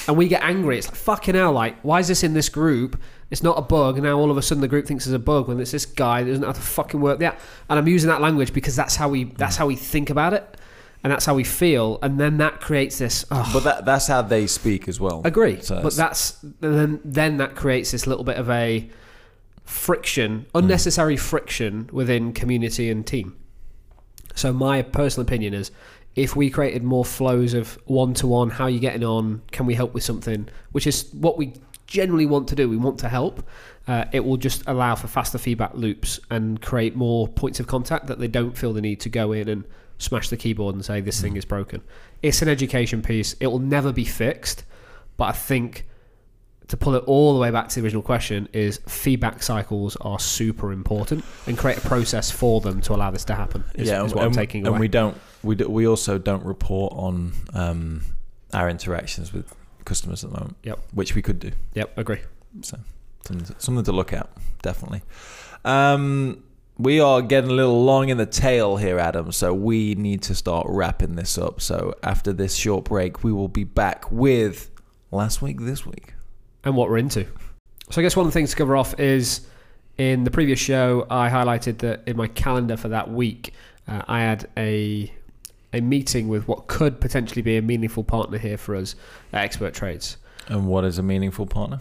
and 0.08 0.16
we 0.16 0.28
get 0.28 0.42
angry. 0.42 0.78
It's 0.78 0.86
like 0.88 0.96
fucking 0.96 1.34
hell. 1.34 1.52
Like 1.52 1.78
why 1.82 2.00
is 2.00 2.08
this 2.08 2.22
in 2.22 2.32
this 2.32 2.48
group? 2.48 3.00
It's 3.30 3.42
not 3.42 3.58
a 3.58 3.62
bug. 3.62 3.96
And 3.96 4.04
now 4.04 4.18
all 4.18 4.30
of 4.30 4.36
a 4.38 4.42
sudden 4.42 4.62
the 4.62 4.68
group 4.68 4.86
thinks 4.86 5.06
it's 5.06 5.14
a 5.14 5.18
bug 5.18 5.48
when 5.48 5.60
it's 5.60 5.72
this 5.72 5.84
guy 5.84 6.22
that 6.22 6.28
doesn't 6.28 6.40
know 6.40 6.48
how 6.48 6.52
to 6.52 6.60
fucking 6.60 7.00
work 7.00 7.18
that. 7.18 7.38
And 7.68 7.78
I'm 7.78 7.88
using 7.88 8.08
that 8.08 8.20
language 8.20 8.52
because 8.54 8.76
that's 8.76 8.96
how 8.96 9.08
we 9.08 9.24
that's 9.24 9.56
how 9.56 9.66
we 9.66 9.76
think 9.76 10.08
about 10.08 10.32
it, 10.32 10.56
and 11.04 11.12
that's 11.12 11.26
how 11.26 11.34
we 11.34 11.44
feel. 11.44 11.98
And 12.00 12.18
then 12.18 12.38
that 12.38 12.60
creates 12.60 12.98
this. 12.98 13.26
Oh, 13.30 13.50
but 13.52 13.64
that 13.64 13.84
that's 13.84 14.06
how 14.06 14.22
they 14.22 14.46
speak 14.46 14.88
as 14.88 15.00
well 15.00 15.20
Agree, 15.24 15.60
So 15.60 15.82
but 15.82 15.94
that's 15.94 16.38
then 16.60 17.00
then 17.04 17.36
that 17.38 17.56
creates 17.56 17.90
this 17.90 18.06
little 18.06 18.24
bit 18.24 18.36
of 18.38 18.48
a 18.48 18.88
friction, 19.72 20.46
unnecessary 20.54 21.16
friction 21.16 21.88
within 21.92 22.32
community 22.32 22.90
and 22.90 23.06
team. 23.06 23.36
So 24.34 24.52
my 24.52 24.82
personal 24.82 25.26
opinion 25.26 25.54
is, 25.54 25.70
if 26.14 26.36
we 26.36 26.50
created 26.50 26.84
more 26.84 27.04
flows 27.04 27.54
of 27.54 27.78
one 27.86 28.12
to 28.14 28.26
one, 28.26 28.50
how 28.50 28.64
are 28.64 28.70
you 28.70 28.80
getting 28.80 29.02
on? 29.02 29.42
Can 29.50 29.66
we 29.66 29.74
help 29.74 29.94
with 29.94 30.04
something? 30.04 30.48
Which 30.72 30.86
is 30.86 31.08
what 31.12 31.38
we 31.38 31.54
generally 31.86 32.26
want 32.26 32.48
to 32.48 32.54
do. 32.54 32.68
We 32.68 32.76
want 32.76 32.98
to 33.00 33.08
help. 33.08 33.42
Uh, 33.88 34.04
it 34.12 34.24
will 34.24 34.36
just 34.36 34.62
allow 34.66 34.94
for 34.94 35.08
faster 35.08 35.38
feedback 35.38 35.74
loops 35.74 36.20
and 36.30 36.60
create 36.60 36.94
more 36.94 37.26
points 37.26 37.58
of 37.58 37.66
contact 37.66 38.06
that 38.06 38.18
they 38.18 38.28
don't 38.28 38.56
feel 38.56 38.72
the 38.72 38.80
need 38.80 39.00
to 39.00 39.08
go 39.08 39.32
in 39.32 39.48
and 39.48 39.64
smash 39.98 40.28
the 40.28 40.36
keyboard 40.36 40.74
and 40.74 40.84
say 40.84 41.00
this 41.00 41.20
thing 41.20 41.36
is 41.36 41.44
broken. 41.44 41.82
It's 42.22 42.42
an 42.42 42.48
education 42.48 43.02
piece. 43.02 43.34
It 43.40 43.46
will 43.46 43.58
never 43.58 43.92
be 43.92 44.04
fixed, 44.04 44.64
but 45.16 45.24
I 45.24 45.32
think 45.32 45.86
to 46.72 46.76
pull 46.78 46.94
it 46.94 47.04
all 47.04 47.34
the 47.34 47.38
way 47.38 47.50
back 47.50 47.68
to 47.68 47.74
the 47.74 47.84
original 47.84 48.00
question 48.00 48.48
is 48.54 48.80
feedback 48.88 49.42
cycles 49.42 49.94
are 49.96 50.18
super 50.18 50.72
important 50.72 51.22
and 51.46 51.58
create 51.58 51.76
a 51.76 51.82
process 51.82 52.30
for 52.30 52.62
them 52.62 52.80
to 52.80 52.94
allow 52.94 53.10
this 53.10 53.26
to 53.26 53.34
happen. 53.34 53.62
Is, 53.74 53.88
yeah, 53.88 54.02
is 54.02 54.14
what 54.14 54.22
I'm 54.22 54.28
and, 54.28 54.34
taking 54.34 54.66
and 54.66 54.80
we 54.80 54.88
don't 54.88 55.14
we 55.42 55.54
do, 55.54 55.68
we 55.68 55.86
also 55.86 56.16
don't 56.16 56.42
report 56.46 56.94
on 56.96 57.32
um, 57.52 58.00
our 58.54 58.70
interactions 58.70 59.34
with 59.34 59.54
customers 59.84 60.24
at 60.24 60.30
the 60.30 60.40
moment. 60.40 60.56
Yep. 60.62 60.78
which 60.94 61.14
we 61.14 61.20
could 61.20 61.40
do. 61.40 61.50
yep, 61.74 61.92
agree. 61.98 62.20
Something 62.62 63.44
to, 63.44 63.54
something 63.58 63.84
to 63.84 63.92
look 63.92 64.14
at, 64.14 64.30
definitely. 64.62 65.02
Um, 65.66 66.42
we 66.78 67.00
are 67.00 67.20
getting 67.20 67.50
a 67.50 67.54
little 67.54 67.84
long 67.84 68.08
in 68.08 68.16
the 68.16 68.24
tail 68.24 68.78
here, 68.78 68.98
Adam. 68.98 69.30
So 69.30 69.52
we 69.52 69.94
need 69.94 70.22
to 70.22 70.34
start 70.34 70.66
wrapping 70.70 71.16
this 71.16 71.36
up. 71.36 71.60
So 71.60 71.94
after 72.02 72.32
this 72.32 72.54
short 72.54 72.84
break, 72.84 73.22
we 73.22 73.30
will 73.30 73.48
be 73.48 73.64
back 73.64 74.10
with 74.10 74.70
last 75.10 75.42
week, 75.42 75.60
this 75.60 75.84
week. 75.84 76.14
And 76.64 76.76
what 76.76 76.88
we're 76.88 76.98
into. 76.98 77.26
So 77.90 78.00
I 78.00 78.02
guess 78.02 78.16
one 78.16 78.26
of 78.26 78.32
the 78.32 78.38
things 78.38 78.50
to 78.50 78.56
cover 78.56 78.76
off 78.76 78.98
is 78.98 79.46
in 79.98 80.24
the 80.24 80.30
previous 80.30 80.58
show 80.58 81.06
I 81.10 81.28
highlighted 81.28 81.78
that 81.78 82.02
in 82.06 82.16
my 82.16 82.28
calendar 82.28 82.76
for 82.76 82.88
that 82.88 83.10
week 83.10 83.52
uh, 83.86 84.02
I 84.08 84.20
had 84.20 84.48
a 84.56 85.12
a 85.72 85.80
meeting 85.80 86.28
with 86.28 86.46
what 86.48 86.66
could 86.66 87.00
potentially 87.00 87.42
be 87.42 87.56
a 87.56 87.62
meaningful 87.62 88.04
partner 88.04 88.38
here 88.38 88.58
for 88.58 88.76
us 88.76 88.94
at 89.32 89.42
Expert 89.42 89.74
Trades. 89.74 90.18
And 90.48 90.66
what 90.66 90.84
is 90.84 90.98
a 90.98 91.02
meaningful 91.02 91.46
partner? 91.46 91.80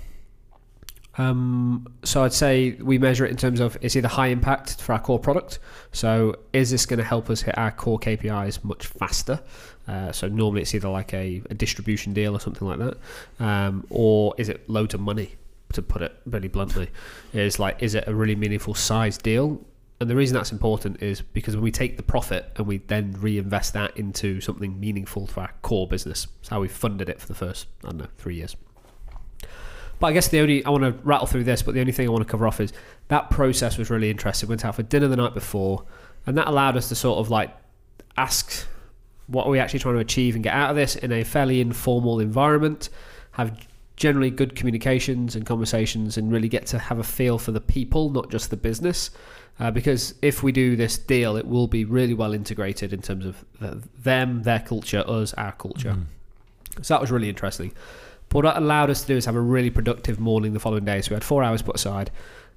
Um, 1.17 1.87
so 2.03 2.23
I'd 2.23 2.33
say 2.33 2.71
we 2.79 2.97
measure 2.97 3.25
it 3.25 3.31
in 3.31 3.37
terms 3.37 3.59
of 3.59 3.77
it's 3.81 3.95
either 3.95 4.07
high 4.07 4.27
impact 4.27 4.81
for 4.81 4.93
our 4.93 4.99
core 4.99 5.19
product. 5.19 5.59
So 5.91 6.35
is 6.53 6.71
this 6.71 6.85
going 6.85 6.99
to 6.99 7.03
help 7.03 7.29
us 7.29 7.41
hit 7.41 7.57
our 7.57 7.71
core 7.71 7.99
KPIs 7.99 8.63
much 8.63 8.85
faster? 8.85 9.41
Uh, 9.87 10.11
so 10.11 10.27
normally 10.27 10.61
it's 10.61 10.73
either 10.75 10.89
like 10.89 11.13
a, 11.13 11.41
a 11.49 11.53
distribution 11.53 12.13
deal 12.13 12.35
or 12.35 12.39
something 12.39 12.67
like 12.67 12.79
that, 12.79 12.97
um, 13.39 13.85
or 13.89 14.33
is 14.37 14.49
it 14.49 14.69
loads 14.69 14.93
of 14.93 14.99
money? 14.99 15.35
To 15.73 15.81
put 15.81 16.01
it 16.01 16.13
really 16.25 16.49
bluntly, 16.49 16.89
is 17.31 17.57
like 17.57 17.81
is 17.81 17.95
it 17.95 18.03
a 18.05 18.13
really 18.13 18.35
meaningful 18.35 18.73
size 18.73 19.17
deal? 19.17 19.61
And 20.01 20.09
the 20.09 20.15
reason 20.17 20.35
that's 20.35 20.51
important 20.51 21.01
is 21.01 21.21
because 21.21 21.55
when 21.55 21.63
we 21.63 21.71
take 21.71 21.95
the 21.95 22.03
profit 22.03 22.51
and 22.57 22.67
we 22.67 22.79
then 22.79 23.15
reinvest 23.19 23.73
that 23.73 23.95
into 23.95 24.41
something 24.41 24.77
meaningful 24.79 25.27
for 25.27 25.41
our 25.41 25.53
core 25.61 25.87
business, 25.87 26.27
it's 26.41 26.49
how 26.49 26.59
we 26.59 26.67
funded 26.67 27.07
it 27.07 27.21
for 27.21 27.27
the 27.27 27.35
first 27.35 27.67
I 27.85 27.89
don't 27.89 27.99
know 27.99 28.07
three 28.17 28.35
years. 28.35 28.57
But 30.01 30.07
I 30.07 30.13
guess 30.13 30.27
the 30.27 30.39
only 30.39 30.65
I 30.65 30.71
want 30.71 30.83
to 30.83 30.93
rattle 31.03 31.27
through 31.27 31.43
this, 31.43 31.61
but 31.61 31.75
the 31.75 31.79
only 31.79 31.91
thing 31.91 32.07
I 32.07 32.11
want 32.11 32.27
to 32.27 32.29
cover 32.29 32.47
off 32.47 32.59
is 32.59 32.73
that 33.09 33.29
process 33.29 33.77
was 33.77 33.91
really 33.91 34.09
interesting. 34.09 34.49
Went 34.49 34.65
out 34.65 34.75
for 34.75 34.83
dinner 34.83 35.07
the 35.07 35.15
night 35.15 35.35
before, 35.35 35.85
and 36.25 36.35
that 36.37 36.47
allowed 36.47 36.75
us 36.75 36.89
to 36.89 36.95
sort 36.95 37.19
of 37.19 37.29
like 37.29 37.55
ask 38.17 38.65
what 39.27 39.45
are 39.45 39.49
we 39.49 39.59
actually 39.59 39.79
trying 39.79 39.95
to 39.95 40.01
achieve 40.01 40.35
and 40.35 40.43
get 40.43 40.53
out 40.53 40.69
of 40.69 40.75
this 40.75 40.95
in 40.95 41.11
a 41.11 41.23
fairly 41.23 41.61
informal 41.61 42.19
environment, 42.19 42.89
have 43.31 43.67
generally 43.95 44.29
good 44.29 44.55
communications 44.55 45.35
and 45.35 45.45
conversations, 45.45 46.17
and 46.17 46.31
really 46.31 46.49
get 46.49 46.65
to 46.67 46.79
have 46.79 46.99
a 46.99 47.03
feel 47.03 47.37
for 47.37 47.51
the 47.51 47.61
people, 47.61 48.09
not 48.09 48.29
just 48.29 48.49
the 48.49 48.57
business. 48.57 49.11
Uh, 49.59 49.69
because 49.69 50.15
if 50.21 50.41
we 50.41 50.51
do 50.51 50.75
this 50.75 50.97
deal, 50.97 51.35
it 51.35 51.45
will 51.45 51.67
be 51.67 51.85
really 51.85 52.13
well 52.13 52.33
integrated 52.33 52.93
in 52.93 53.01
terms 53.01 53.25
of 53.25 53.45
the, 53.59 53.81
them, 54.01 54.41
their 54.43 54.59
culture, 54.59 55.03
us, 55.07 55.33
our 55.35 55.51
culture. 55.51 55.97
So 56.81 56.93
that 56.93 57.01
was 57.01 57.11
really 57.11 57.29
interesting. 57.29 57.71
But 58.29 58.43
what 58.43 58.53
that 58.53 58.61
allowed 58.61 58.89
us 58.89 59.01
to 59.01 59.07
do 59.07 59.17
is 59.17 59.25
have 59.25 59.35
a 59.35 59.41
really 59.41 59.69
productive 59.69 60.19
morning 60.19 60.53
the 60.53 60.59
following 60.59 60.85
day. 60.85 61.01
So 61.01 61.11
we 61.11 61.15
had 61.15 61.23
four 61.23 61.43
hours 61.43 61.61
put 61.61 61.75
aside. 61.75 62.11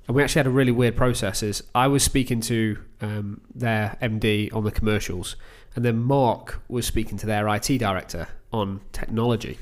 And 0.07 0.15
we 0.15 0.23
actually 0.23 0.41
had 0.41 0.47
a 0.47 0.51
really 0.51 0.73
weird 0.73 0.97
process. 0.97 1.43
Is 1.43 1.63
I 1.75 1.89
was 1.89 2.03
speaking 2.03 2.41
to 2.43 2.79
um, 3.01 3.41
their 3.55 3.97
MD 4.01 4.55
on 4.55 4.65
the 4.65 4.71
commercials, 4.71 5.37
and 5.75 5.85
then 5.85 6.03
Mark 6.03 6.61
was 6.69 6.87
speaking 6.87 7.19
to 7.19 7.27
their 7.27 7.49
IT 7.49 7.79
director 7.79 8.29
on 8.53 8.81
technology. 8.93 9.59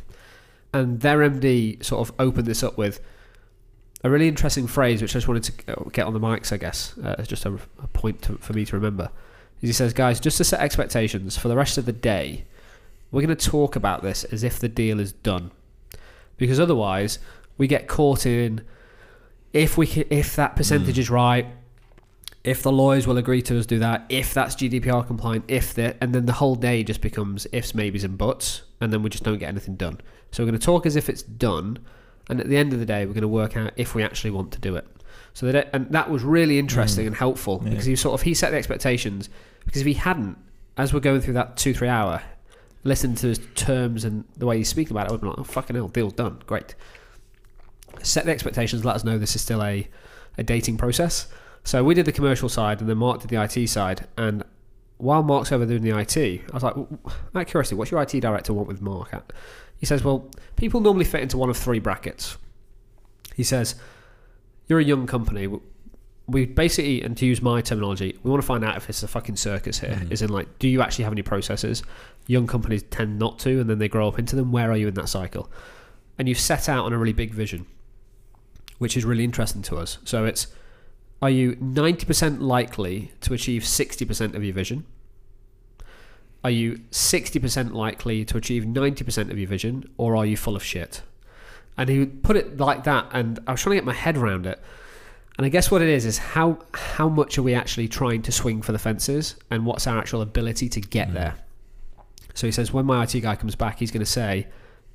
And 0.72 1.00
their 1.00 1.18
MD 1.18 1.82
sort 1.84 2.08
of 2.08 2.14
opened 2.18 2.46
this 2.46 2.62
up 2.62 2.78
with 2.78 3.00
a 4.04 4.10
really 4.10 4.28
interesting 4.28 4.66
phrase, 4.66 5.00
which 5.00 5.12
I 5.12 5.18
just 5.18 5.28
wanted 5.28 5.44
to 5.44 5.78
uh, 5.78 5.84
get 5.90 6.06
on 6.06 6.12
the 6.12 6.20
mics, 6.20 6.52
I 6.52 6.56
guess, 6.56 6.96
uh, 6.98 7.16
as 7.18 7.28
just 7.28 7.44
a, 7.44 7.54
a 7.82 7.86
point 7.88 8.22
to, 8.22 8.36
for 8.38 8.52
me 8.52 8.64
to 8.64 8.76
remember. 8.76 9.10
Is 9.60 9.68
he 9.68 9.72
says, 9.72 9.92
guys, 9.92 10.18
just 10.18 10.38
to 10.38 10.44
set 10.44 10.60
expectations 10.60 11.36
for 11.36 11.48
the 11.48 11.56
rest 11.56 11.78
of 11.78 11.86
the 11.86 11.92
day, 11.92 12.44
we're 13.10 13.22
going 13.22 13.36
to 13.36 13.50
talk 13.50 13.76
about 13.76 14.02
this 14.02 14.24
as 14.24 14.42
if 14.42 14.58
the 14.58 14.68
deal 14.68 14.98
is 14.98 15.12
done 15.12 15.52
because 16.36 16.58
otherwise 16.58 17.18
we 17.58 17.68
get 17.68 17.86
caught 17.86 18.26
in 18.26 18.62
if 19.52 19.76
we 19.76 19.86
ca- 19.86 20.06
if 20.10 20.34
that 20.34 20.56
percentage 20.56 20.98
is 20.98 21.10
right 21.10 21.46
if 22.44 22.62
the 22.62 22.72
lawyers 22.72 23.06
will 23.06 23.18
agree 23.18 23.40
to 23.42 23.58
us 23.58 23.66
do 23.66 23.78
that 23.78 24.04
if 24.08 24.34
that's 24.34 24.54
GDPR 24.56 25.06
compliant 25.06 25.44
if 25.48 25.74
that 25.74 25.96
and 26.00 26.14
then 26.14 26.26
the 26.26 26.32
whole 26.32 26.54
day 26.54 26.82
just 26.82 27.00
becomes 27.00 27.46
ifs 27.52 27.74
maybes 27.74 28.04
and 28.04 28.18
buts 28.18 28.62
and 28.80 28.92
then 28.92 29.02
we 29.02 29.10
just 29.10 29.24
don't 29.24 29.38
get 29.38 29.48
anything 29.48 29.76
done 29.76 30.00
so 30.30 30.42
we're 30.42 30.50
going 30.50 30.58
to 30.58 30.64
talk 30.64 30.86
as 30.86 30.96
if 30.96 31.08
it's 31.08 31.22
done 31.22 31.78
and 32.28 32.40
at 32.40 32.48
the 32.48 32.56
end 32.56 32.72
of 32.72 32.78
the 32.78 32.86
day 32.86 33.06
we're 33.06 33.12
going 33.12 33.22
to 33.22 33.28
work 33.28 33.56
out 33.56 33.72
if 33.76 33.94
we 33.94 34.02
actually 34.02 34.30
want 34.30 34.52
to 34.52 34.60
do 34.60 34.76
it 34.76 34.86
so 35.34 35.50
that 35.50 35.70
and 35.72 35.90
that 35.90 36.10
was 36.10 36.22
really 36.22 36.58
interesting 36.58 37.04
mm. 37.04 37.08
and 37.08 37.16
helpful 37.16 37.60
Yeah. 37.62 37.70
because 37.70 37.84
he 37.84 37.96
sort 37.96 38.14
of 38.14 38.22
he 38.22 38.34
set 38.34 38.50
the 38.50 38.56
expectations 38.56 39.28
because 39.64 39.80
if 39.80 39.86
he 39.86 39.94
hadn't 39.94 40.36
as 40.76 40.92
we're 40.92 41.00
going 41.00 41.20
through 41.20 41.34
that 41.34 41.56
two 41.56 41.72
three 41.74 41.88
hour 41.88 42.22
listen 42.84 43.14
to 43.14 43.28
his 43.28 43.40
terms 43.54 44.04
and 44.04 44.24
the 44.36 44.46
way 44.46 44.58
he's 44.58 44.68
speaking 44.68 44.92
about 44.92 45.06
it, 45.06 45.10
I 45.10 45.12
would 45.12 45.20
be 45.20 45.28
like, 45.28 45.38
oh, 45.38 45.44
fucking 45.44 45.76
hell, 45.76 45.88
deal's 45.88 46.14
done. 46.14 46.42
Great. 46.46 46.74
Set 48.02 48.24
the 48.24 48.32
expectations, 48.32 48.84
let 48.84 48.96
us 48.96 49.04
know 49.04 49.18
this 49.18 49.36
is 49.36 49.42
still 49.42 49.62
a, 49.62 49.88
a 50.38 50.42
dating 50.42 50.78
process. 50.78 51.28
So 51.64 51.84
we 51.84 51.94
did 51.94 52.06
the 52.06 52.12
commercial 52.12 52.48
side 52.48 52.80
and 52.80 52.88
then 52.88 52.98
Mark 52.98 53.20
did 53.20 53.30
the 53.30 53.42
IT 53.42 53.68
side. 53.68 54.08
And 54.16 54.44
while 54.98 55.22
Mark's 55.22 55.52
over 55.52 55.64
doing 55.66 55.82
the 55.82 55.96
IT, 55.98 56.16
I 56.16 56.54
was 56.54 56.62
like, 56.62 56.76
well, 56.76 56.88
out 57.34 57.42
of 57.42 57.46
curiosity, 57.46 57.76
what's 57.76 57.90
your 57.90 58.02
IT 58.02 58.12
director 58.20 58.52
want 58.52 58.68
with 58.68 58.80
Mark? 58.80 59.12
At? 59.12 59.32
He 59.78 59.86
says, 59.86 60.04
well, 60.04 60.28
people 60.56 60.80
normally 60.80 61.04
fit 61.04 61.22
into 61.22 61.36
one 61.36 61.50
of 61.50 61.56
three 61.56 61.78
brackets. 61.78 62.36
He 63.34 63.42
says, 63.42 63.74
you're 64.68 64.78
a 64.78 64.84
young 64.84 65.06
company. 65.06 65.48
We 66.28 66.46
basically, 66.46 67.02
and 67.02 67.16
to 67.16 67.26
use 67.26 67.42
my 67.42 67.60
terminology, 67.60 68.16
we 68.22 68.30
want 68.30 68.42
to 68.42 68.46
find 68.46 68.64
out 68.64 68.76
if 68.76 68.88
it's 68.88 69.02
a 69.02 69.08
fucking 69.08 69.36
circus 69.36 69.80
here. 69.80 70.00
Mhm. 70.00 70.12
Is 70.12 70.22
in 70.22 70.30
like, 70.30 70.58
do 70.60 70.68
you 70.68 70.82
actually 70.82 71.04
have 71.04 71.12
any 71.12 71.22
processes? 71.22 71.82
Young 72.28 72.46
companies 72.46 72.84
tend 72.84 73.18
not 73.18 73.38
to, 73.40 73.60
and 73.60 73.68
then 73.68 73.78
they 73.78 73.88
grow 73.88 74.06
up 74.06 74.18
into 74.18 74.36
them. 74.36 74.52
Where 74.52 74.70
are 74.70 74.76
you 74.76 74.86
in 74.88 74.94
that 74.94 75.08
cycle? 75.08 75.50
And 76.18 76.28
you've 76.28 76.38
set 76.38 76.68
out 76.68 76.84
on 76.84 76.92
a 76.92 76.98
really 76.98 77.12
big 77.12 77.32
vision, 77.32 77.66
which 78.78 78.96
is 78.96 79.04
really 79.04 79.24
interesting 79.24 79.62
to 79.62 79.78
us. 79.78 79.98
So 80.04 80.24
it's, 80.24 80.46
are 81.22 81.30
you 81.30 81.52
90% 81.56 82.40
likely 82.40 83.12
to 83.20 83.32
achieve 83.32 83.62
60% 83.62 84.34
of 84.34 84.44
your 84.44 84.52
vision? 84.52 84.84
Are 86.44 86.50
you 86.50 86.80
60% 86.90 87.72
likely 87.72 88.24
to 88.24 88.36
achieve 88.36 88.64
90% 88.64 89.30
of 89.30 89.38
your 89.38 89.48
vision, 89.48 89.88
or 89.96 90.16
are 90.16 90.26
you 90.26 90.36
full 90.36 90.56
of 90.56 90.64
shit? 90.64 91.02
And 91.78 91.88
he 91.88 92.00
would 92.00 92.24
put 92.24 92.36
it 92.36 92.58
like 92.58 92.82
that, 92.84 93.06
and 93.12 93.38
I 93.46 93.52
was 93.52 93.62
trying 93.62 93.72
to 93.72 93.76
get 93.76 93.84
my 93.84 93.94
head 93.94 94.16
around 94.16 94.46
it. 94.46 94.60
And 95.38 95.46
I 95.46 95.48
guess 95.48 95.70
what 95.70 95.80
it 95.80 95.88
is 95.88 96.04
is 96.04 96.18
how 96.18 96.58
how 96.74 97.08
much 97.08 97.38
are 97.38 97.42
we 97.42 97.54
actually 97.54 97.88
trying 97.88 98.20
to 98.22 98.32
swing 98.32 98.60
for 98.60 98.72
the 98.72 98.78
fences, 98.78 99.36
and 99.50 99.64
what's 99.64 99.86
our 99.86 99.98
actual 99.98 100.20
ability 100.20 100.68
to 100.70 100.80
get 100.80 101.08
Mm. 101.08 101.14
there? 101.14 101.34
So 102.34 102.46
he 102.46 102.52
says 102.52 102.72
when 102.72 102.84
my 102.86 103.02
IT 103.04 103.20
guy 103.20 103.36
comes 103.36 103.54
back, 103.54 103.78
he's 103.78 103.90
going 103.90 104.04
to 104.04 104.10
say, 104.10 104.48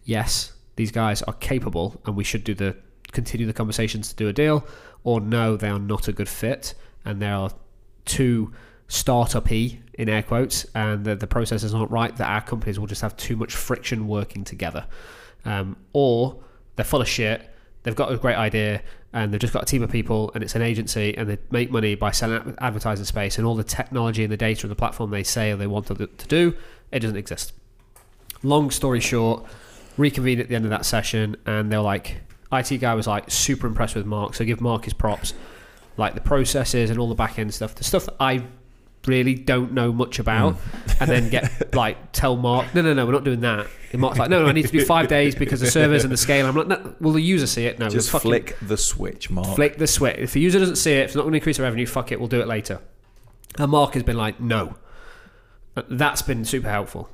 yes, 0.04 0.52
these 0.76 0.92
guys 0.92 1.22
are 1.24 1.34
capable, 1.34 2.00
and 2.06 2.16
we 2.16 2.24
should 2.24 2.44
do 2.44 2.54
the 2.54 2.76
continue 3.12 3.46
the 3.46 3.54
conversations 3.54 4.10
to 4.10 4.16
do 4.16 4.28
a 4.28 4.34
deal, 4.34 4.66
or 5.04 5.20
no, 5.22 5.56
they 5.56 5.70
are 5.70 5.80
not 5.80 6.08
a 6.08 6.12
good 6.12 6.30
fit, 6.30 6.74
and 7.06 7.22
there 7.22 7.36
are 7.36 7.52
too 8.06 8.54
startup-y 8.88 9.80
in 9.94 10.10
air 10.10 10.24
quotes, 10.24 10.66
and 10.76 11.06
the, 11.06 11.16
the 11.16 11.28
processes 11.28 11.74
aren't 11.74 11.92
right. 11.92 12.16
That 12.16 12.30
our 12.30 12.42
companies 12.42 12.80
will 12.80 12.88
just 12.88 13.02
have 13.02 13.16
too 13.18 13.36
much 13.36 13.54
friction 13.56 14.08
working 14.08 14.44
together, 14.44 14.86
um, 15.46 15.78
or 15.94 16.38
they're 16.76 16.86
full 16.86 17.02
of 17.02 17.08
shit. 17.08 17.54
They've 17.84 17.96
got 17.96 18.12
a 18.12 18.18
great 18.18 18.36
idea, 18.36 18.82
and 19.14 19.32
they've 19.32 19.40
just 19.40 19.54
got 19.54 19.64
a 19.64 19.66
team 19.66 19.82
of 19.82 19.90
people, 19.90 20.32
and 20.36 20.44
it's 20.44 20.56
an 20.56 20.62
agency, 20.62 21.18
and 21.18 21.30
they 21.30 21.38
make 21.52 21.72
money 21.72 21.96
by 21.96 22.12
selling 22.12 22.38
ad- 22.38 22.56
advertising 22.60 23.06
space, 23.06 23.38
and 23.38 23.48
all 23.48 23.56
the 23.56 23.64
technology 23.64 24.24
and 24.24 24.32
the 24.32 24.38
data 24.38 24.64
and 24.64 24.72
the 24.72 24.76
platform 24.76 25.10
they 25.10 25.24
say 25.24 25.54
they 25.54 25.68
want 25.68 25.88
to, 25.88 26.08
do, 26.28 26.54
it 26.92 27.00
doesn't 27.00 27.16
exist. 27.18 27.54
Long 28.44 28.72
story 28.72 29.00
short, 29.00 29.46
reconvened 29.98 30.42
at 30.42 30.50
the 30.50 30.56
end 30.56 30.66
of 30.66 30.72
that 30.72 30.86
session, 30.86 31.38
and 31.46 31.72
they're 31.72 31.80
like, 31.80 32.22
IT 32.52 32.78
guy 32.78 32.94
was 32.94 33.08
like 33.08 33.30
super 33.30 33.68
impressed 33.68 33.96
with 33.96 34.06
Mark, 34.06 34.34
so 34.34 34.46
give 34.46 34.62
Mark 34.62 34.86
his 34.86 34.94
props, 34.94 35.34
like 35.98 36.16
the 36.16 36.22
processes 36.22 36.90
and 36.90 37.00
all 37.00 37.10
the 37.10 37.16
back 37.16 37.40
end 37.40 37.54
stuff, 37.54 37.76
the 37.76 37.84
stuff 37.84 38.06
that 38.06 38.16
I 38.20 38.44
really 39.06 39.36
don't 39.36 39.72
know 39.74 39.92
much 39.92 40.20
about, 40.20 40.56
mm. 40.56 41.02
and 41.02 41.10
then 41.10 41.30
get 41.30 41.74
like 41.76 42.12
tell 42.12 42.36
Mark, 42.36 42.74
no, 42.74 42.82
no, 42.82 42.94
no, 42.94 43.06
we're 43.06 43.12
not 43.12 43.24
doing 43.24 43.42
that. 43.42 43.68
And 43.92 44.02
Mark's 44.02 44.20
like, 44.20 44.30
no, 44.30 44.44
no, 44.44 44.50
I 44.50 44.52
need 44.52 44.66
to 44.66 44.72
do 44.72 44.84
five 44.84 45.08
days 45.08 45.34
because 45.34 45.62
the 45.62 45.72
servers 45.72 46.04
and 46.04 46.12
the 46.12 46.18
scale. 46.18 46.46
I'm 46.46 46.56
like, 46.56 46.68
no, 46.68 46.96
will 47.00 47.14
the 47.14 47.22
user 47.22 47.48
see 47.48 47.66
it? 47.66 47.80
No, 47.80 47.88
Just 47.88 48.12
we'll 48.12 48.20
flick 48.20 48.58
the 48.62 48.76
switch, 48.76 49.30
Mark. 49.30 49.56
flick 49.56 49.78
the 49.78 49.88
switch. 49.88 50.18
If 50.18 50.34
the 50.34 50.42
user 50.42 50.60
doesn't 50.60 50.76
see 50.76 50.94
it, 50.94 51.00
if 51.00 51.06
it's 51.06 51.16
not 51.16 51.22
going 51.22 51.32
to 51.34 51.38
increase 51.38 51.58
the 51.58 51.64
revenue, 51.64 51.86
fuck 51.86 52.12
it, 52.12 52.20
we'll 52.20 52.28
do 52.28 52.42
it 52.42 52.48
later. 52.48 52.82
And 53.58 53.72
Mark 53.72 53.94
has 53.94 54.04
been 54.04 54.18
like, 54.18 54.40
no. 54.40 54.76
That's 55.90 56.22
been 56.22 56.44
super 56.44 56.70
helpful 56.70 57.10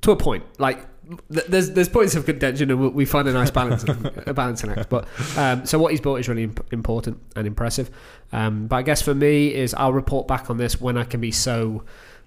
to 0.00 0.10
a 0.10 0.16
point. 0.16 0.44
Like, 0.58 0.86
there's 1.28 1.70
there's 1.70 1.88
points 1.88 2.14
of 2.14 2.24
contention, 2.26 2.70
and 2.70 2.94
we- 2.94 3.04
find 3.04 3.28
a 3.28 3.32
nice 3.32 3.50
balance, 3.50 3.84
a 4.26 4.34
balancing 4.34 4.70
act. 4.70 4.88
But 4.88 5.06
um, 5.36 5.66
so 5.66 5.78
what 5.78 5.92
he's 5.92 6.00
built 6.00 6.20
is 6.20 6.28
really 6.28 6.44
imp- 6.44 6.72
important 6.72 7.18
and 7.36 7.46
impressive. 7.46 7.90
Um, 8.32 8.66
but 8.66 8.76
I 8.76 8.82
guess 8.82 9.02
for 9.02 9.14
me 9.14 9.54
is 9.54 9.74
I'll 9.74 9.92
report 9.92 10.26
back 10.26 10.50
on 10.50 10.56
this 10.56 10.80
when 10.80 10.96
I 10.96 11.04
can 11.04 11.20
be 11.20 11.30
so. 11.30 11.84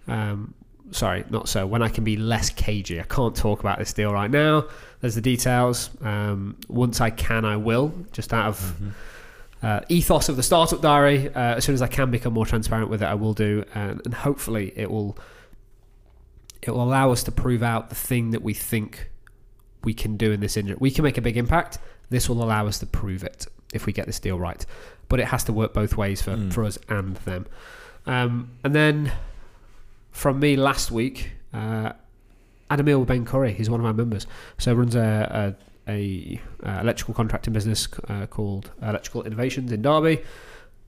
Um, 0.07 0.53
sorry, 0.91 1.25
not 1.29 1.49
so. 1.49 1.65
When 1.65 1.81
I 1.81 1.89
can 1.89 2.03
be 2.03 2.15
less 2.17 2.49
cagey. 2.49 2.99
I 2.99 3.03
can't 3.03 3.35
talk 3.35 3.59
about 3.59 3.79
this 3.79 3.93
deal 3.93 4.13
right 4.13 4.31
now. 4.31 4.67
There's 5.01 5.15
the 5.15 5.21
details. 5.21 5.89
Um, 6.01 6.57
once 6.67 7.01
I 7.01 7.09
can, 7.09 7.45
I 7.45 7.57
will. 7.57 7.93
Just 8.11 8.33
out 8.33 8.47
of 8.47 8.73
uh, 9.63 9.81
ethos 9.89 10.29
of 10.29 10.37
the 10.37 10.43
startup 10.43 10.81
diary. 10.81 11.29
Uh, 11.33 11.55
as 11.55 11.65
soon 11.65 11.75
as 11.75 11.81
I 11.81 11.87
can 11.87 12.11
become 12.11 12.33
more 12.33 12.45
transparent 12.45 12.89
with 12.89 13.01
it, 13.01 13.05
I 13.05 13.15
will 13.15 13.33
do, 13.33 13.63
and, 13.75 14.01
and 14.05 14.13
hopefully 14.13 14.71
it 14.75 14.89
will 14.89 15.17
it 16.61 16.71
will 16.71 16.83
allow 16.83 17.11
us 17.11 17.23
to 17.23 17.31
prove 17.31 17.63
out 17.63 17.89
the 17.89 17.95
thing 17.95 18.31
that 18.31 18.41
we 18.41 18.53
think 18.53 19.09
we 19.83 19.93
can 19.93 20.17
do 20.17 20.31
in 20.31 20.39
this 20.39 20.57
industry. 20.57 20.77
We 20.79 20.91
can 20.91 21.03
make 21.03 21.17
a 21.17 21.21
big 21.21 21.37
impact. 21.37 21.77
This 22.09 22.27
will 22.29 22.43
allow 22.43 22.67
us 22.67 22.79
to 22.79 22.85
prove 22.85 23.23
it 23.23 23.47
if 23.73 23.85
we 23.85 23.93
get 23.93 24.05
this 24.05 24.19
deal 24.19 24.39
right. 24.39 24.65
But 25.09 25.19
it 25.19 25.27
has 25.27 25.43
to 25.45 25.53
work 25.53 25.73
both 25.73 25.95
ways 25.97 26.21
for, 26.21 26.31
Mm. 26.31 26.51
for 26.53 26.63
us 26.63 26.77
and 26.89 27.15
them. 27.17 27.45
Um, 28.05 28.51
and 28.63 28.73
then 28.73 29.11
from 30.11 30.39
me 30.39 30.55
last 30.55 30.91
week, 30.91 31.31
uh, 31.53 31.93
Adamil 32.71 33.05
Ben 33.05 33.23
Curry, 33.25 33.53
he's 33.53 33.69
one 33.69 33.79
of 33.79 33.85
our 33.85 33.93
members. 33.93 34.27
So 34.57 34.73
runs 34.73 34.95
a, 34.95 35.55
a, 35.87 35.91
a 35.91 36.41
uh, 36.67 36.81
electrical 36.81 37.13
contracting 37.13 37.53
business 37.53 37.87
uh, 38.09 38.25
called 38.25 38.71
Electrical 38.81 39.23
Innovations 39.23 39.71
in 39.71 39.81
Derby. 39.81 40.21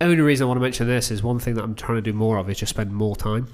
Only 0.02 0.22
reason 0.22 0.46
I 0.46 0.48
want 0.48 0.58
to 0.58 0.62
mention 0.62 0.88
this 0.88 1.12
is 1.12 1.22
one 1.22 1.40
thing 1.40 1.56
that 1.56 1.64
I'm 1.64 1.76
trying 1.76 1.98
to 1.98 2.02
do 2.02 2.14
more 2.14 2.38
of 2.38 2.50
is 2.50 2.58
just 2.58 2.70
spend 2.72 2.94
more 2.94 3.16
time 3.16 3.48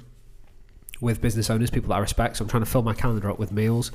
with 1.00 1.20
business 1.20 1.50
owners, 1.50 1.70
people 1.70 1.88
that 1.90 1.96
I 1.96 1.98
respect. 1.98 2.36
So 2.36 2.44
I'm 2.44 2.48
trying 2.48 2.64
to 2.64 2.70
fill 2.70 2.82
my 2.82 2.94
calendar 2.94 3.30
up 3.30 3.38
with 3.38 3.52
meals, 3.52 3.92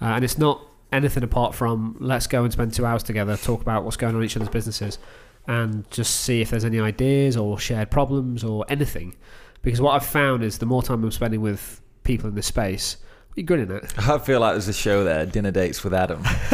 uh, 0.00 0.06
and 0.06 0.24
it's 0.24 0.38
not 0.38 0.66
anything 0.92 1.22
apart 1.22 1.54
from 1.54 1.96
let's 2.00 2.26
go 2.26 2.44
and 2.44 2.52
spend 2.52 2.74
two 2.74 2.84
hours 2.84 3.02
together, 3.02 3.36
talk 3.36 3.62
about 3.62 3.84
what's 3.84 3.96
going 3.96 4.14
on 4.14 4.20
in 4.20 4.26
each 4.26 4.36
other's 4.36 4.48
businesses, 4.48 4.98
and 5.46 5.90
just 5.90 6.20
see 6.20 6.40
if 6.40 6.50
there's 6.50 6.64
any 6.64 6.78
ideas 6.80 7.36
or 7.36 7.58
shared 7.58 7.90
problems 7.90 8.44
or 8.44 8.64
anything. 8.68 9.14
Because 9.62 9.80
what 9.80 9.92
I've 9.92 10.06
found 10.06 10.42
is 10.42 10.58
the 10.58 10.66
more 10.66 10.82
time 10.82 11.02
I'm 11.04 11.10
spending 11.10 11.40
with 11.40 11.80
people 12.04 12.28
in 12.28 12.34
this 12.34 12.46
space, 12.46 12.96
you're 13.34 13.44
good 13.44 13.60
in 13.60 13.70
it. 13.70 13.94
I 13.98 14.18
feel 14.18 14.40
like 14.40 14.54
there's 14.54 14.68
a 14.68 14.72
show 14.72 15.04
there, 15.04 15.24
dinner 15.24 15.50
dates 15.50 15.82
with 15.82 15.94
Adam. 15.94 16.22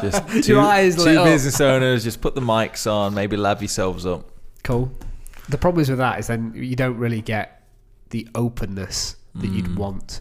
just 0.00 0.28
two, 0.44 0.52
Your 0.52 0.60
eyes 0.60 1.02
two 1.02 1.18
up. 1.18 1.24
business 1.24 1.60
owners, 1.60 2.04
just 2.04 2.20
put 2.20 2.34
the 2.34 2.40
mics 2.40 2.90
on, 2.90 3.14
maybe 3.14 3.36
lab 3.36 3.60
yourselves 3.60 4.06
up. 4.06 4.30
Cool. 4.62 4.92
The 5.48 5.58
problem 5.58 5.82
is 5.82 5.90
with 5.90 5.98
that 5.98 6.18
is 6.20 6.28
then 6.28 6.52
you 6.54 6.76
don't 6.76 6.96
really 6.96 7.20
get 7.20 7.62
the 8.10 8.28
openness 8.34 9.16
that 9.36 9.48
you'd 9.48 9.66
Mm. 9.66 9.76
want. 9.76 10.20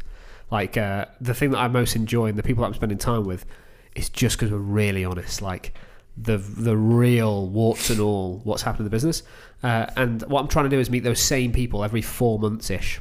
Like 0.51 0.77
uh, 0.77 1.05
the 1.21 1.33
thing 1.33 1.51
that 1.51 1.59
I 1.59 1.67
most 1.67 1.95
enjoy 1.95 2.27
and 2.27 2.37
the 2.37 2.43
people 2.43 2.61
that 2.61 2.67
I'm 2.67 2.73
spending 2.73 2.97
time 2.97 3.23
with 3.25 3.45
is 3.95 4.09
just 4.09 4.37
because 4.37 4.51
we're 4.51 4.57
really 4.57 5.03
honest. 5.05 5.41
Like 5.41 5.73
the 6.15 6.37
the 6.37 6.77
real 6.77 7.47
warts 7.47 7.89
and 7.89 7.99
all 7.99 8.41
what's 8.43 8.61
happened 8.63 8.81
in 8.81 8.85
the 8.85 8.89
business. 8.91 9.23
Uh, 9.63 9.87
and 9.95 10.21
what 10.23 10.41
I'm 10.41 10.47
trying 10.47 10.65
to 10.65 10.69
do 10.69 10.79
is 10.79 10.89
meet 10.89 11.03
those 11.03 11.19
same 11.21 11.51
people 11.51 11.83
every 11.83 12.01
four 12.01 12.37
months 12.37 12.69
ish. 12.69 12.99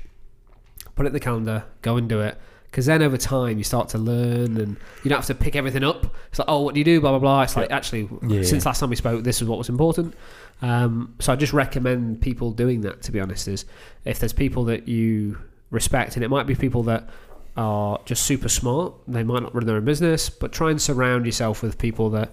Put 0.95 1.07
it 1.07 1.09
in 1.09 1.13
the 1.13 1.21
calendar, 1.21 1.65
go 1.83 1.97
and 1.97 2.09
do 2.09 2.21
it. 2.21 2.39
Because 2.71 2.87
then 2.87 3.03
over 3.03 3.19
time 3.19 3.59
you 3.59 3.65
start 3.65 3.91
to 3.91 3.99
learn 3.99 4.57
and 4.57 4.79
you 5.05 5.09
don't 5.11 5.19
have 5.19 5.27
to 5.27 5.35
pick 5.35 5.57
everything 5.57 5.85
up. 5.85 6.07
It's 6.31 6.39
like, 6.39 6.49
oh, 6.49 6.63
what 6.63 6.73
do 6.75 6.81
you 6.81 6.85
do? 6.85 7.03
Blah, 7.03 7.11
blah, 7.11 7.19
blah. 7.19 7.43
It's 7.43 7.55
like, 7.55 7.71
actually, 7.71 8.09
Yeah. 8.27 8.43
since 8.45 8.65
last 8.65 8.81
time 8.81 8.89
we 8.89 8.97
spoke, 8.97 9.25
this 9.25 9.43
is 9.43 9.49
what 9.49 9.59
was 9.59 9.69
important. 9.69 10.15
Um, 10.63 11.15
so 11.19 11.35
I 11.35 11.37
just 11.37 11.53
recommend 11.53 12.23
people 12.23 12.51
doing 12.51 12.81
that, 12.83 13.03
to 13.03 13.13
be 13.13 13.21
honest, 13.21 13.47
is 13.47 13.67
if 14.07 14.21
there's 14.21 14.33
people 14.33 14.65
that 14.67 14.89
you 14.89 15.37
respect, 15.73 16.15
and 16.15 16.25
it 16.25 16.29
might 16.29 16.47
be 16.47 16.55
people 16.55 16.85
that 16.85 17.09
are 17.57 18.01
just 18.07 18.23
super 18.25 18.49
smart, 18.49 18.95
they 19.09 19.25
might 19.25 19.43
not 19.43 19.55
run 19.55 19.67
their 19.67 19.77
own 19.77 19.85
business, 19.85 20.31
but 20.31 20.53
try 20.53 20.71
and 20.71 20.81
surround 20.81 21.27
yourself 21.27 21.63
with 21.63 21.77
people 21.79 22.09
that 22.11 22.33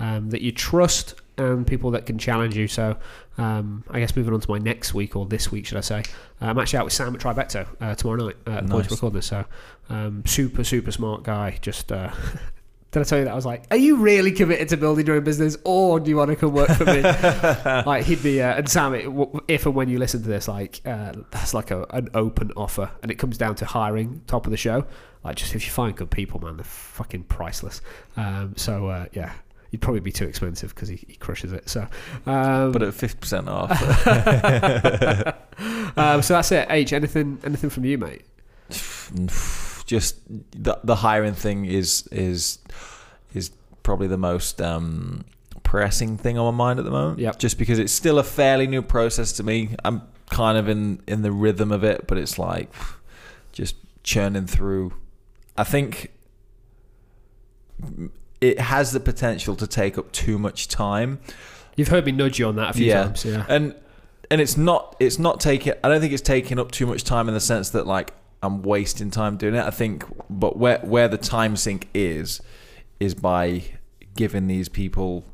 um, 0.00 0.30
that 0.30 0.42
you 0.42 0.52
trust 0.52 1.14
and 1.38 1.66
people 1.66 1.90
that 1.92 2.04
can 2.06 2.18
challenge 2.18 2.56
you. 2.56 2.68
So 2.68 2.96
um, 3.38 3.84
I 3.90 4.00
guess 4.00 4.14
moving 4.16 4.34
on 4.34 4.40
to 4.40 4.50
my 4.50 4.58
next 4.58 4.92
week 4.94 5.16
or 5.16 5.24
this 5.26 5.50
week, 5.50 5.66
should 5.66 5.78
I 5.78 5.82
say? 5.82 6.00
Uh, 6.42 6.46
I'm 6.46 6.58
actually 6.58 6.80
out 6.80 6.84
with 6.84 6.92
Sam 6.92 7.14
at 7.14 7.20
Tribeca 7.20 7.66
uh, 7.80 7.94
tomorrow 7.94 8.26
night 8.26 8.36
uh, 8.46 8.50
at 8.50 8.66
the 8.66 8.70
point 8.72 8.84
to 8.84 8.90
Nice. 8.90 9.02
record 9.02 9.12
this. 9.14 9.26
So 9.26 9.44
um, 9.88 10.22
super 10.26 10.64
super 10.64 10.90
smart 10.92 11.22
guy. 11.22 11.58
Just 11.60 11.90
uh, 11.92 12.10
did 12.90 13.00
I 13.00 13.04
tell 13.04 13.18
you 13.18 13.24
that 13.26 13.32
I 13.32 13.36
was 13.36 13.44
like, 13.44 13.64
are 13.70 13.76
you 13.76 13.96
really 13.96 14.32
committed 14.32 14.70
to 14.70 14.78
building 14.78 15.06
your 15.06 15.16
own 15.16 15.24
business, 15.24 15.58
or 15.64 16.00
do 16.00 16.08
you 16.08 16.16
want 16.16 16.30
to 16.30 16.36
come 16.36 16.54
work 16.54 16.70
for 16.70 16.86
me? 16.86 17.02
like 17.86 18.04
he'd 18.04 18.22
be 18.22 18.40
uh, 18.40 18.54
and 18.54 18.68
Sam, 18.68 18.94
it, 18.94 19.06
if 19.46 19.66
and 19.66 19.74
when 19.74 19.90
you 19.90 19.98
listen 19.98 20.22
to 20.22 20.28
this, 20.28 20.48
like 20.48 20.80
uh, 20.86 21.12
that's 21.30 21.52
like 21.52 21.70
a, 21.70 21.84
an 21.90 22.08
open 22.14 22.50
offer, 22.56 22.90
and 23.02 23.10
it 23.10 23.16
comes 23.16 23.36
down 23.36 23.56
to 23.56 23.66
hiring 23.66 24.22
top 24.26 24.46
of 24.46 24.50
the 24.52 24.56
show. 24.56 24.86
Like 25.22 25.36
just 25.36 25.54
if 25.54 25.66
you 25.66 25.70
find 25.70 25.94
good 25.96 26.10
people, 26.10 26.40
man, 26.40 26.56
they're 26.56 26.64
fucking 26.64 27.24
priceless. 27.24 27.82
Um, 28.16 28.54
so 28.56 28.86
uh, 28.86 29.06
yeah, 29.12 29.34
he'd 29.70 29.82
probably 29.82 30.00
be 30.00 30.12
too 30.12 30.24
expensive 30.24 30.74
because 30.74 30.88
he, 30.88 30.96
he 31.06 31.16
crushes 31.16 31.52
it. 31.52 31.68
So, 31.68 31.82
um, 32.24 32.72
But 32.72 32.82
at 32.82 32.94
50% 32.94 33.48
off. 33.48 33.70
um, 35.98 36.22
so 36.22 36.34
that's 36.34 36.52
it. 36.52 36.66
H, 36.70 36.94
anything 36.94 37.38
anything 37.44 37.68
from 37.68 37.84
you, 37.84 37.98
mate? 37.98 38.22
just 39.88 40.16
the 40.52 40.78
the 40.84 40.94
hiring 40.96 41.34
thing 41.34 41.64
is 41.64 42.06
is 42.12 42.58
is 43.34 43.50
probably 43.82 44.06
the 44.06 44.18
most 44.18 44.60
um, 44.60 45.24
pressing 45.62 46.16
thing 46.18 46.36
on 46.38 46.54
my 46.54 46.64
mind 46.66 46.78
at 46.78 46.84
the 46.84 46.90
moment. 46.90 47.18
Yep. 47.18 47.38
Just 47.38 47.58
because 47.58 47.78
it's 47.78 47.92
still 47.92 48.18
a 48.18 48.22
fairly 48.22 48.66
new 48.66 48.82
process 48.82 49.32
to 49.32 49.42
me. 49.42 49.70
I'm 49.84 50.02
kind 50.30 50.58
of 50.58 50.68
in 50.68 51.00
in 51.08 51.22
the 51.22 51.32
rhythm 51.32 51.72
of 51.72 51.82
it, 51.84 52.06
but 52.06 52.18
it's 52.18 52.38
like 52.38 52.70
just 53.52 53.74
churning 54.04 54.46
through. 54.46 54.92
I 55.56 55.64
think 55.64 56.12
it 58.40 58.60
has 58.60 58.92
the 58.92 59.00
potential 59.00 59.56
to 59.56 59.66
take 59.66 59.98
up 59.98 60.12
too 60.12 60.38
much 60.38 60.68
time 60.68 61.18
You've 61.76 61.88
heard 61.88 62.04
me 62.06 62.10
nudge 62.12 62.40
you 62.40 62.46
on 62.48 62.56
that 62.56 62.70
a 62.70 62.72
few 62.72 62.86
Yeah. 62.86 63.04
times. 63.04 63.24
Yeah. 63.24 63.44
and 63.48 63.74
and 64.30 64.40
it's 64.40 64.56
not 64.56 64.96
it's 65.00 65.18
not 65.18 65.38
taking 65.40 65.72
i 65.84 65.88
don't 65.88 66.00
think 66.00 66.12
it's 66.12 66.20
taking 66.22 66.58
up 66.58 66.70
too 66.72 66.86
much 66.86 67.04
time 67.04 67.28
in 67.28 67.34
the 67.34 67.40
sense 67.40 67.70
that 67.70 67.86
like 67.86 68.12
I'm 68.42 68.62
wasting 68.62 69.10
time 69.10 69.36
doing 69.36 69.54
it. 69.54 69.64
I 69.64 69.70
think, 69.70 70.04
but 70.30 70.56
where 70.56 70.78
where 70.78 71.08
the 71.08 71.18
time 71.18 71.56
sink 71.56 71.88
is, 71.94 72.40
is 73.00 73.14
by 73.14 73.62
giving 74.14 74.46
these 74.46 74.68
people 74.68 75.24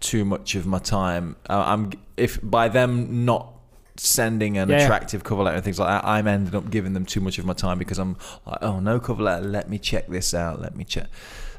too 0.00 0.24
much 0.24 0.54
of 0.54 0.66
my 0.66 0.78
time. 0.78 1.36
Uh, 1.48 1.62
I'm 1.66 1.92
if 2.16 2.38
by 2.42 2.68
them 2.68 3.24
not 3.24 3.52
sending 3.96 4.56
an 4.56 4.68
Yeah, 4.70 4.78
yeah. 4.78 4.84
attractive 4.84 5.24
cover 5.24 5.42
letter 5.42 5.56
and 5.56 5.64
things 5.64 5.78
like 5.78 5.88
that, 5.88 6.08
I'm 6.08 6.26
ending 6.26 6.54
up 6.54 6.70
giving 6.70 6.94
them 6.94 7.04
too 7.04 7.20
much 7.20 7.38
of 7.38 7.44
my 7.44 7.52
time 7.52 7.78
because 7.78 7.98
I'm 7.98 8.16
like, 8.46 8.58
oh 8.62 8.80
no 8.80 8.98
cover 8.98 9.22
letter, 9.22 9.46
let 9.46 9.68
me 9.68 9.78
check 9.78 10.06
this 10.08 10.32
out, 10.32 10.60
let 10.60 10.74
me 10.74 10.84
check. 10.84 11.06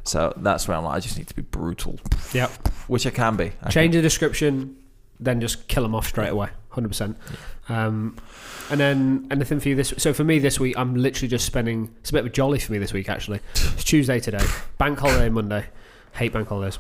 So 0.03 0.33
that's 0.37 0.67
where 0.67 0.75
I'm 0.75 0.83
like, 0.83 0.95
I 0.95 0.99
just 0.99 1.17
need 1.19 1.27
to 1.27 1.35
be 1.35 1.43
brutal, 1.43 1.99
Yep. 2.33 2.49
which 2.87 3.05
I 3.05 3.11
can 3.11 3.35
be. 3.35 3.51
I 3.61 3.69
Change 3.69 3.93
the 3.93 4.01
description, 4.01 4.75
then 5.19 5.39
just 5.39 5.67
kill 5.67 5.83
them 5.83 5.93
off 5.93 6.07
straight 6.07 6.29
away. 6.29 6.49
Hundred 6.69 6.87
percent. 6.87 7.17
Um, 7.69 8.17
and 8.69 8.79
then 8.79 9.27
anything 9.31 9.59
for 9.59 9.69
you 9.69 9.75
this? 9.75 9.93
So 9.97 10.13
for 10.13 10.23
me 10.23 10.39
this 10.39 10.59
week, 10.59 10.77
I'm 10.77 10.95
literally 10.95 11.27
just 11.27 11.45
spending. 11.45 11.93
It's 12.01 12.09
a 12.09 12.13
bit 12.13 12.19
of 12.19 12.25
a 12.27 12.29
jolly 12.29 12.59
for 12.59 12.71
me 12.71 12.77
this 12.77 12.93
week. 12.93 13.09
Actually, 13.09 13.39
it's 13.53 13.83
Tuesday 13.83 14.19
today. 14.19 14.45
Bank 14.77 14.99
holiday 14.99 15.29
Monday. 15.29 15.65
Hate 16.13 16.33
bank 16.33 16.47
holidays. 16.47 16.79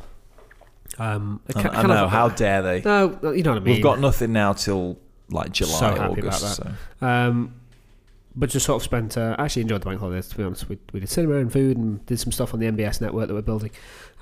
Um, 0.99 1.41
I, 1.55 1.59
I 1.59 1.63
kind 1.63 1.87
know. 1.87 2.07
how 2.07 2.29
dare 2.29 2.61
they? 2.61 2.81
No, 2.81 3.17
you 3.31 3.43
know 3.43 3.51
what 3.51 3.61
I 3.61 3.65
mean. 3.65 3.75
We've 3.75 3.83
got 3.83 3.99
nothing 3.99 4.33
now 4.33 4.53
till 4.53 4.99
like 5.29 5.51
July, 5.51 5.79
So 5.79 5.85
happy 5.95 6.21
August. 6.21 6.59
about 6.59 6.75
So. 6.99 7.05
Um, 7.07 7.53
but 8.35 8.49
just 8.49 8.65
sort 8.65 8.77
of 8.81 8.83
spent. 8.83 9.17
Uh, 9.17 9.35
I 9.37 9.45
actually 9.45 9.63
enjoyed 9.63 9.81
the 9.81 9.85
bank 9.85 9.99
holidays. 9.99 10.27
To 10.29 10.37
be 10.37 10.43
honest, 10.43 10.67
we, 10.69 10.77
we 10.93 10.99
did 10.99 11.09
cinema 11.09 11.35
and 11.37 11.51
food 11.51 11.77
and 11.77 12.05
did 12.05 12.19
some 12.19 12.31
stuff 12.31 12.53
on 12.53 12.59
the 12.59 12.65
NBS 12.67 13.01
network 13.01 13.27
that 13.27 13.33
we're 13.33 13.41
building, 13.41 13.71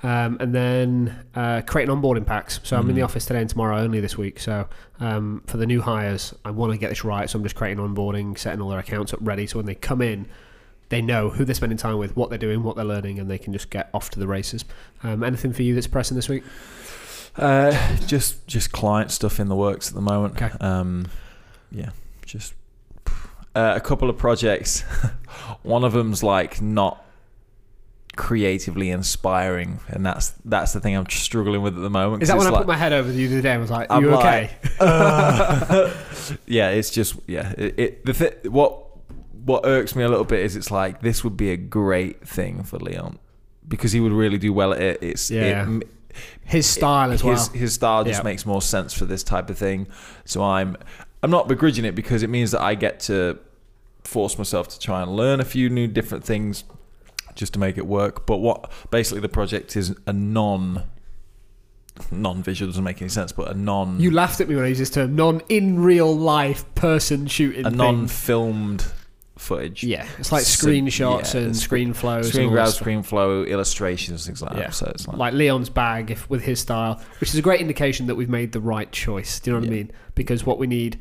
um, 0.02 0.36
and 0.40 0.54
then 0.54 1.24
uh, 1.34 1.62
creating 1.66 1.94
onboarding 1.94 2.26
packs. 2.26 2.60
So 2.64 2.76
I'm 2.76 2.88
in 2.88 2.94
the 2.96 3.02
Mm. 3.02 3.04
office 3.04 3.26
today 3.26 3.40
and 3.40 3.48
tomorrow 3.50 3.78
only 3.78 4.00
this 4.00 4.18
week. 4.18 4.40
So 4.40 4.68
um, 4.98 5.42
for 5.46 5.56
the 5.58 5.66
new 5.66 5.80
hires, 5.82 6.34
I 6.44 6.50
want 6.50 6.72
to 6.72 6.78
get 6.78 6.88
this 6.88 7.04
right. 7.04 7.28
So 7.30 7.38
I'm 7.38 7.42
just 7.44 7.54
creating 7.56 7.78
onboarding, 7.84 8.36
setting 8.38 8.60
all 8.60 8.70
their 8.70 8.78
accounts 8.80 9.12
up 9.12 9.20
ready. 9.22 9.46
So 9.46 9.58
when 9.58 9.66
they 9.66 9.74
come 9.76 10.02
in, 10.02 10.26
they 10.88 11.00
know 11.00 11.30
who 11.30 11.44
they're 11.44 11.54
spending 11.54 11.78
time 11.78 11.98
with, 11.98 12.16
what 12.16 12.30
they're 12.30 12.38
doing, 12.38 12.64
what 12.64 12.74
they're 12.74 12.84
learning, 12.84 13.20
and 13.20 13.30
they 13.30 13.38
can 13.38 13.52
just 13.52 13.70
get 13.70 13.90
off 13.94 14.10
to 14.10 14.18
the 14.18 14.26
races. 14.26 14.64
Um, 15.04 15.22
anything 15.22 15.52
for 15.52 15.62
you 15.62 15.74
that's 15.74 15.86
pressing 15.86 16.16
this 16.16 16.28
week? 16.28 16.42
Uh, 17.36 17.96
just 18.06 18.44
just 18.48 18.72
client 18.72 19.12
stuff 19.12 19.38
in 19.38 19.46
the 19.48 19.54
works 19.54 19.88
at 19.88 19.94
the 19.94 20.00
moment. 20.00 20.34
Okay. 20.42 20.50
Um, 20.60 21.06
yeah, 21.70 21.90
just 22.26 22.54
uh, 23.54 23.74
a 23.76 23.80
couple 23.80 24.08
of 24.10 24.16
projects. 24.18 24.80
One 25.62 25.84
of 25.84 25.92
them's 25.92 26.22
like 26.22 26.60
not 26.60 27.04
creatively 28.16 28.90
inspiring, 28.90 29.80
and 29.88 30.04
that's 30.04 30.30
that's 30.44 30.72
the 30.72 30.80
thing 30.80 30.96
I'm 30.96 31.08
struggling 31.08 31.62
with 31.62 31.76
at 31.76 31.80
the 31.80 31.90
moment. 31.90 32.22
Is 32.22 32.28
that 32.28 32.38
when 32.38 32.46
I 32.46 32.50
put 32.50 32.66
my 32.66 32.76
head 32.76 32.92
over 32.92 33.10
you 33.10 33.28
the 33.28 33.34
other 33.36 33.42
day 33.42 33.52
and 33.52 33.60
was 33.60 33.70
like, 33.70 33.90
I'm 33.90 34.02
"You 34.02 34.10
like, 34.10 34.24
okay?" 34.24 34.50
uh, 34.80 35.94
yeah, 36.46 36.70
it's 36.70 36.90
just 36.90 37.16
yeah. 37.26 37.52
It, 37.56 37.78
it 37.78 38.06
the 38.06 38.12
th- 38.12 38.34
what 38.44 38.86
what 39.44 39.62
irks 39.64 39.94
me 39.96 40.02
a 40.02 40.08
little 40.08 40.24
bit 40.24 40.40
is 40.40 40.56
it's 40.56 40.70
like 40.70 41.00
this 41.00 41.24
would 41.24 41.36
be 41.36 41.50
a 41.50 41.56
great 41.56 42.26
thing 42.26 42.62
for 42.62 42.78
Leon 42.78 43.18
because 43.66 43.92
he 43.92 44.00
would 44.00 44.12
really 44.12 44.38
do 44.38 44.52
well 44.52 44.72
at 44.72 44.80
it. 44.80 44.98
It's 45.02 45.30
Yeah. 45.30 45.68
it, 45.68 45.88
His 46.44 46.66
style 46.66 47.10
as 47.12 47.20
his, 47.22 47.24
well. 47.24 47.48
His 47.58 47.72
style 47.74 48.04
just 48.04 48.20
Yeah. 48.20 48.24
makes 48.24 48.44
more 48.44 48.60
sense 48.60 48.92
for 48.92 49.06
this 49.06 49.22
type 49.22 49.48
of 49.48 49.56
thing. 49.56 49.86
So 50.24 50.42
I'm 50.42 50.76
I'm 51.22 51.30
not 51.30 51.48
begrudging 51.48 51.84
it 51.84 51.94
because 51.94 52.22
it 52.22 52.30
means 52.30 52.50
that 52.52 52.62
I 52.62 52.74
get 52.74 53.00
to 53.00 53.38
force 54.04 54.38
myself 54.38 54.68
to 54.68 54.78
try 54.78 55.02
and 55.02 55.14
learn 55.14 55.40
a 55.40 55.44
few 55.44 55.68
new 55.68 55.86
different 55.86 56.24
things 56.24 56.64
just 57.34 57.52
to 57.54 57.58
make 57.58 57.76
it 57.76 57.86
work. 57.86 58.26
But 58.26 58.38
what 58.38 58.70
basically 58.90 59.20
the 59.20 59.28
project 59.28 59.76
is 59.76 59.94
a 60.06 60.12
non 60.12 60.84
non-visual 62.10 62.70
doesn't 62.70 62.84
make 62.84 63.02
any 63.02 63.10
sense, 63.10 63.32
but 63.32 63.50
a 63.50 63.54
non 63.54 64.00
You 64.00 64.10
laughed 64.10 64.40
at 64.40 64.48
me 64.48 64.54
when 64.56 64.64
I 64.64 64.68
used 64.68 64.80
this 64.80 64.90
term. 64.90 65.14
Non 65.14 65.42
in 65.48 65.80
real 65.80 66.14
life 66.16 66.64
person 66.74 67.26
shooting. 67.26 67.66
a 67.66 67.70
thing. 67.70 67.78
non-filmed 67.78 68.86
footage. 69.40 69.82
Yeah, 69.82 70.06
it's 70.18 70.30
like 70.32 70.42
So- 70.42 70.68
screenshots 70.68 71.34
yeah, 71.34 71.40
and 71.40 71.56
screen 71.56 71.92
flows. 71.92 72.28
Screen 72.28 72.50
grab, 72.50 72.68
screen 72.68 73.02
flow, 73.02 73.42
illustrations, 73.44 74.26
things 74.26 74.42
like 74.42 74.52
Yeah. 74.52 74.58
that. 74.60 74.74
So 74.74 74.86
it's 74.94 75.08
like, 75.08 75.16
Like 75.16 75.34
Leon's 75.34 75.68
bag, 75.68 76.10
if 76.10 76.28
with 76.30 76.42
his 76.42 76.60
style, 76.60 77.00
which 77.20 77.30
is 77.30 77.36
a 77.36 77.42
great 77.42 77.60
indication 77.60 78.06
that 78.06 78.14
we've 78.14 78.28
made 78.28 78.52
the 78.52 78.60
right 78.60 78.90
choice. 78.92 79.40
Do 79.40 79.50
you 79.50 79.54
know 79.56 79.60
what 79.60 79.68
I 79.68 79.70
mean? 79.72 79.90
Because 80.14 80.44
what 80.46 80.58
we 80.58 80.66
need, 80.66 80.98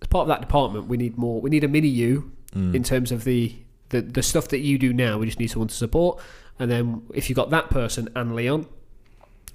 as 0.00 0.08
part 0.08 0.22
of 0.22 0.28
that 0.28 0.40
department, 0.40 0.86
we 0.86 0.96
need 0.96 1.18
more. 1.18 1.40
We 1.40 1.50
need 1.50 1.64
a 1.64 1.68
mini 1.68 1.88
you 1.88 2.32
mm, 2.56 2.74
in 2.74 2.82
terms 2.82 3.12
of 3.12 3.24
the, 3.24 3.54
the 3.90 4.00
the 4.02 4.22
stuff 4.22 4.48
that 4.48 4.60
you 4.60 4.78
do 4.78 4.92
now. 4.92 5.18
We 5.18 5.26
just 5.26 5.38
need 5.40 5.50
someone 5.50 5.68
to 5.68 5.74
support, 5.74 6.20
and 6.58 6.70
then 6.70 7.02
if 7.12 7.28
you 7.28 7.34
got 7.34 7.50
that 7.50 7.70
person 7.70 8.08
and 8.14 8.34
Leon, 8.36 8.66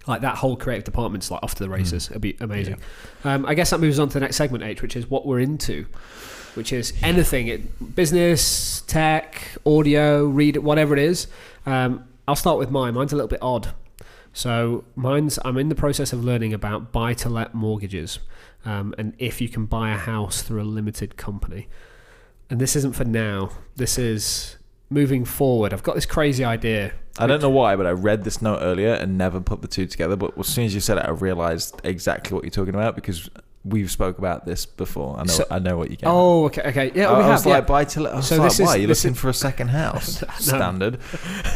like 0.07 0.21
that 0.21 0.35
whole 0.35 0.55
creative 0.55 0.83
department's 0.83 1.31
like 1.31 1.41
off 1.41 1.55
to 1.55 1.63
the 1.63 1.69
races. 1.69 2.09
It'd 2.09 2.21
be 2.21 2.35
amazing. 2.39 2.77
Um, 3.23 3.45
I 3.45 3.55
guess 3.55 3.69
that 3.71 3.79
moves 3.79 3.97
on 3.97 4.09
to 4.09 4.13
the 4.15 4.19
next 4.19 4.35
segment, 4.35 4.63
H, 4.63 4.81
which 4.81 4.95
is 4.95 5.09
what 5.09 5.25
we're 5.25 5.39
into, 5.39 5.87
which 6.55 6.73
is 6.73 6.93
anything, 7.01 7.47
it, 7.47 7.95
business, 7.95 8.81
tech, 8.81 9.57
audio, 9.65 10.25
read, 10.25 10.57
whatever 10.57 10.93
it 10.93 10.99
is. 10.99 11.27
Um, 11.65 12.05
I'll 12.27 12.35
start 12.35 12.57
with 12.57 12.71
mine. 12.71 12.93
Mine's 12.93 13.13
a 13.13 13.15
little 13.15 13.29
bit 13.29 13.41
odd. 13.41 13.73
So 14.33 14.83
mine's 14.95 15.39
I'm 15.45 15.57
in 15.57 15.69
the 15.69 15.75
process 15.75 16.11
of 16.11 16.23
learning 16.23 16.53
about 16.53 16.91
buy 16.91 17.13
to 17.15 17.29
let 17.29 17.53
mortgages, 17.53 18.19
um, 18.65 18.93
and 18.97 19.13
if 19.17 19.39
you 19.39 19.47
can 19.47 19.65
buy 19.65 19.91
a 19.91 19.97
house 19.97 20.41
through 20.41 20.61
a 20.61 20.65
limited 20.65 21.15
company. 21.15 21.69
And 22.49 22.59
this 22.59 22.75
isn't 22.75 22.93
for 22.93 23.05
now. 23.05 23.51
This 23.75 23.97
is 23.97 24.57
moving 24.89 25.25
forward. 25.25 25.73
I've 25.73 25.83
got 25.83 25.95
this 25.95 26.05
crazy 26.05 26.43
idea. 26.43 26.93
I 27.17 27.27
don't 27.27 27.41
know 27.41 27.49
why, 27.49 27.75
but 27.75 27.87
I 27.87 27.91
read 27.91 28.23
this 28.23 28.41
note 28.41 28.59
earlier 28.61 28.93
and 28.93 29.17
never 29.17 29.39
put 29.39 29.61
the 29.61 29.67
two 29.67 29.85
together. 29.87 30.15
But 30.15 30.37
as 30.37 30.47
soon 30.47 30.65
as 30.65 30.75
you 30.75 30.81
said 30.81 30.97
it, 30.97 31.05
I 31.05 31.11
realized 31.11 31.79
exactly 31.83 32.35
what 32.35 32.43
you're 32.43 32.51
talking 32.51 32.75
about 32.75 32.95
because 32.95 33.29
we've 33.65 33.89
spoke 33.89 34.19
about 34.19 34.45
this 34.45 34.65
before. 34.65 35.15
I 35.19 35.23
know. 35.23 35.33
So- 35.33 35.47
I 35.49 35.57
know 35.59 35.75
what 35.77 35.89
you 35.89 35.97
get. 35.97 36.07
Oh, 36.07 36.45
okay, 36.45 36.61
okay, 36.69 36.91
yeah, 36.93 37.09
I, 37.09 37.17
we 37.17 37.23
I 37.23 37.27
have. 37.27 37.31
was 37.31 37.45
yeah. 37.47 37.53
like, 37.55 37.67
buy 37.67 37.83
to. 37.85 38.07
I 38.07 38.15
was 38.17 38.27
So 38.27 38.35
like, 38.37 38.49
this 38.51 38.59
why? 38.59 38.75
You're 38.75 38.87
this 38.87 39.03
looking 39.03 39.15
is- 39.15 39.19
for 39.21 39.29
a 39.29 39.33
second 39.33 39.69
house? 39.69 40.23
Standard. 40.39 40.99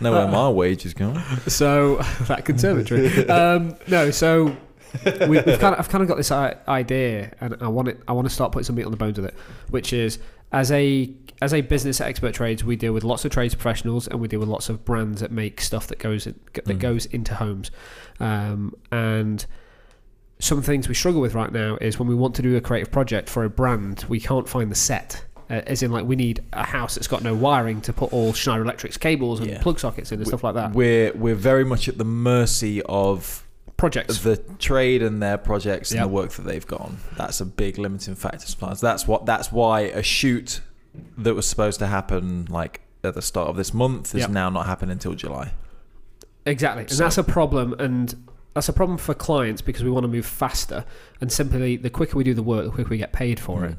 Know 0.00 0.12
where 0.12 0.28
my 0.28 0.48
wage 0.48 0.86
is 0.86 0.94
going. 0.94 1.18
So 1.46 1.96
that 2.28 2.44
conservatory. 2.44 3.28
um, 3.28 3.76
no, 3.88 4.10
so 4.10 4.56
we, 5.04 5.28
we've 5.28 5.58
kind 5.58 5.74
of, 5.74 5.78
I've 5.80 5.88
kind 5.88 6.02
of 6.02 6.08
got 6.08 6.16
this 6.16 6.32
idea, 6.32 7.32
and 7.40 7.56
I 7.60 7.68
want 7.68 7.88
it. 7.88 8.00
I 8.08 8.12
want 8.12 8.26
to 8.28 8.34
start 8.34 8.52
putting 8.52 8.64
some 8.64 8.76
meat 8.76 8.84
on 8.84 8.90
the 8.90 8.96
bones 8.96 9.18
with 9.18 9.26
it, 9.26 9.34
which 9.68 9.92
is 9.92 10.18
as 10.52 10.72
a 10.72 11.12
as 11.42 11.54
a 11.54 11.60
business 11.62 12.00
expert 12.00 12.34
trades, 12.34 12.62
we 12.64 12.76
deal 12.76 12.92
with 12.92 13.02
lots 13.04 13.24
of 13.24 13.30
trades 13.30 13.54
professionals, 13.54 14.06
and 14.08 14.20
we 14.20 14.28
deal 14.28 14.40
with 14.40 14.48
lots 14.48 14.68
of 14.68 14.84
brands 14.84 15.20
that 15.20 15.30
make 15.30 15.60
stuff 15.60 15.86
that 15.88 15.98
goes 15.98 16.26
in, 16.26 16.38
that 16.54 16.64
Mm. 16.66 16.78
goes 16.78 17.06
into 17.06 17.34
homes, 17.34 17.70
um, 18.20 18.74
and. 18.90 19.44
Some 20.40 20.62
things 20.62 20.88
we 20.88 20.94
struggle 20.94 21.20
with 21.20 21.34
right 21.34 21.52
now 21.52 21.76
is 21.80 21.98
when 21.98 22.08
we 22.08 22.14
want 22.14 22.34
to 22.36 22.42
do 22.42 22.56
a 22.56 22.60
creative 22.60 22.90
project 22.90 23.28
for 23.28 23.44
a 23.44 23.50
brand, 23.50 24.04
we 24.08 24.18
can't 24.20 24.48
find 24.48 24.70
the 24.70 24.74
set. 24.74 25.24
Uh, 25.50 25.54
as 25.66 25.82
in, 25.82 25.90
like, 25.90 26.04
we 26.06 26.16
need 26.16 26.42
a 26.52 26.64
house 26.64 26.94
that's 26.94 27.08
got 27.08 27.22
no 27.22 27.34
wiring 27.34 27.80
to 27.82 27.92
put 27.92 28.12
all 28.12 28.32
Schneider 28.32 28.62
Electric's 28.62 28.96
cables 28.96 29.40
and 29.40 29.50
Yeah. 29.50 29.60
plug 29.62 29.78
sockets 29.80 30.12
in 30.12 30.18
and 30.18 30.26
stuff 30.26 30.42
like 30.44 30.54
that. 30.54 30.72
We're 30.72 31.12
we're 31.12 31.34
very 31.34 31.64
much 31.64 31.88
at 31.88 31.98
the 31.98 32.04
mercy 32.04 32.80
of 32.82 33.44
Projects. 33.76 34.18
the 34.18 34.36
trade 34.58 35.02
and 35.02 35.22
their 35.22 35.36
projects 35.38 35.90
Yeah. 35.92 36.02
and 36.02 36.10
the 36.10 36.14
work 36.14 36.30
that 36.32 36.42
they've 36.42 36.66
got 36.66 36.80
on. 36.82 36.98
That's 37.16 37.40
a 37.40 37.44
big 37.46 37.78
limiting 37.78 38.14
factor. 38.14 38.46
Sometimes 38.46 38.80
that's 38.80 39.06
what 39.08 39.26
that's 39.26 39.50
why 39.50 39.80
a 39.80 40.02
shoot 40.02 40.60
that 41.18 41.34
was 41.34 41.46
supposed 41.46 41.78
to 41.80 41.86
happen 41.86 42.46
like 42.48 42.80
at 43.02 43.14
the 43.14 43.22
start 43.22 43.48
of 43.48 43.56
this 43.56 43.74
month 43.74 44.14
is 44.14 44.20
Yep. 44.22 44.30
now 44.30 44.50
not 44.50 44.66
happening 44.66 44.92
until 44.92 45.14
July. 45.14 45.52
Exactly, 46.46 46.82
and 46.82 46.90
that's 46.92 47.18
a 47.18 47.22
problem, 47.24 47.74
and 47.78 48.14
that's 48.54 48.68
a 48.68 48.72
problem 48.72 48.98
for 48.98 49.14
clients 49.14 49.62
because 49.62 49.84
we 49.84 49.90
want 49.90 50.04
to 50.04 50.08
move 50.08 50.26
faster, 50.26 50.84
and 51.20 51.30
simply 51.30 51.76
the 51.76 51.90
quicker 51.90 52.16
we 52.16 52.24
do 52.24 52.34
the 52.34 52.42
work, 52.42 52.64
the 52.64 52.70
quicker 52.70 52.90
we 52.90 52.98
get 52.98 53.12
paid 53.12 53.38
for 53.38 53.64
it. 53.64 53.72
Mm. 53.72 53.76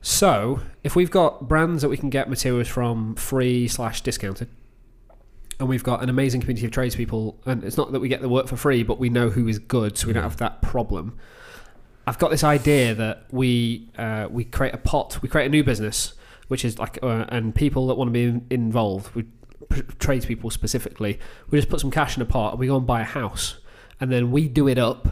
So, 0.00 0.60
if 0.84 0.94
we've 0.94 1.10
got 1.10 1.48
brands 1.48 1.82
that 1.82 1.88
we 1.88 1.96
can 1.96 2.08
get 2.10 2.30
materials 2.30 2.68
from 2.68 3.14
free 3.16 3.66
slash 3.68 4.00
discounted, 4.00 4.48
and 5.60 5.68
we've 5.68 5.82
got 5.82 6.02
an 6.02 6.08
amazing 6.08 6.40
community 6.40 6.66
of 6.66 6.72
tradespeople, 6.72 7.36
and 7.46 7.64
it's 7.64 7.76
not 7.76 7.90
that 7.92 8.00
we 8.00 8.08
get 8.08 8.20
the 8.20 8.28
work 8.28 8.46
for 8.46 8.56
free, 8.56 8.84
but 8.84 8.98
we 9.00 9.08
know 9.10 9.30
who 9.30 9.48
is 9.48 9.58
good, 9.58 9.98
so 9.98 10.06
we 10.06 10.12
don't 10.12 10.22
Mm. 10.22 10.30
have 10.30 10.36
that 10.38 10.62
problem. 10.62 11.16
I've 12.06 12.18
got 12.18 12.30
this 12.30 12.44
idea 12.44 12.94
that 12.94 13.26
we 13.30 13.90
uh, 13.98 14.28
we 14.30 14.44
create 14.44 14.72
a 14.72 14.78
pot, 14.78 15.18
we 15.20 15.28
create 15.28 15.46
a 15.46 15.50
new 15.50 15.62
business, 15.64 16.14
which 16.46 16.64
is 16.64 16.78
like, 16.78 16.98
uh, 17.02 17.26
and 17.28 17.54
people 17.54 17.86
that 17.88 17.96
want 17.96 18.08
to 18.08 18.12
be 18.12 18.24
in, 18.24 18.46
involved, 18.50 19.14
we 19.14 19.24
tradespeople 19.98 20.48
specifically, 20.50 21.18
we 21.50 21.58
just 21.58 21.68
put 21.68 21.80
some 21.80 21.90
cash 21.90 22.16
in 22.16 22.22
a 22.22 22.24
pot, 22.26 22.52
and 22.52 22.60
we 22.60 22.68
go 22.68 22.76
and 22.76 22.86
buy 22.86 23.00
a 23.02 23.04
house, 23.04 23.58
and 24.00 24.10
then 24.12 24.30
we 24.30 24.48
do 24.48 24.68
it 24.68 24.78
up. 24.78 25.08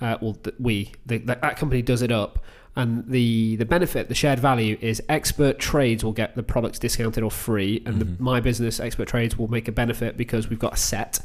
Uh, 0.00 0.16
well, 0.20 0.34
th- 0.34 0.56
we 0.58 0.92
the, 1.06 1.18
that 1.18 1.40
that 1.40 1.56
company 1.56 1.80
does 1.82 2.02
it 2.02 2.12
up, 2.12 2.38
and 2.74 3.04
the 3.08 3.56
the 3.56 3.64
benefit, 3.64 4.08
the 4.08 4.14
shared 4.14 4.38
value 4.38 4.76
is 4.80 5.02
expert 5.08 5.58
trades 5.58 6.04
will 6.04 6.12
get 6.12 6.36
the 6.36 6.42
products 6.42 6.78
discounted 6.78 7.22
or 7.24 7.30
free, 7.30 7.82
and 7.86 7.96
Mhm. 7.96 7.98
the, 8.18 8.22
my 8.22 8.40
business, 8.40 8.78
expert 8.78 9.08
trades, 9.08 9.38
will 9.38 9.48
make 9.48 9.68
a 9.68 9.72
benefit 9.72 10.16
because 10.16 10.48
we've 10.50 10.58
got 10.58 10.74
a 10.74 10.76
set. 10.76 11.20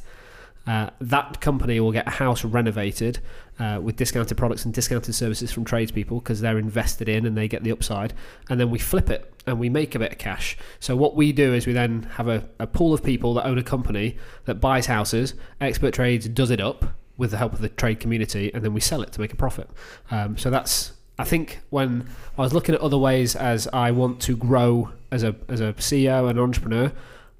Uh, 0.67 0.89
that 0.99 1.41
company 1.41 1.79
will 1.79 1.91
get 1.91 2.07
a 2.07 2.11
house 2.11 2.45
renovated 2.45 3.19
uh, 3.59 3.79
with 3.81 3.95
discounted 3.95 4.37
products 4.37 4.63
and 4.63 4.73
discounted 4.73 5.15
services 5.15 5.51
from 5.51 5.65
tradespeople 5.65 6.19
because 6.19 6.39
they're 6.41 6.59
invested 6.59 7.09
in 7.09 7.25
and 7.25 7.35
they 7.35 7.47
get 7.47 7.63
the 7.63 7.71
upside. 7.71 8.13
And 8.49 8.59
then 8.59 8.69
we 8.69 8.77
flip 8.77 9.09
it 9.09 9.33
and 9.47 9.59
we 9.59 9.69
make 9.69 9.95
a 9.95 9.99
bit 9.99 10.11
of 10.11 10.17
cash. 10.17 10.57
So 10.79 10.95
what 10.95 11.15
we 11.15 11.31
do 11.31 11.53
is 11.53 11.65
we 11.65 11.73
then 11.73 12.03
have 12.13 12.27
a, 12.27 12.47
a 12.59 12.67
pool 12.67 12.93
of 12.93 13.03
people 13.03 13.33
that 13.35 13.45
own 13.45 13.57
a 13.57 13.63
company 13.63 14.17
that 14.45 14.55
buys 14.55 14.85
houses. 14.85 15.33
Expert 15.59 15.93
Trades 15.93 16.27
does 16.27 16.51
it 16.51 16.61
up 16.61 16.85
with 17.17 17.31
the 17.31 17.37
help 17.37 17.53
of 17.53 17.61
the 17.61 17.69
trade 17.69 17.99
community, 17.99 18.51
and 18.53 18.63
then 18.63 18.73
we 18.73 18.81
sell 18.81 19.01
it 19.01 19.11
to 19.11 19.21
make 19.21 19.33
a 19.33 19.35
profit. 19.35 19.69
Um, 20.09 20.37
so 20.37 20.49
that's 20.49 20.93
I 21.19 21.23
think 21.23 21.59
when 21.69 22.07
I 22.35 22.41
was 22.41 22.53
looking 22.53 22.73
at 22.73 22.81
other 22.81 22.97
ways 22.97 23.35
as 23.35 23.67
I 23.67 23.91
want 23.91 24.19
to 24.21 24.35
grow 24.35 24.91
as 25.11 25.23
a 25.23 25.35
as 25.47 25.61
a 25.61 25.73
CEO 25.73 26.27
and 26.29 26.39
entrepreneur, 26.39 26.91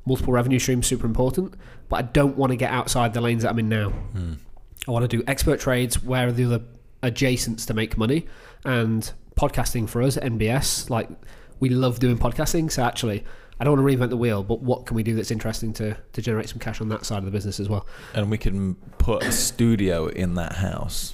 multiple 0.05 0.33
revenue 0.33 0.59
streams 0.59 0.87
super 0.87 1.05
important, 1.05 1.53
but 1.89 1.95
I 1.97 2.01
don't 2.03 2.37
want 2.37 2.51
to 2.51 2.55
get 2.55 2.71
outside 2.71 3.13
the 3.13 3.21
lanes 3.21 3.43
that 3.43 3.49
I'm 3.49 3.59
in 3.59 3.69
now. 3.69 3.93
I 4.87 4.91
want 4.91 5.03
to 5.03 5.07
do 5.17 5.23
expert 5.27 5.59
trades 5.59 6.01
where 6.03 6.27
are 6.27 6.31
the 6.31 6.45
other 6.45 6.61
adjacents 7.03 7.65
to 7.67 7.73
make 7.73 7.97
money 7.97 8.27
and 8.65 9.11
podcasting 9.35 9.87
for 9.89 10.01
us 10.01 10.17
at 10.17 10.23
NBS 10.23 10.89
like 10.89 11.09
we 11.59 11.69
love 11.69 11.99
doing 11.99 12.17
podcasting 12.17 12.71
so 12.71 12.83
actually 12.83 13.23
I 13.59 13.63
don't 13.63 13.77
want 13.77 13.87
to 13.89 13.97
reinvent 13.97 14.09
the 14.09 14.17
wheel 14.17 14.43
but 14.43 14.61
what 14.61 14.85
can 14.85 14.95
we 14.95 15.03
do 15.03 15.15
that's 15.15 15.31
interesting 15.31 15.73
to 15.73 15.95
to 16.13 16.21
generate 16.21 16.49
some 16.49 16.59
cash 16.59 16.81
on 16.81 16.89
that 16.89 17.05
side 17.05 17.19
of 17.19 17.25
the 17.25 17.31
business 17.31 17.59
as 17.59 17.69
well 17.69 17.85
And 18.13 18.29
we 18.29 18.37
can 18.37 18.75
put 18.97 19.23
a 19.23 19.31
studio 19.31 20.07
in 20.07 20.35
that 20.35 20.53
house. 20.53 21.13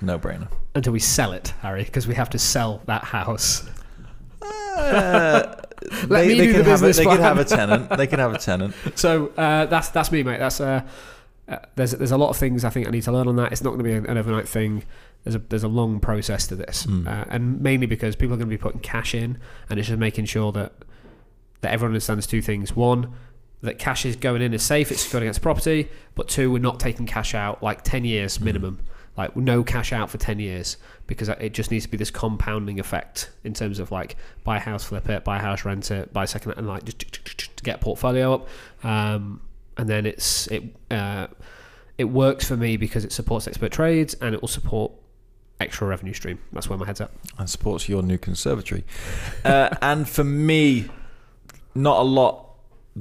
No 0.00 0.18
brainer. 0.18 0.48
until 0.74 0.92
we 0.92 0.98
sell 1.00 1.32
it 1.32 1.48
Harry 1.62 1.84
because 1.84 2.06
we 2.06 2.14
have 2.14 2.30
to 2.30 2.38
sell 2.38 2.82
that 2.86 3.04
house 3.04 3.66
Uh, 4.42 5.54
Let 5.82 6.08
they, 6.08 6.28
me 6.28 6.38
they 6.38 6.46
do 6.46 6.52
can 6.52 6.64
the 6.64 6.70
have 6.70 6.82
a, 6.82 6.86
business 6.86 6.96
they 6.96 7.04
can 7.04 7.20
have 7.20 7.38
a 7.38 7.44
tenant. 7.44 7.90
They 7.96 8.06
can 8.06 8.18
have 8.18 8.34
a 8.34 8.38
tenant. 8.38 8.74
so 8.94 9.28
uh, 9.36 9.66
that's 9.66 9.88
that's 9.88 10.10
me 10.10 10.22
mate. 10.22 10.38
That's 10.38 10.60
uh, 10.60 10.82
uh, 11.48 11.58
there's 11.76 11.92
there's 11.92 12.10
a 12.10 12.18
lot 12.18 12.30
of 12.30 12.36
things 12.36 12.64
I 12.64 12.70
think 12.70 12.86
I 12.86 12.90
need 12.90 13.02
to 13.04 13.12
learn 13.12 13.28
on 13.28 13.36
that. 13.36 13.52
It's 13.52 13.62
not 13.62 13.70
going 13.70 13.78
to 13.78 13.84
be 13.84 13.92
an 13.92 14.18
overnight 14.18 14.48
thing. 14.48 14.84
There's 15.24 15.34
a 15.34 15.38
there's 15.38 15.64
a 15.64 15.68
long 15.68 16.00
process 16.00 16.46
to 16.48 16.56
this 16.56 16.86
Mm. 16.86 17.06
uh, 17.06 17.24
and 17.28 17.60
mainly 17.60 17.86
because 17.86 18.16
people 18.16 18.34
are 18.34 18.38
going 18.38 18.48
to 18.48 18.56
be 18.56 18.60
putting 18.60 18.80
cash 18.80 19.14
in 19.14 19.38
and 19.68 19.78
it's 19.78 19.88
just 19.88 19.98
making 19.98 20.24
sure 20.26 20.52
that 20.52 20.72
that 21.60 21.72
everyone 21.72 21.90
understands 21.92 22.26
two 22.26 22.42
things. 22.42 22.74
One 22.74 23.12
that 23.60 23.78
cash 23.78 24.04
is 24.04 24.14
going 24.16 24.40
in 24.42 24.54
is 24.54 24.62
safe 24.62 24.92
it's 24.92 25.02
secured 25.02 25.24
against 25.24 25.42
property 25.42 25.88
but 26.14 26.28
two 26.28 26.50
we're 26.52 26.60
not 26.60 26.78
taking 26.78 27.06
cash 27.06 27.34
out 27.34 27.60
like 27.60 27.82
10 27.82 28.04
years 28.04 28.40
minimum 28.40 28.78
like 29.18 29.36
no 29.36 29.62
cash 29.62 29.92
out 29.92 30.08
for 30.08 30.16
10 30.16 30.38
years 30.38 30.78
because 31.06 31.28
it 31.28 31.52
just 31.52 31.70
needs 31.70 31.84
to 31.84 31.90
be 31.90 31.96
this 31.96 32.10
compounding 32.10 32.78
effect 32.78 33.30
in 33.44 33.52
terms 33.52 33.80
of 33.80 33.90
like 33.90 34.16
buy 34.44 34.56
a 34.56 34.60
house 34.60 34.84
flip 34.84 35.08
it 35.10 35.24
buy 35.24 35.36
a 35.36 35.40
house 35.40 35.64
rent 35.64 35.90
it 35.90 36.12
buy 36.12 36.24
a 36.24 36.26
second 36.26 36.54
and 36.56 36.66
like 36.66 36.84
just 36.84 37.00
to 37.58 37.64
get 37.64 37.80
portfolio 37.80 38.34
up. 38.34 38.48
Um, 38.84 39.42
and 39.76 39.88
then 39.88 40.06
it's 40.06 40.46
it 40.48 40.62
uh, 40.90 41.26
it 41.98 42.04
works 42.04 42.46
for 42.46 42.56
me 42.56 42.76
because 42.76 43.04
it 43.04 43.12
supports 43.12 43.46
expert 43.46 43.72
trades 43.72 44.14
and 44.14 44.34
it 44.34 44.40
will 44.40 44.48
support 44.48 44.92
extra 45.60 45.86
revenue 45.86 46.12
stream. 46.12 46.38
That's 46.52 46.68
where 46.68 46.78
my 46.78 46.86
head's 46.86 47.00
at. 47.00 47.10
And 47.38 47.50
supports 47.50 47.88
your 47.88 48.02
new 48.02 48.18
conservatory. 48.18 48.84
Uh, 49.44 49.70
and 49.82 50.08
for 50.08 50.24
me, 50.24 50.88
not 51.74 52.00
a 52.00 52.02
lot 52.02 52.47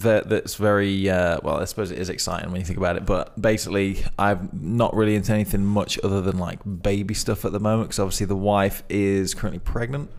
that 0.02 0.30
that's 0.30 0.56
very 0.56 1.10
uh, 1.10 1.40
well. 1.44 1.58
I 1.58 1.66
suppose 1.66 1.92
it 1.92 1.98
is 1.98 2.10
exciting 2.10 2.52
when 2.52 2.60
you 2.60 2.66
think 2.66 2.78
about 2.78 2.98
it, 2.98 3.06
but 3.06 3.40
basically, 3.40 4.04
I'm 4.18 4.50
not 4.54 4.96
really 4.96 5.16
into 5.16 5.34
anything 5.34 5.66
much 5.66 6.00
other 6.04 6.22
than 6.22 6.38
like 6.38 6.60
baby 6.82 7.14
stuff 7.14 7.46
at 7.46 7.52
the 7.52 7.60
moment. 7.60 7.90
Because 7.90 8.00
obviously, 8.00 8.26
the 8.26 8.36
wife 8.36 8.84
is 8.90 9.34
currently 9.34 9.60
pregnant, 9.60 10.10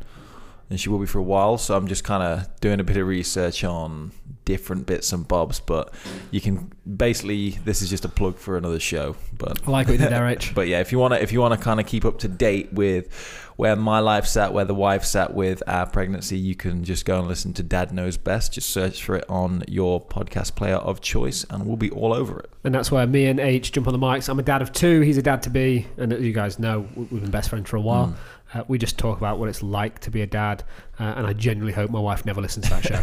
and 0.71 0.81
she 0.81 0.89
will 0.89 0.99
be 0.99 1.07
for 1.07 1.19
a 1.19 1.23
while. 1.23 1.59
So 1.59 1.77
I'm 1.77 1.87
just 1.89 2.05
kind 2.05 2.23
of 2.23 2.61
doing 2.61 2.81
a 2.81 2.85
bit 2.85 2.97
of 2.97 3.07
research 3.07 3.65
on 3.65 4.13
different 4.45 4.87
bits 4.87 5.13
and 5.13 5.27
bobs. 5.29 5.61
But 5.61 5.93
you 6.31 6.41
can 6.41 6.73
basically, 6.97 7.51
this 7.65 7.83
is 7.83 7.91
just 7.91 8.05
a 8.05 8.09
plug 8.09 8.37
for 8.39 8.57
another 8.57 8.81
show. 8.81 9.17
But 9.37 9.67
I 9.67 9.71
like 9.71 9.87
what 9.87 9.93
you 9.95 9.99
did 9.99 10.11
there 10.13 10.25
Rich 10.25 10.55
but 10.55 10.69
yeah, 10.69 10.81
if 10.81 10.91
you 10.93 10.99
want 10.99 11.15
to, 11.15 11.23
if 11.23 11.33
you 11.33 11.41
want 11.41 11.55
to 11.59 11.61
kind 11.63 11.81
of 11.81 11.87
keep 11.87 12.05
up 12.05 12.19
to 12.21 12.29
date 12.29 12.73
with 12.73 13.45
where 13.57 13.75
my 13.75 13.99
life's 13.99 14.37
at, 14.37 14.53
where 14.53 14.65
the 14.65 14.75
wife's 14.75 15.17
at 15.17 15.35
with 15.35 15.63
our 15.67 15.85
pregnancy, 15.85 16.39
you 16.39 16.55
can 16.55 16.85
just 16.85 17.05
go 17.05 17.19
and 17.19 17.27
listen 17.27 17.53
to 17.55 17.63
Dad 17.63 17.93
Knows 17.93 18.17
Best. 18.17 18.53
Just 18.53 18.71
search 18.71 19.03
for 19.03 19.17
it 19.17 19.25
on 19.29 19.65
your 19.67 20.01
podcast 20.01 20.55
player 20.55 20.77
of 20.77 21.01
choice, 21.01 21.45
and 21.51 21.67
we'll 21.67 21.77
be 21.77 21.91
all 21.91 22.13
over 22.15 22.39
it. 22.39 22.51
and 22.65 22.73
that's 22.75 22.93
where 22.93 23.05
me 23.07 23.27
and 23.27 23.41
H 23.41 23.73
jump 23.73 23.87
on 23.89 23.93
the 23.93 23.99
mics. 23.99 24.29
I'm 24.29 24.39
a 24.39 24.43
dad 24.45 24.63
of 24.63 24.73
two. 24.73 25.01
He's 25.01 25.19
a 25.19 25.23
dad 25.23 25.43
to 25.43 25.51
be, 25.51 25.87
and 25.97 26.13
as 26.13 26.23
you 26.23 26.33
guys 26.33 26.59
know, 26.61 26.87
we- 26.95 27.05
we've 27.11 27.23
been 27.23 27.31
best 27.33 27.51
friends 27.51 27.69
for 27.69 27.77
a 27.77 27.81
while. 27.81 28.09
Mm. 28.09 28.15
Uh, 28.55 28.65
we 28.67 28.79
just 28.79 28.99
talk 28.99 29.19
about 29.19 29.39
what 29.39 29.49
it's 29.49 29.63
like 29.63 29.99
to 30.01 30.11
be 30.11 30.23
a 30.23 30.27
dad, 30.27 30.65
uh, 30.99 31.15
and 31.17 31.27
I 31.27 31.33
genuinely 31.35 31.75
hope 31.75 31.91
my 31.91 32.01
wife 32.01 32.25
never 32.25 32.41
listens 32.41 32.67
to 32.69 32.71
that 32.71 32.85
show. 32.85 33.03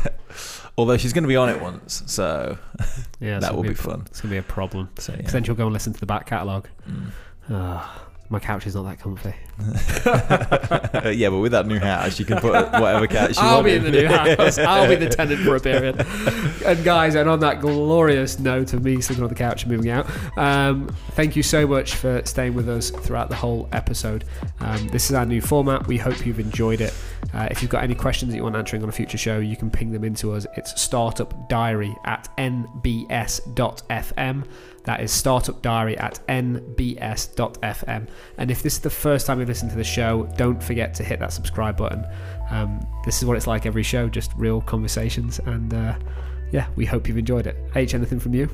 Although 0.78 0.98
she's 0.98 1.14
going 1.14 1.24
to 1.24 1.28
be 1.28 1.36
on 1.36 1.50
it 1.50 1.62
once, 1.62 2.02
so 2.08 2.58
Yeah, 3.20 3.40
that 3.42 3.56
will 3.56 3.62
be 3.64 3.70
a- 3.70 3.76
fun. 3.76 4.04
It's 4.08 4.22
gonna 4.22 4.32
be 4.32 4.38
a 4.38 4.44
problem. 4.44 4.90
So 4.98 5.14
yeah. 5.14 5.22
then 5.30 5.44
she'll 5.44 5.56
go 5.56 5.66
and 5.66 5.74
listen 5.74 5.94
to 5.94 6.00
the 6.00 6.06
back 6.08 6.26
catalogue. 6.26 6.68
Mm. 6.90 7.12
Ah, 7.50 8.05
my 8.30 8.40
couch 8.40 8.66
is 8.66 8.76
not 8.76 8.84
that 8.84 9.00
comfy. 9.00 9.36
yeah, 11.16 11.30
but 11.30 11.40
with 11.40 11.52
that 11.52 11.68
new 11.68 11.80
house, 11.80 12.20
you 12.20 12.26
can 12.26 12.40
put 12.40 12.54
whatever 12.54 13.06
couch 13.08 13.38
you 13.38 13.44
I'll 13.44 13.56
want 13.58 13.66
be 13.68 13.74
in 13.76 13.84
the 13.84 13.92
new 13.92 14.08
house. 14.08 14.58
I'll 14.60 14.90
be 14.90 14.96
the 14.96 15.10
tenant 15.10 15.42
for 15.42 15.56
a 15.56 15.60
period. 15.60 16.06
And 16.66 16.84
guys, 16.84 17.14
and 17.16 17.30
on 17.30 17.40
that 17.42 17.62
glorious 17.62 18.40
note 18.40 18.74
of 18.74 18.84
me 18.84 19.00
sleeping 19.00 19.24
on 19.24 19.30
the 19.30 19.36
couch 19.36 19.64
and 19.64 19.72
moving 19.72 19.92
out, 19.92 20.10
um, 20.38 20.88
thank 21.12 21.36
you 21.36 21.44
so 21.44 21.68
much 21.68 21.94
for 21.96 22.24
staying 22.26 22.56
with 22.56 22.68
us 22.68 22.90
throughout 22.90 23.30
the 23.30 23.36
whole 23.36 23.70
episode. 23.72 24.26
Um, 24.60 24.88
this 24.88 25.10
is 25.10 25.16
our 25.16 25.26
new 25.26 25.42
format. 25.42 25.86
We 25.86 25.98
hope 25.98 26.26
you've 26.26 26.40
enjoyed 26.40 26.82
it. 26.82 26.94
Uh, 27.34 27.48
if 27.52 27.62
you've 27.62 27.72
got 27.72 27.84
any 27.84 27.96
questions 27.96 28.32
that 28.32 28.38
you 28.38 28.44
want 28.44 28.56
answering 28.56 28.82
on 28.82 28.90
a 28.90 28.94
future 28.94 29.18
show, 29.20 29.38
you 29.40 29.56
can 29.56 29.70
ping 29.70 29.92
them 29.92 30.04
into 30.04 30.32
us. 30.34 30.48
It's 30.58 30.82
startup 30.82 31.48
diary 31.48 31.96
at 32.06 32.28
nbs.fm. 32.38 32.86
That 34.86 35.02
is 35.02 35.12
startup 35.12 35.62
diary 35.62 35.98
at 35.98 36.20
nbs.fm. 36.28 38.08
And 38.38 38.52
if 38.52 38.64
this 38.64 38.74
is 38.74 38.80
the 38.80 38.90
first 38.90 39.26
time 39.26 39.40
you've 39.40 39.50
listened 39.50 39.72
to 39.72 39.78
the 39.78 39.84
show, 39.84 40.30
don't 40.38 40.62
forget 40.62 40.94
to 40.96 41.04
hit 41.04 41.20
that 41.20 41.34
subscribe 41.34 41.78
button. 41.78 42.06
Um, 42.52 42.86
this 43.04 43.18
is 43.18 43.26
what 43.26 43.36
it's 43.38 43.48
like 43.48 43.66
every 43.66 43.84
show, 43.84 44.08
just 44.08 44.32
real 44.36 44.62
conversations. 44.62 45.40
And 45.40 45.74
uh, 45.74 45.96
yeah, 46.52 46.68
we 46.76 46.86
hope 46.86 47.08
you've 47.08 47.18
enjoyed 47.18 47.48
it. 47.48 47.58
H, 47.76 47.94
anything 47.94 48.20
from 48.20 48.34
you? 48.34 48.50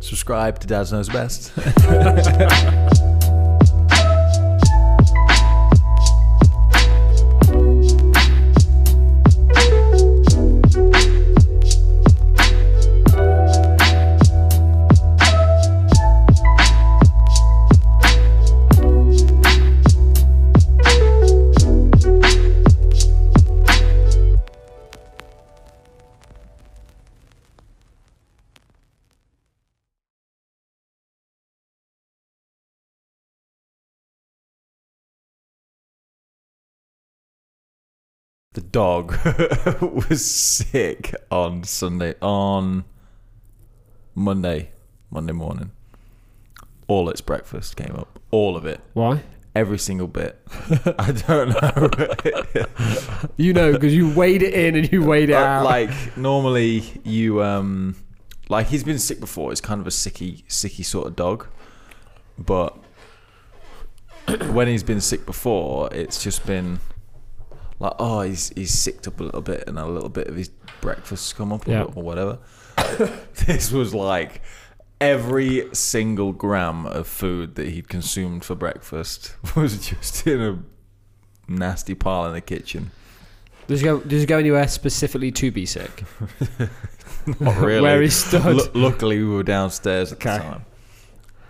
Subscribe 0.00 0.58
to 0.60 0.66
Dad 0.66 0.90
Knows 0.92 1.08
Best. 1.08 1.52
dog 38.72 39.16
was 39.80 40.24
sick 40.24 41.14
on 41.30 41.64
Sunday, 41.64 42.14
on 42.20 42.84
Monday, 44.14 44.70
Monday 45.10 45.32
morning. 45.32 45.72
All 46.86 47.08
its 47.08 47.20
breakfast 47.20 47.76
came 47.76 47.94
up. 47.96 48.18
All 48.30 48.56
of 48.56 48.66
it. 48.66 48.80
Why? 48.94 49.22
Every 49.54 49.78
single 49.78 50.06
bit. 50.06 50.40
I 50.98 51.12
don't 51.12 51.50
know. 51.50 52.66
You 53.36 53.52
know, 53.52 53.72
because 53.72 53.94
you 53.94 54.10
weighed 54.10 54.42
it 54.42 54.54
in 54.54 54.76
and 54.76 54.90
you 54.90 55.02
weighed 55.02 55.30
it 55.30 55.34
out. 55.34 55.64
like 55.64 55.90
normally 56.16 56.82
you 57.04 57.42
um 57.42 57.96
like 58.48 58.66
he's 58.68 58.84
been 58.84 58.98
sick 58.98 59.20
before. 59.20 59.50
He's 59.50 59.60
kind 59.60 59.80
of 59.80 59.86
a 59.86 59.90
sicky 59.90 60.44
sicky 60.46 60.84
sort 60.84 61.06
of 61.06 61.16
dog. 61.16 61.46
But 62.38 62.76
when 64.50 64.68
he's 64.68 64.82
been 64.82 65.00
sick 65.00 65.26
before, 65.26 65.92
it's 65.92 66.22
just 66.22 66.46
been 66.46 66.80
like 67.80 67.94
oh 67.98 68.20
he's 68.20 68.50
he's 68.50 68.72
sicked 68.72 69.08
up 69.08 69.18
a 69.20 69.24
little 69.24 69.40
bit 69.40 69.64
and 69.66 69.78
a 69.78 69.86
little 69.86 70.08
bit 70.08 70.28
of 70.28 70.36
his 70.36 70.50
breakfast's 70.80 71.32
come 71.32 71.52
up 71.52 71.66
or, 71.66 71.70
Yeah. 71.70 71.82
or 71.82 72.02
whatever. 72.02 72.38
this 73.46 73.72
was 73.72 73.92
like 73.94 74.42
every 75.00 75.68
single 75.74 76.32
gram 76.32 76.86
of 76.86 77.06
food 77.06 77.54
that 77.56 77.68
he'd 77.70 77.88
consumed 77.88 78.44
for 78.44 78.54
breakfast 78.54 79.34
was 79.56 79.88
just 79.88 80.26
in 80.26 80.40
a 80.40 80.58
nasty 81.48 81.94
pile 81.94 82.26
in 82.26 82.32
the 82.34 82.40
kitchen. 82.40 82.90
Does 83.66 83.80
he 83.80 83.84
go? 83.84 84.00
Does 84.00 84.20
he 84.20 84.26
go 84.26 84.38
anywhere 84.38 84.66
specifically 84.68 85.30
to 85.32 85.50
be 85.50 85.64
sick? 85.64 86.04
Not 87.40 87.56
really. 87.58 87.80
Where 87.82 88.02
he 88.02 88.08
stood. 88.08 88.44
Lu- 88.44 88.70
luckily, 88.74 89.18
we 89.18 89.28
were 89.28 89.42
downstairs 89.42 90.12
at 90.12 90.18
Okay. 90.18 90.36
the 90.38 90.42
time. 90.42 90.64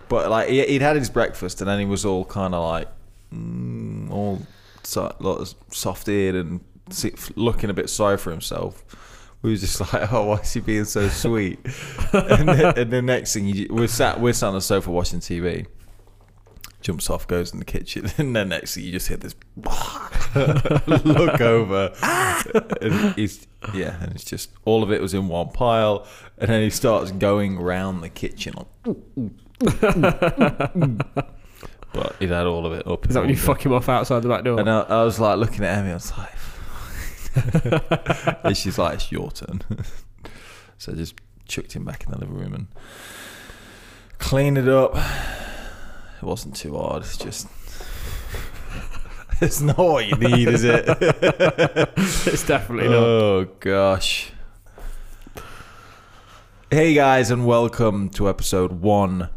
But 0.07 0.29
like 0.29 0.49
he, 0.49 0.63
he'd 0.65 0.81
had 0.81 0.95
his 0.97 1.09
breakfast, 1.09 1.61
and 1.61 1.69
then 1.69 1.79
he 1.79 1.85
was 1.85 2.05
all 2.05 2.25
kind 2.25 2.53
of 2.53 2.63
like 2.63 2.89
mm, 3.33 4.11
all 4.11 4.39
so, 4.83 5.15
like, 5.19 5.47
soft-eared 5.71 6.35
and 6.35 6.61
looking 7.35 7.69
a 7.69 7.73
bit 7.73 7.89
sorry 7.89 8.17
for 8.17 8.31
himself. 8.31 8.83
We 9.41 9.51
was 9.51 9.61
just 9.61 9.79
like, 9.93 10.11
"Oh, 10.11 10.25
why 10.25 10.37
is 10.37 10.53
he 10.53 10.59
being 10.59 10.85
so 10.85 11.07
sweet?" 11.09 11.59
and, 12.13 12.47
then, 12.47 12.77
and 12.77 12.91
the 12.91 13.01
next 13.01 13.33
thing, 13.33 13.47
you, 13.47 13.67
we're 13.69 13.87
sat 13.87 14.19
we're 14.19 14.33
sat 14.33 14.47
on 14.47 14.53
the 14.53 14.61
sofa 14.61 14.91
watching 14.91 15.19
TV. 15.19 15.67
Jumps 16.81 17.09
off, 17.11 17.27
goes 17.27 17.53
in 17.53 17.59
the 17.59 17.65
kitchen, 17.65 18.09
and 18.17 18.35
then 18.35 18.49
next 18.49 18.73
thing 18.73 18.83
you 18.83 18.91
just 18.91 19.07
hear 19.07 19.17
this 19.17 19.35
look 21.05 21.39
over, 21.39 21.93
and 22.81 23.13
he's 23.13 23.47
yeah, 23.73 24.01
and 24.01 24.13
it's 24.13 24.23
just 24.23 24.49
all 24.65 24.81
of 24.81 24.91
it 24.91 24.99
was 24.99 25.13
in 25.13 25.27
one 25.27 25.49
pile, 25.49 26.07
and 26.39 26.49
then 26.49 26.63
he 26.63 26.71
starts 26.71 27.11
going 27.11 27.59
round 27.59 28.01
the 28.01 28.09
kitchen. 28.09 28.55
Like, 28.55 28.67
but 31.93 32.15
he'd 32.19 32.29
had 32.29 32.45
all 32.45 32.65
of 32.65 32.73
it 32.73 32.87
up. 32.87 33.05
Is 33.07 33.13
that 33.13 33.21
when 33.21 33.29
you 33.29 33.37
fuck 33.37 33.65
him 33.65 33.73
off 33.73 33.89
outside 33.89 34.21
the 34.21 34.29
back 34.29 34.43
door? 34.43 34.59
And 34.59 34.69
I, 34.69 34.81
I 34.81 35.03
was 35.03 35.19
like 35.19 35.37
looking 35.37 35.63
at 35.63 35.77
Emmy. 35.77 35.91
I 35.91 35.95
was 35.95 36.13
like, 36.17 36.31
and 38.43 38.57
she's 38.57 38.77
like, 38.77 38.95
"It's 38.95 39.11
your 39.11 39.31
turn." 39.31 39.61
so 40.77 40.91
I 40.91 40.95
just 40.95 41.15
chucked 41.47 41.73
him 41.73 41.85
back 41.85 42.03
in 42.05 42.11
the 42.11 42.17
living 42.17 42.35
room 42.35 42.53
and 42.53 42.67
cleaned 44.19 44.57
it 44.57 44.67
up. 44.67 44.95
It 44.95 46.23
wasn't 46.23 46.55
too 46.55 46.77
hard. 46.77 47.03
It's 47.03 47.17
just. 47.17 47.47
It's 49.43 49.59
not 49.59 49.79
what 49.79 50.05
you 50.05 50.15
need, 50.17 50.49
is 50.49 50.63
it? 50.63 50.85
it's 50.87 52.45
definitely 52.45 52.89
not. 52.89 53.03
Oh 53.03 53.45
gosh. 53.59 54.31
Hey 56.69 56.93
guys, 56.93 57.31
and 57.31 57.47
welcome 57.47 58.09
to 58.11 58.29
episode 58.29 58.71
one. 58.71 59.29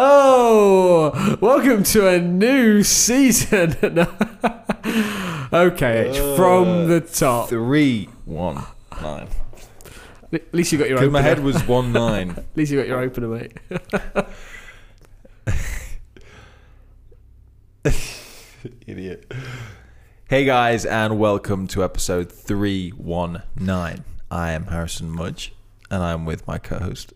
Oh, 0.00 1.36
welcome 1.40 1.82
to 1.84 2.08
a 2.08 2.20
new 2.20 2.82
season. 2.82 3.76
okay, 5.52 6.08
it's 6.08 6.18
from 6.36 6.68
uh, 6.68 6.84
the 6.86 7.00
top. 7.00 7.48
Three, 7.48 8.08
one, 8.24 8.64
nine. 9.00 9.28
At 10.32 10.52
least 10.52 10.72
you 10.72 10.78
got 10.78 10.88
your 10.88 10.98
opener. 10.98 11.10
my 11.10 11.22
head 11.22 11.40
was 11.40 11.62
one 11.66 11.92
nine. 12.04 12.30
At 12.30 12.44
least 12.56 12.72
you 12.72 12.78
got 12.78 12.88
your 12.88 13.00
opener, 13.00 13.28
mate. 13.28 13.52
Idiot. 18.86 19.32
Hey 20.28 20.44
guys, 20.44 20.84
and 20.84 21.18
welcome 21.18 21.66
to 21.68 21.82
episode 21.82 22.30
319. 22.30 24.04
I 24.30 24.52
am 24.52 24.66
Harrison 24.66 25.10
Mudge, 25.10 25.54
and 25.90 26.02
I'm 26.02 26.24
with 26.24 26.46
my 26.46 26.58
co 26.58 26.78
host, 26.78 27.12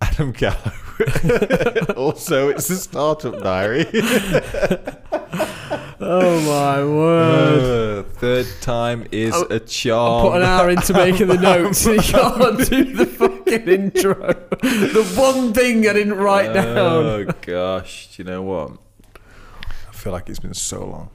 Adam 0.00 0.32
Gallo. 0.32 0.72
also, 1.96 2.48
it's 2.48 2.68
the 2.68 2.76
Startup 2.76 3.38
Diary. 3.42 3.86
Oh 6.04 6.40
my 6.40 6.84
word! 6.84 8.00
Uh, 8.04 8.08
third 8.18 8.46
time 8.60 9.06
is 9.12 9.32
Oh, 9.36 9.46
a 9.50 9.60
charm. 9.60 10.26
I 10.26 10.30
Put 10.30 10.36
an 10.38 10.48
hour 10.48 10.68
into 10.70 10.92
making 10.94 11.28
the 11.28 11.36
notes. 11.40 11.86
and 11.86 11.94
you 11.96 12.02
can't 12.02 12.58
do 12.68 12.84
the 12.96 13.06
fucking 13.06 13.68
intro. 13.68 14.14
The 14.62 15.14
one 15.16 15.52
thing 15.52 15.88
I 15.88 15.92
didn't 15.92 16.14
write 16.14 16.52
down. 16.54 16.66
Oh 16.76 17.24
gosh, 17.42 18.08
do 18.16 18.22
you 18.22 18.28
know 18.28 18.42
what? 18.42 18.72
I 19.88 19.92
feel 19.92 20.12
like 20.12 20.28
it's 20.28 20.40
been 20.40 20.54
so 20.54 20.84
long. 20.84 21.10